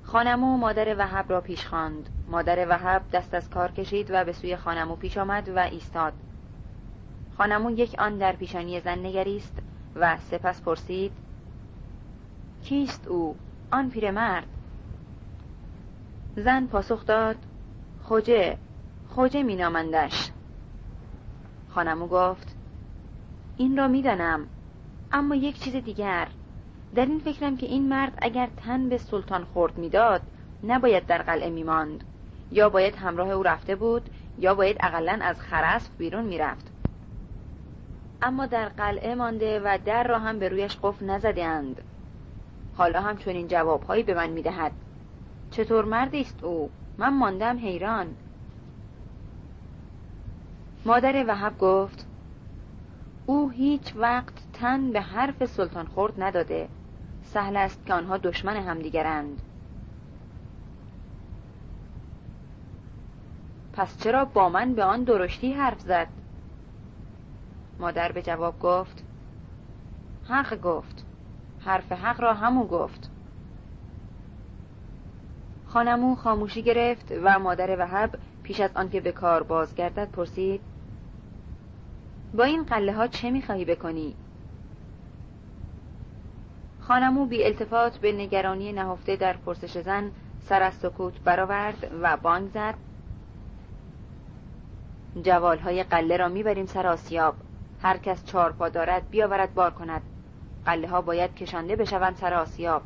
خانمو 0.03 0.57
مادر 0.57 0.97
وحب 0.99 1.33
را 1.33 1.41
پیش 1.41 1.67
خواند. 1.67 2.09
مادر 2.29 2.67
وحب 2.69 3.03
دست 3.13 3.35
از 3.35 3.51
کار 3.51 3.71
کشید 3.71 4.11
و 4.11 4.25
به 4.25 4.33
سوی 4.33 4.57
خانمو 4.57 4.97
پیش 4.97 5.19
آمد 5.19 5.49
و 5.49 5.59
ایستاد. 5.59 6.13
خانمو 7.39 7.71
یک 7.71 7.95
آن 7.99 8.19
در 8.19 8.33
پیشانی 8.33 8.81
زن 8.81 8.99
نگریست 8.99 9.59
و 9.97 10.17
سپس 10.17 10.63
پرسید 10.63 11.13
کیست 12.63 13.09
او؟ 13.09 13.37
آن 13.73 13.91
پیرمرد؟ 13.91 14.47
زن 16.39 16.67
پاسخ 16.67 17.07
داد 17.07 17.37
خوجه 18.03 18.57
خوجه 19.09 19.43
مینامندش. 19.43 20.31
خانمو 21.69 22.07
گفت 22.07 22.57
این 23.57 23.77
را 23.77 23.89
می‌دانم 23.89 24.47
اما 25.13 25.35
یک 25.35 25.61
چیز 25.61 25.77
دیگر. 25.77 26.29
در 26.95 27.07
این 27.07 27.19
فکرم 27.19 27.57
که 27.57 27.67
این 27.67 27.89
مرد 27.89 28.19
اگر 28.23 28.49
تن 28.57 28.89
به 28.89 28.99
سلطان 28.99 29.45
خورد 29.45 29.79
می‌داد 29.79 30.23
نباید 30.63 31.07
در 31.07 31.23
قلعه 31.23 31.51
میماند. 31.51 32.05
یا 32.53 32.69
باید 32.69 32.97
همراه 32.97 33.31
او 33.31 33.43
رفته 33.43 33.77
بود 33.77 34.11
یا 34.39 34.55
باید 34.55 34.77
اقلا 34.81 35.19
از 35.23 35.41
خرسف 35.41 35.91
بیرون 35.99 36.25
می‌رفت. 36.25 36.73
اما 38.23 38.47
در 38.47 38.69
قلعه 38.69 39.15
مانده 39.15 39.61
و 39.61 39.79
در 39.85 40.07
را 40.09 40.19
هم 40.19 40.39
به 40.39 40.49
رویش 40.49 40.77
قفل 40.83 41.07
نزدهاند. 41.07 41.83
حالا 42.77 43.01
هم 43.01 43.17
چون 43.17 43.49
جوابهایی 43.49 44.03
به 44.03 44.15
من 44.15 44.31
می‌دهد. 44.31 44.73
چطور 45.51 45.85
مردی 45.85 46.21
است 46.21 46.45
او؟ 46.45 46.71
من 46.99 47.19
ماندم 47.19 47.59
حیران. 47.59 48.07
مادر 50.87 51.25
وحب 51.29 51.59
گفت 51.59 52.07
او 53.27 53.51
هیچ 53.51 53.97
وقت 53.97 54.53
تن 54.53 54.93
به 54.93 55.01
حرف 55.01 55.45
سلطان 55.45 55.87
خورد 55.87 56.23
نداده. 56.23 56.69
سهل 57.23 57.57
است 57.57 57.87
که 57.87 57.95
آنها 57.95 58.17
دشمن 58.17 58.57
همدیگرند. 58.57 59.43
پس 63.73 63.99
چرا 64.03 64.25
با 64.25 64.49
من 64.49 64.75
به 64.75 64.85
آن 64.85 65.05
درشتی 65.05 65.53
حرف 65.53 65.81
زد؟ 65.81 66.09
مادر 67.79 68.13
به 68.13 68.23
جواب 68.23 68.61
گفت 68.61 69.05
حق 70.29 70.61
گفت. 70.61 71.05
حرف 71.61 71.93
حق 71.93 72.21
را 72.21 72.35
همون 72.35 72.67
گفت. 72.67 73.08
خانمو 75.69 76.15
خاموشی 76.15 76.63
گرفت 76.63 77.13
و 77.23 77.39
مادر 77.39 77.79
وهب 77.79 78.19
پیش 78.43 78.61
از 78.61 78.71
آنکه 78.75 79.01
به 79.01 79.13
کار 79.13 79.43
بازگردد 79.43 80.11
پرسید 80.11 80.61
با 82.35 82.45
این 82.45 82.65
قله 82.65 82.93
ها 82.93 83.07
چه 83.07 83.31
می‌خواهی 83.31 83.65
بکنی؟ 83.65 84.15
خانمو 86.81 87.27
بی 87.27 87.45
التفات 87.45 87.99
به 87.99 88.13
نگرانی 88.13 88.73
نهفته 88.73 89.17
در 89.17 89.33
پرسش 89.33 89.79
زن 89.79 90.11
سر 90.41 90.63
از 90.63 90.75
سکوت 90.75 91.21
برآورد 91.21 91.91
و 92.03 92.17
بانگ 92.17 92.49
زد. 92.49 92.75
جوالهای 95.23 95.83
قله 95.83 96.17
را 96.17 96.29
می‌بریم 96.29 96.67
سر 96.67 96.87
آسیاب. 96.87 97.35
هر 97.83 97.97
کس 97.97 98.25
چهار 98.25 98.53
پا 98.53 98.69
دارد 98.69 99.11
بیاورد 99.11 99.55
بار 99.55 99.71
کند. 99.71 100.03
قله 100.67 100.89
ها 100.89 101.01
باید 101.01 101.35
کشانده 101.35 101.77
بشوند 101.77 102.17
سر 102.17 102.35
آسیاب. 102.35 102.83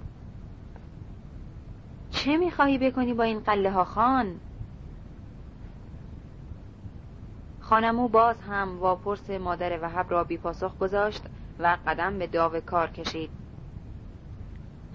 چه 2.24 2.36
می‌خواهی 2.36 2.78
بکنی 2.78 3.15
با 3.15 3.24
این 3.24 3.40
قله 3.40 3.70
ها 3.70 3.85
خان؟ 3.85 4.40
خانمو 7.61 8.09
باز 8.09 8.40
هم 8.40 8.78
واپرس 8.78 9.31
مادر 9.31 9.78
وحب 9.82 10.07
را 10.09 10.24
بی 10.24 10.36
پاسخ 10.36 10.78
گذاشت 10.78 11.23
و 11.59 11.78
قدم 11.86 12.19
به 12.19 12.27
داو 12.27 12.61
کار 12.61 12.90
کشید. 12.90 13.31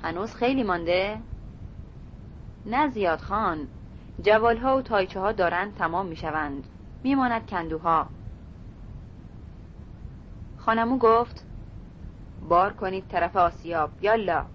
هنوز 0.04 0.36
خیلی 0.36 0.64
مانده؟ 0.64 1.20
نه 2.66 2.90
زیاد 2.90 3.20
خان. 3.20 3.68
جوالها 4.22 4.78
و 4.78 4.82
تایچه 4.82 5.20
ها 5.20 5.32
دارند 5.32 5.76
تمام 5.76 6.06
می‌شوند. 6.06 6.64
میماند 7.04 7.48
کندوها. 7.48 8.06
خانمو 10.58 10.98
گفت 10.98 11.46
بار 12.50 12.74
کنید 12.74 13.08
طرف 13.08 13.36
آسیاب. 13.36 13.90
یالا. 14.02 14.46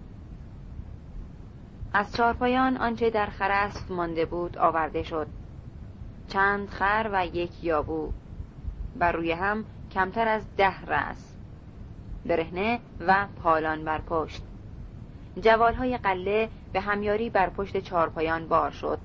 از 1.95 2.17
چارپایان 2.17 2.77
آنچه 2.77 3.11
در 3.11 3.27
خرسف 3.27 3.91
مانده 3.91 4.25
بود 4.25 4.59
آورده 4.59 5.03
شد. 5.03 5.27
چند 6.29 6.69
خر 6.69 7.11
و 7.13 7.27
یک 7.27 7.65
یابو. 7.65 8.13
بر 8.99 9.13
روی 9.13 9.33
هم 9.33 9.65
کمتر 9.91 10.29
از 10.29 10.57
ده 10.57 10.81
رس 10.87 11.37
برهنه 12.27 12.81
و 13.01 13.27
پالان 13.43 13.85
بر 13.85 14.01
پشت. 14.01 14.43
جوالهای 15.41 15.99
قله 15.99 16.49
به 16.73 16.81
همیاری 16.81 17.31
بر 17.31 17.51
پشت 17.51 17.81
چارپایان 17.81 18.49
بار 18.49 18.71
شد. 18.71 18.99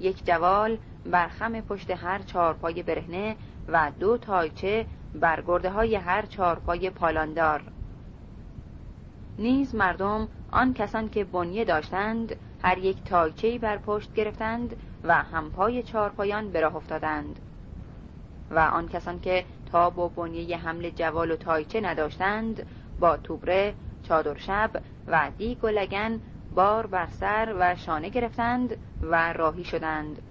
یک 0.00 0.26
جوال 0.26 0.78
بر 1.06 1.28
خم 1.28 1.60
پشت 1.60 1.90
هر 1.90 2.18
چارپای 2.18 2.82
برهنه 2.82 3.36
و 3.68 3.90
دو 4.00 4.18
تایچه 4.18 4.86
بر 5.14 5.42
گرده 5.46 5.70
های 5.70 5.94
هر 5.94 6.22
چارپای 6.26 6.90
پالاندار. 6.90 7.62
نیز 9.38 9.74
مردم 9.74 10.28
آن 10.52 10.74
کسان 10.74 11.08
که 11.08 11.24
بنیه 11.24 11.64
داشتند 11.64 12.36
هر 12.62 12.78
یک 12.78 13.04
تایچه 13.04 13.58
بر 13.58 13.76
پشت 13.76 14.14
گرفتند 14.14 14.76
و 15.04 15.14
همپای 15.22 15.82
چارپایان 15.82 16.50
به 16.50 16.60
راه 16.60 16.76
افتادند. 16.76 17.38
و 18.50 18.58
آن 18.58 18.88
کسان 18.88 19.20
که 19.20 19.44
تاب 19.72 19.98
و 19.98 20.08
بنیه 20.08 20.56
حمل 20.56 20.90
جوال 20.90 21.30
و 21.30 21.36
تایچه 21.36 21.80
نداشتند 21.80 22.66
با 23.00 23.16
توبره 23.16 23.74
چادر 24.02 24.38
شب 24.38 24.70
و 25.06 25.30
دیگ 25.38 25.64
و 25.64 25.68
لگن 25.68 26.20
بار 26.54 26.86
بر 26.86 27.06
سر 27.06 27.54
و 27.58 27.76
شانه 27.76 28.08
گرفتند 28.08 28.76
و 29.02 29.32
راهی 29.32 29.64
شدند. 29.64 30.22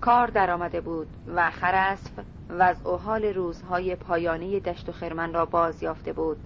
کار 0.00 0.26
درآمده 0.26 0.80
بود 0.80 1.08
و 1.34 1.50
خرسف 1.50 2.10
وضع 2.48 2.90
و 2.90 2.96
حال 2.96 3.24
روزهای 3.24 3.96
پایانه 3.96 4.60
دشت 4.60 4.88
و 4.88 4.92
خرمن 4.92 5.34
را 5.34 5.46
باز 5.46 5.82
یافته 5.82 6.12
بود. 6.12 6.36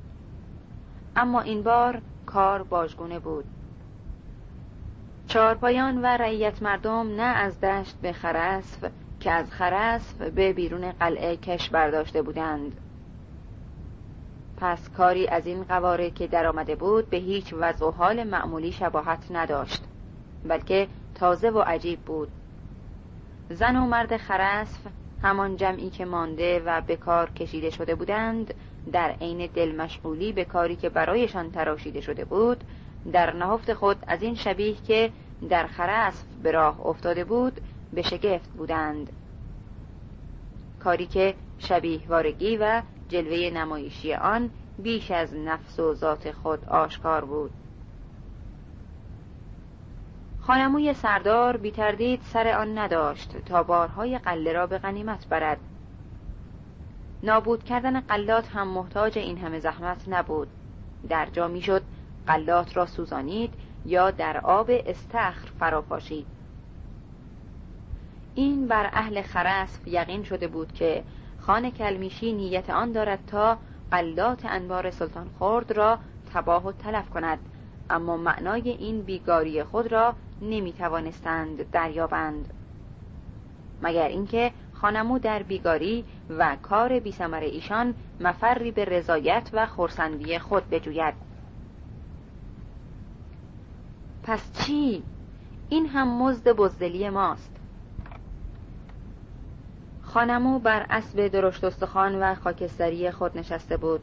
اما 1.16 1.40
این 1.40 1.62
بار 1.62 2.02
کار 2.26 2.62
باژگونه 2.62 3.18
بود. 3.18 3.44
چارپایان 5.26 6.02
و 6.02 6.06
رعیت 6.06 6.62
مردم 6.62 7.14
نه 7.16 7.22
از 7.22 7.60
دشت 7.60 7.96
به 8.02 8.12
خرسف 8.12 8.90
که 9.20 9.30
از 9.30 9.50
خرسف 9.50 10.22
به 10.22 10.52
بیرون 10.52 10.92
قلعه 10.92 11.36
کش 11.36 11.70
برداشته 11.70 12.22
بودند. 12.22 12.80
پس 14.56 14.88
کاری 14.88 15.28
از 15.28 15.46
این 15.46 15.64
قواره 15.64 16.10
که 16.10 16.26
درآمده 16.26 16.76
بود 16.76 17.10
به 17.10 17.16
هیچ 17.16 17.54
وضع 17.58 17.86
و 17.86 17.90
حال 17.90 18.24
معمولی 18.24 18.72
شباهت 18.72 19.26
نداشت 19.30 19.84
بلکه 20.48 20.88
تازه 21.14 21.50
و 21.50 21.58
عجیب 21.58 22.00
بود. 22.00 22.28
زن 23.50 23.76
و 23.76 23.86
مرد 23.86 24.16
خرسف 24.16 24.80
همان 25.22 25.56
جمعی 25.56 25.90
که 25.90 26.04
مانده 26.04 26.62
و 26.66 26.80
به 26.80 26.96
کار 26.96 27.30
کشیده 27.30 27.70
شده 27.70 27.94
بودند 27.94 28.54
در 28.92 29.10
عین 29.20 29.50
دل 29.54 29.76
مشغولی 29.76 30.32
به 30.32 30.44
کاری 30.44 30.76
که 30.76 30.88
برایشان 30.88 31.50
تراشیده 31.50 32.00
شده 32.00 32.24
بود 32.24 32.64
در 33.12 33.36
نهفت 33.36 33.72
خود 33.72 33.96
از 34.06 34.22
این 34.22 34.34
شبیه 34.34 34.74
که 34.74 35.10
در 35.48 35.66
خرسف 35.66 36.24
به 36.42 36.50
راه 36.50 36.86
افتاده 36.86 37.24
بود 37.24 37.60
به 37.92 38.02
شگفت 38.02 38.50
بودند. 38.50 39.12
کاری 40.80 41.06
که 41.06 41.34
شبیه 41.58 42.00
وارگی 42.08 42.56
و 42.56 42.82
جلوه 43.08 43.50
نمایشی 43.54 44.14
آن 44.14 44.50
بیش 44.78 45.10
از 45.10 45.34
نفس 45.34 45.80
و 45.80 45.94
ذات 45.94 46.32
خود 46.32 46.64
آشکار 46.64 47.24
بود. 47.24 47.50
خانموی 50.46 50.94
سردار 50.94 51.56
بی 51.56 51.70
تردید 51.70 52.20
سر 52.22 52.48
آن 52.48 52.78
نداشت 52.78 53.36
تا 53.46 53.62
بارهای 53.62 54.18
قله 54.18 54.52
را 54.52 54.66
به 54.66 54.78
غنیمت 54.78 55.28
برد. 55.28 55.58
نابود 57.22 57.64
کردن 57.64 58.00
قلات 58.00 58.48
هم 58.48 58.68
محتاج 58.68 59.18
این 59.18 59.38
همه 59.38 59.58
زحمت 59.58 60.04
نبود. 60.08 60.48
در 61.08 61.26
جا 61.26 61.48
می‌شد 61.48 61.82
قلات 62.26 62.76
را 62.76 62.86
سوزانید 62.86 63.54
یا 63.84 64.10
در 64.10 64.38
آب 64.38 64.70
استخر 64.86 65.48
فراپاشید. 65.60 66.26
این 68.34 68.68
بر 68.68 68.90
اهل 68.92 69.22
خرسف 69.22 69.88
یقین 69.88 70.24
شده 70.24 70.48
بود 70.48 70.72
که 70.72 71.04
خان 71.38 71.70
کلمیشی 71.70 72.32
نیت 72.32 72.70
آن 72.70 72.92
دارد 72.92 73.26
تا 73.26 73.58
قلات 73.90 74.44
انبار 74.44 74.90
سلطان 74.90 75.30
خورد 75.38 75.72
را 75.72 75.98
تباه 76.34 76.66
و 76.66 76.72
تلف 76.72 77.10
کند. 77.10 77.38
اما 77.90 78.16
معنای 78.16 78.68
این 78.68 79.02
بیگاری 79.02 79.64
خود 79.64 79.92
را 79.92 80.14
نمی 80.42 80.72
توانستند 80.72 81.70
دریابند. 81.70 82.52
مگر 83.82 84.08
اینکه 84.08 84.52
خانمو 84.72 85.18
در 85.18 85.42
بیگاری 85.42 86.04
و 86.30 86.56
کار 86.62 87.00
بیسمر 87.00 87.40
ایشان 87.40 87.94
مفری 88.20 88.70
به 88.70 88.84
رضایت 88.84 89.50
و 89.52 89.66
خورسندی 89.66 90.38
خود 90.38 90.70
بجوید. 90.70 91.14
پس 94.22 94.52
چی؟ 94.52 95.02
این 95.68 95.86
هم 95.86 96.22
مزد 96.22 96.52
بزدلی 96.52 97.10
ماست. 97.10 97.56
خانمو 100.02 100.58
بر 100.58 100.86
اسب 100.90 101.28
درشت 101.28 101.64
استخوان 101.64 102.22
و 102.22 102.34
خاکستری 102.34 103.10
خود 103.10 103.38
نشسته 103.38 103.76
بود 103.76 104.00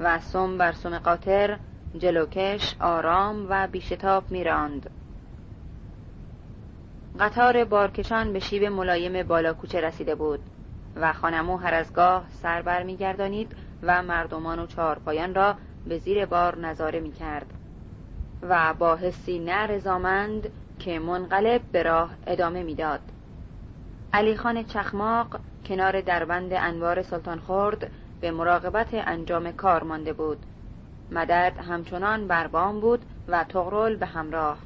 و 0.00 0.18
سم 0.18 0.58
بر 0.58 0.72
سم 0.72 0.98
قاطر 0.98 1.58
جلوکش 1.98 2.76
آرام 2.80 3.46
و 3.50 3.66
بیشتاب 3.66 4.30
میراند 4.30 4.90
قطار 7.20 7.64
بارکشان 7.64 8.32
به 8.32 8.38
شیب 8.38 8.64
ملایم 8.64 9.22
بالا 9.22 9.52
کوچه 9.52 9.80
رسیده 9.80 10.14
بود 10.14 10.40
و 10.96 11.12
خانمو 11.12 11.56
هر 11.56 11.74
از 11.74 11.92
گاه 11.92 12.26
سر 12.30 12.62
بر 12.62 12.82
میگردانید 12.82 13.56
و 13.82 14.02
مردمان 14.02 14.58
و 14.58 14.66
چهارپایان 14.66 15.34
را 15.34 15.56
به 15.86 15.98
زیر 15.98 16.26
بار 16.26 16.58
نظاره 16.58 17.00
می 17.00 17.12
کرد 17.12 17.46
و 18.42 18.74
با 18.74 18.96
حسی 18.96 19.38
نرزامند 19.38 20.48
که 20.78 20.98
منقلب 20.98 21.62
به 21.72 21.82
راه 21.82 22.10
ادامه 22.26 22.62
می‌داد. 22.62 23.00
علی 24.12 24.36
خان 24.36 24.64
چخماق 24.64 25.40
کنار 25.64 26.00
دربند 26.00 26.52
انوار 26.52 27.02
سلطان 27.02 27.38
خورد 27.38 27.90
به 28.20 28.30
مراقبت 28.30 28.88
انجام 28.92 29.52
کار 29.52 29.82
مانده 29.82 30.12
بود 30.12 30.38
مدد 31.14 31.52
همچنان 31.68 32.26
بربام 32.26 32.80
بود 32.80 33.04
و 33.28 33.44
تغرل 33.44 33.96
به 33.96 34.06
همراه. 34.06 34.58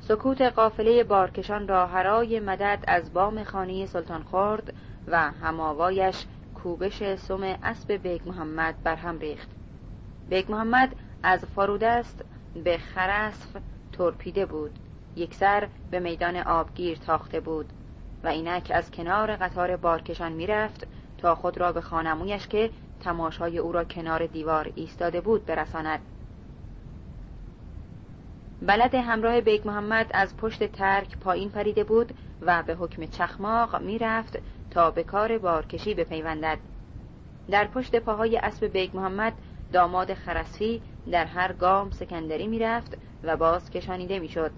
سکوت 0.00 0.40
قافله 0.42 1.04
بارکشان 1.04 1.68
را 1.68 1.86
هرای 1.86 2.40
مدد 2.40 2.84
از 2.88 3.12
بام 3.12 3.44
خانه 3.44 3.86
سلطان 3.86 4.22
خورد 4.22 4.72
و 5.06 5.30
هماوایش 5.30 6.24
کوبش 6.54 7.14
سم 7.14 7.42
اسب 7.62 7.92
بیگ 7.92 8.28
محمد 8.28 8.82
بر 8.82 8.96
هم 8.96 9.18
ریخت. 9.18 9.48
بیگ 10.28 10.52
محمد 10.52 10.96
از 11.22 11.44
فرودست 11.44 12.24
به 12.64 12.78
خرسف 12.78 13.56
ترپیده 13.92 14.46
بود. 14.46 14.78
یک 15.16 15.34
سر 15.34 15.68
به 15.90 16.00
میدان 16.00 16.36
آبگیر 16.36 16.98
تاخته 16.98 17.40
بود 17.40 17.72
و 18.24 18.28
اینک 18.28 18.72
از 18.74 18.90
کنار 18.90 19.36
قطار 19.36 19.76
بارکشان 19.76 20.32
می‌رفت 20.32 20.86
تا 21.18 21.34
خود 21.34 21.58
را 21.58 21.72
به 21.72 21.80
خان 21.80 22.02
عمویش 22.02 22.46
که 22.46 22.70
تماشای 23.00 23.58
او 23.58 23.72
را 23.72 23.84
کنار 23.84 24.26
دیوار 24.26 24.72
ایستاده 24.74 25.20
بود 25.20 25.46
برساند. 25.46 26.00
بلد 28.62 28.94
همراه 28.94 29.40
بیگ 29.40 29.68
محمد 29.68 30.10
از 30.14 30.36
پشت 30.36 30.64
ترک 30.64 31.18
پایین 31.18 31.50
پریده 31.50 31.84
بود 31.84 32.14
و 32.42 32.62
به 32.62 32.74
حکم 32.74 33.06
چخماق 33.06 33.82
می‌رفت 33.82 34.38
تا 34.70 34.90
به 34.90 35.02
کار 35.02 35.38
بارکشی 35.38 35.94
بپیوندد. 35.94 36.58
در 37.50 37.66
پشت 37.66 37.96
پاهای 37.96 38.36
اسب 38.36 38.66
بیگ 38.66 38.96
محمد 38.96 39.32
داماد 39.72 40.14
خرسفی 40.14 40.82
در 41.10 41.24
هر 41.24 41.52
گام 41.52 41.90
سکندری 41.90 42.46
می‌رفت 42.46 42.96
و 43.22 43.36
باز 43.36 43.70
کشانیده 43.70 44.18
می‌شد. 44.18 44.52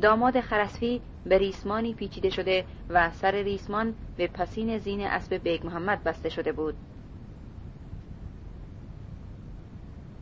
داماد 0.00 0.40
خرسفی 0.40 1.00
به 1.24 1.38
ریسمانی 1.38 1.94
پیچیده 1.94 2.30
شده 2.30 2.64
و 2.90 3.10
سر 3.10 3.30
ریسمان 3.30 3.94
به 4.16 4.26
پسین 4.26 4.78
زین 4.78 5.00
اسب 5.00 5.34
بیگ 5.34 5.66
محمد 5.66 6.04
بسته 6.04 6.28
شده 6.28 6.52
بود. 6.52 6.74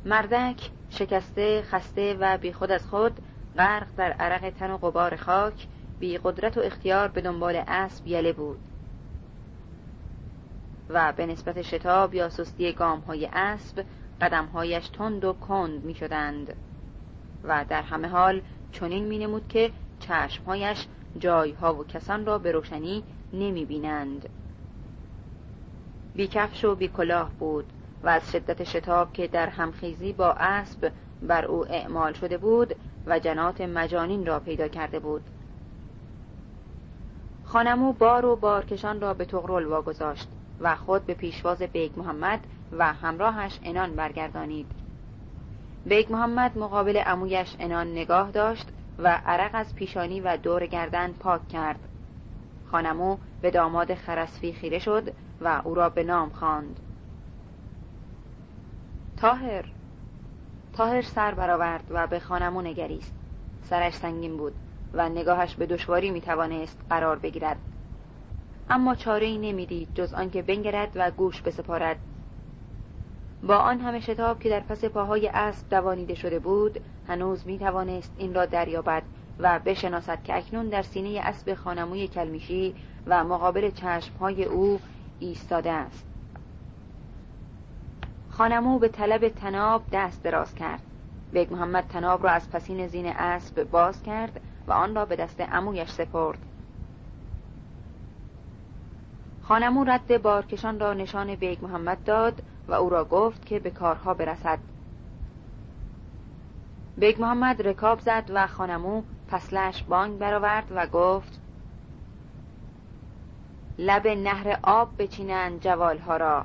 مردک 0.04 0.70
شکسته 0.90 1.62
خسته 1.62 2.16
و 2.20 2.38
بی 2.38 2.52
خود 2.52 2.70
از 2.70 2.86
خود 2.86 3.12
غرق 3.56 3.86
در 3.96 4.12
عرق 4.12 4.50
تن 4.50 4.70
و 4.70 4.78
غبار 4.78 5.16
خاک 5.16 5.66
بی 5.98 6.18
قدرت 6.18 6.58
و 6.58 6.60
اختیار 6.60 7.08
به 7.08 7.20
دنبال 7.20 7.62
اسب 7.66 8.06
یله 8.06 8.32
بود. 8.32 8.58
و 10.88 11.12
به 11.12 11.26
نسبت 11.26 11.62
شتاب 11.62 12.14
یا 12.14 12.28
سستی 12.28 12.72
گام 12.72 12.98
های 12.98 13.28
اسب 13.32 13.84
قدمهایش 14.20 14.88
تند 14.88 15.24
و 15.24 15.32
کند 15.32 15.84
می 15.84 15.94
شدند 15.94 16.56
و 17.44 17.64
در 17.68 17.82
همه 17.82 18.08
حال 18.08 18.42
چنین 18.72 19.04
می 19.04 19.18
نمود 19.18 19.48
که 19.48 19.70
چشمهایش 20.00 20.86
جایها 21.18 21.74
و 21.74 21.84
کسان 21.84 22.26
را 22.26 22.38
به 22.38 22.52
روشنی 22.52 23.02
نمی 23.32 23.64
بینند 23.64 24.28
بیکفش 26.14 26.64
و 26.64 26.74
بیکلاه 26.74 27.30
بود 27.38 27.64
و 28.02 28.08
از 28.08 28.32
شدت 28.32 28.64
شتاب 28.64 29.12
که 29.12 29.26
در 29.26 29.46
همخیزی 29.46 30.12
با 30.12 30.32
اسب 30.32 30.92
بر 31.22 31.44
او 31.44 31.66
اعمال 31.68 32.12
شده 32.12 32.38
بود 32.38 32.74
وجنات 33.06 33.60
مجانین 33.60 34.26
را 34.26 34.40
پیدا 34.40 34.68
کرده 34.68 34.98
بود. 34.98 35.22
خان‌عمو 37.44 37.92
بار 37.92 38.24
و 38.24 38.36
بارکشان 38.36 39.00
را 39.00 39.14
به 39.14 39.24
طغرل 39.24 39.66
واگذاشت 39.66 40.28
و 40.60 40.76
خود 40.76 41.06
به 41.06 41.14
پیشواز 41.14 41.62
بیگ 41.62 41.98
محمد 41.98 42.40
و 42.72 42.92
همراهش 42.92 43.58
عنان 43.64 43.96
برگردانید. 43.96 44.66
بیگ 45.88 46.12
محمد 46.12 46.58
مقابل 46.58 47.02
عمویش 47.06 47.56
عنان 47.58 47.92
نگاه 47.92 48.30
داشت 48.30 48.68
و 48.98 49.20
عرق 49.26 49.50
از 49.52 49.74
پیشانی 49.74 50.20
و 50.20 50.36
دور 50.36 50.66
گردن 50.66 51.12
پاک 51.12 51.48
کرد. 51.48 51.78
خانمو 52.70 53.16
به 53.40 53.50
داماد 53.50 53.94
خرسفی 53.94 54.52
خیره 54.52 54.78
شد 54.78 55.12
و 55.40 55.60
او 55.64 55.74
را 55.74 55.88
به 55.88 56.02
نام 56.02 56.30
خواند. 56.30 56.80
تاهر 59.16 59.64
تاهر 60.72 61.02
سر 61.02 61.34
برآورد 61.34 61.84
و 61.90 62.06
به 62.06 62.18
خانمو 62.18 62.62
نگریست. 62.62 63.12
سرش 63.62 63.94
سنگین 63.94 64.36
بود 64.36 64.54
و 64.94 65.08
نگاهش 65.08 65.54
به 65.54 65.66
دشواری 65.66 66.10
می 66.10 66.20
توانست 66.20 66.78
قرار 66.90 67.18
بگیرد. 67.18 67.58
اما 68.70 68.94
چاره 68.94 69.26
ای 69.26 69.38
نمی‌دید 69.38 69.88
جز 69.94 70.14
آنکه 70.14 70.42
بنگرد 70.42 70.92
و 70.94 71.10
گوش 71.10 71.42
بسپارد. 71.42 71.96
با 73.46 73.56
آن 73.56 73.80
همه 73.80 74.00
شتاب 74.00 74.38
که 74.38 74.48
در 74.48 74.60
پس 74.60 74.84
پاهای 74.84 75.28
اسب 75.28 75.68
دوانیده 75.68 76.14
شده 76.14 76.38
بود 76.38 76.80
هنوز 77.08 77.46
می 77.46 77.58
توانست 77.58 78.12
این 78.18 78.34
را 78.34 78.46
دریابد 78.46 79.02
و 79.38 79.60
بشناسد 79.64 80.22
که 80.22 80.36
اکنون 80.36 80.68
در 80.68 80.82
سینه 80.82 81.20
اسب 81.22 81.54
خان‌عموی 81.54 82.08
کلمیشی 82.08 82.74
و 83.06 83.24
مقابل 83.24 83.70
چشمهای 83.70 84.44
او 84.44 84.80
ایستاده 85.20 85.72
است. 85.72 86.06
خان‌عمو 88.30 88.78
به 88.78 88.88
طلب 88.88 89.28
طناب 89.28 89.82
دست 89.92 90.22
دراز 90.22 90.54
کرد. 90.54 90.82
بیگ 91.32 91.52
محمد 91.52 91.84
طناب 91.88 92.24
را 92.24 92.30
از 92.30 92.50
پسین 92.50 92.86
زین 92.86 93.06
اسب 93.06 93.64
باز 93.64 94.02
کرد 94.02 94.40
و 94.66 94.72
آن 94.72 94.94
را 94.94 95.04
به 95.04 95.16
دست 95.16 95.40
عمویش 95.52 95.90
سپرد. 95.90 96.38
خان‌عمو 99.48 99.84
رد 99.84 100.22
بارکشان 100.22 100.80
را 100.80 100.94
نشان 100.94 101.34
بیگ 101.34 101.64
محمد 101.64 102.04
داد 102.04 102.42
و 102.68 102.72
او 102.74 102.90
را 102.90 103.04
گفت 103.04 103.46
که 103.46 103.58
به 103.58 103.70
کارها 103.70 104.14
برسد. 104.14 104.58
بیگ 106.96 107.20
محمد 107.20 107.68
رکاب 107.68 108.00
زد 108.00 108.30
و 108.34 108.46
خان‌عمو 108.46 109.02
پسله‌اش 109.28 109.82
بانگ 109.82 110.18
برآورد 110.18 110.64
و 110.70 110.86
گفت 110.86 111.40
لب 113.78 114.06
نهر 114.06 114.58
آب 114.62 114.88
بچینند 114.98 115.60
جوالها 115.60 116.16
را. 116.16 116.44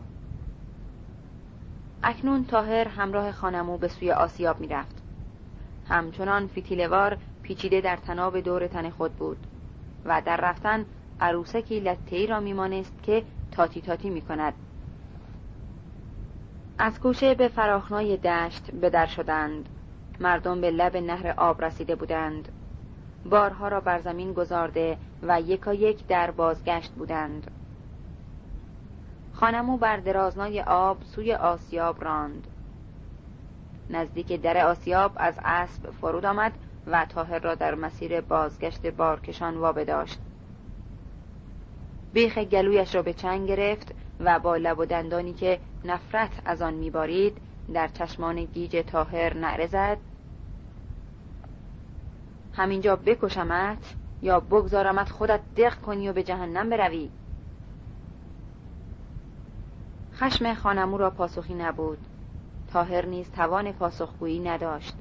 اکنون 2.03 2.45
طاهر 2.45 2.87
همراه 2.87 3.31
خان‌عمو 3.31 3.77
به 3.77 3.87
سوی 3.87 4.11
آسیاب 4.11 4.59
می‌رفت. 4.59 5.03
همچنان 5.89 6.47
فتیله‌وار 6.47 7.17
پیچیده 7.43 7.81
در 7.81 7.95
طناب 7.95 8.39
دور 8.39 8.67
تن 8.67 8.89
خود 8.89 9.13
بود 9.13 9.47
و 10.05 10.21
در 10.25 10.37
رفتن 10.37 10.85
عروسکی 11.21 11.79
لته‌ای 11.79 12.27
را 12.27 12.39
میمانست 12.39 13.03
که 13.03 13.23
تاتی 13.51 13.81
تاتی 13.81 14.09
می 14.09 14.21
کند. 14.21 14.53
از 16.77 16.99
کوشه 16.99 17.35
به 17.35 17.47
فراخنای 17.47 18.17
دشت 18.17 18.71
به 18.71 18.89
در 18.89 19.05
شدند. 19.05 19.69
مردم 20.19 20.61
به 20.61 20.71
لب 20.71 20.97
نهر 20.97 21.33
آب 21.37 21.63
رسیده 21.63 21.95
بودند. 21.95 22.49
بارها 23.29 23.67
را 23.67 23.79
بر 23.79 23.99
زمین 23.99 24.33
گذارده 24.33 24.97
و 25.23 25.41
یکا 25.41 25.73
یک 25.73 26.07
در 26.07 26.31
بازگشت 26.31 26.91
بودند. 26.91 27.51
خانمو 29.33 29.77
بر 29.77 29.97
درازنای 29.97 30.61
آب 30.61 31.03
سوی 31.03 31.33
آسیاب 31.33 32.03
راند. 32.03 32.47
نزدیک 33.89 34.41
در 34.41 34.65
آسیاب 34.65 35.11
از 35.15 35.39
اسب 35.43 35.91
فرود 35.91 36.25
آمد 36.25 36.51
و 36.87 37.05
تاهر 37.05 37.39
را 37.39 37.55
در 37.55 37.75
مسیر 37.75 38.21
بازگشت 38.21 38.87
بارکشان 38.87 39.57
وابه 39.57 39.85
داشت 39.85 40.19
بیخ 42.13 42.37
گلویش 42.37 42.95
را 42.95 43.01
به 43.01 43.13
چنگ 43.13 43.47
گرفت 43.47 43.95
و 44.19 44.39
با 44.39 44.55
لب 44.57 44.79
و 44.79 44.85
دندانی 44.85 45.33
که 45.33 45.59
نفرت 45.85 46.41
از 46.45 46.61
آن 46.61 46.73
میبارید 46.73 47.37
در 47.73 47.87
چشمان 47.87 48.45
گیج 48.45 48.83
تاهر 48.87 49.37
نعره 49.37 49.67
زد. 49.67 49.97
همینجا 52.53 52.95
بکشمت 52.95 53.95
یا 54.21 54.39
بگذارمت 54.39 55.09
خودت 55.09 55.39
دق 55.57 55.75
کنی 55.75 56.09
و 56.09 56.13
به 56.13 56.23
جهنم 56.23 56.69
بروی. 56.69 57.09
خشم 60.13 60.53
خانمو 60.53 60.97
را 60.97 61.09
پاسخی 61.09 61.53
نبود. 61.53 61.97
تاهر 62.73 63.05
نیز 63.05 63.31
توان 63.31 63.71
پاسخگویی 63.71 64.39
نداشت. 64.39 64.93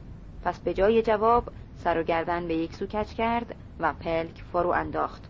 پس 0.45 0.61
به 0.61 0.75
جای 0.75 1.03
جواب 1.03 1.53
سر 1.77 2.01
و 2.01 2.03
گردن 2.03 2.49
به 2.49 2.55
یک 2.55 2.75
سو 2.75 2.87
کچ 2.87 3.13
کرد 3.13 3.55
و 3.81 3.93
پلک 3.93 4.43
فرو 4.53 4.71
انداخت. 4.71 5.30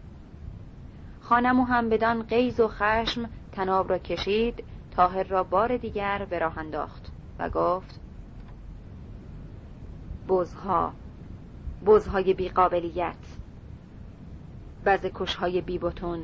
خانمو 1.31 1.65
هم 1.65 1.89
بدان 1.89 2.23
قیز 2.23 2.61
و 2.61 2.69
خشم 2.69 3.29
تناب 3.53 3.91
را 3.91 3.99
کشید 3.99 4.65
تاهر 4.91 5.23
را 5.23 5.45
بار 5.45 5.77
دیگر 5.77 6.27
به 6.31 6.39
راه 6.39 6.59
انداخت 6.59 7.13
و 7.39 7.51
گفت 7.51 8.01
بزها 10.29 10.93
بزهای 11.87 12.35
بیقابلیت 12.35 13.17
بز 14.87 15.07
کشهای 15.15 15.61
بیبتون 15.61 16.21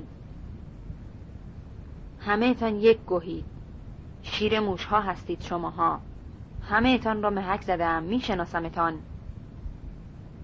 همه 2.21 2.55
تان 2.55 2.77
یک 2.77 2.99
گوهید 3.01 3.45
شیر 4.23 4.61
موشها 4.61 5.01
هستید 5.01 5.41
شماها 5.41 6.01
همه 6.71 6.99
تان 6.99 7.23
را 7.23 7.31
محک 7.31 7.63
زدم 7.63 8.03
میشناسمتان 8.03 8.99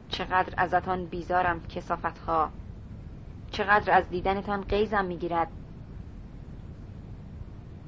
چقدر 0.08 0.54
ازتان 0.56 1.04
بیزارم 1.04 1.60
کسافتها. 1.66 2.50
چقدر 3.52 3.96
از 3.96 4.04
دیدنتان 4.10 4.60
قیزم 4.60 5.04
می‌گیرد. 5.04 5.48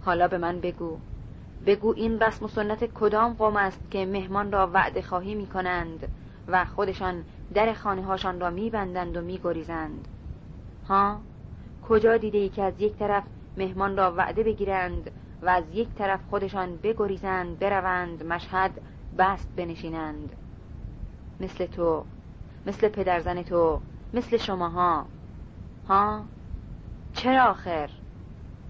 حالا 0.05 0.28
به 0.28 0.39
من 0.39 0.61
بگو. 0.61 0.99
بگو 1.66 1.95
این 1.97 2.20
رسم 2.20 2.45
و 2.45 2.74
کدام 2.74 3.32
قوم 3.32 3.57
است 3.57 3.91
که 3.91 4.07
مهمان 4.07 4.53
را 4.53 4.70
وعده 4.74 5.03
خواهی 5.03 5.35
می 5.35 5.47
کنند 5.47 6.09
و 6.49 6.65
خودشان 6.65 7.24
در 7.55 7.73
خانه 7.73 8.03
هاشان 8.03 8.41
را 8.41 8.51
میبندند 8.51 9.16
و 9.16 9.20
میگریزند. 9.20 10.09
ها؟ 10.89 11.20
کجا 11.89 12.16
دیده 12.16 12.39
ای 12.39 12.49
که 12.49 12.62
از 12.62 12.81
یک 12.81 12.97
طرف 12.97 13.24
مهمان 13.57 13.97
را 13.97 14.12
وعده 14.12 14.43
بگیرند 14.43 15.11
و 15.43 15.49
از 15.49 15.65
یک 15.73 15.89
طرف 15.95 16.20
خودشان 16.31 16.77
بگریزند 16.77 17.59
بروند 17.59 18.27
مشهد 18.27 18.70
بست 19.19 19.49
بنشینند؟ 19.57 20.32
مثل 21.41 21.66
تو 21.66 22.05
مثل 22.66 22.89
پدرزن 22.89 23.43
تو 23.43 23.81
مثل 24.15 24.36
شماها. 24.36 25.07
ها؟ 25.89 26.24
چرا 27.15 27.44
آخر؟ 27.44 27.90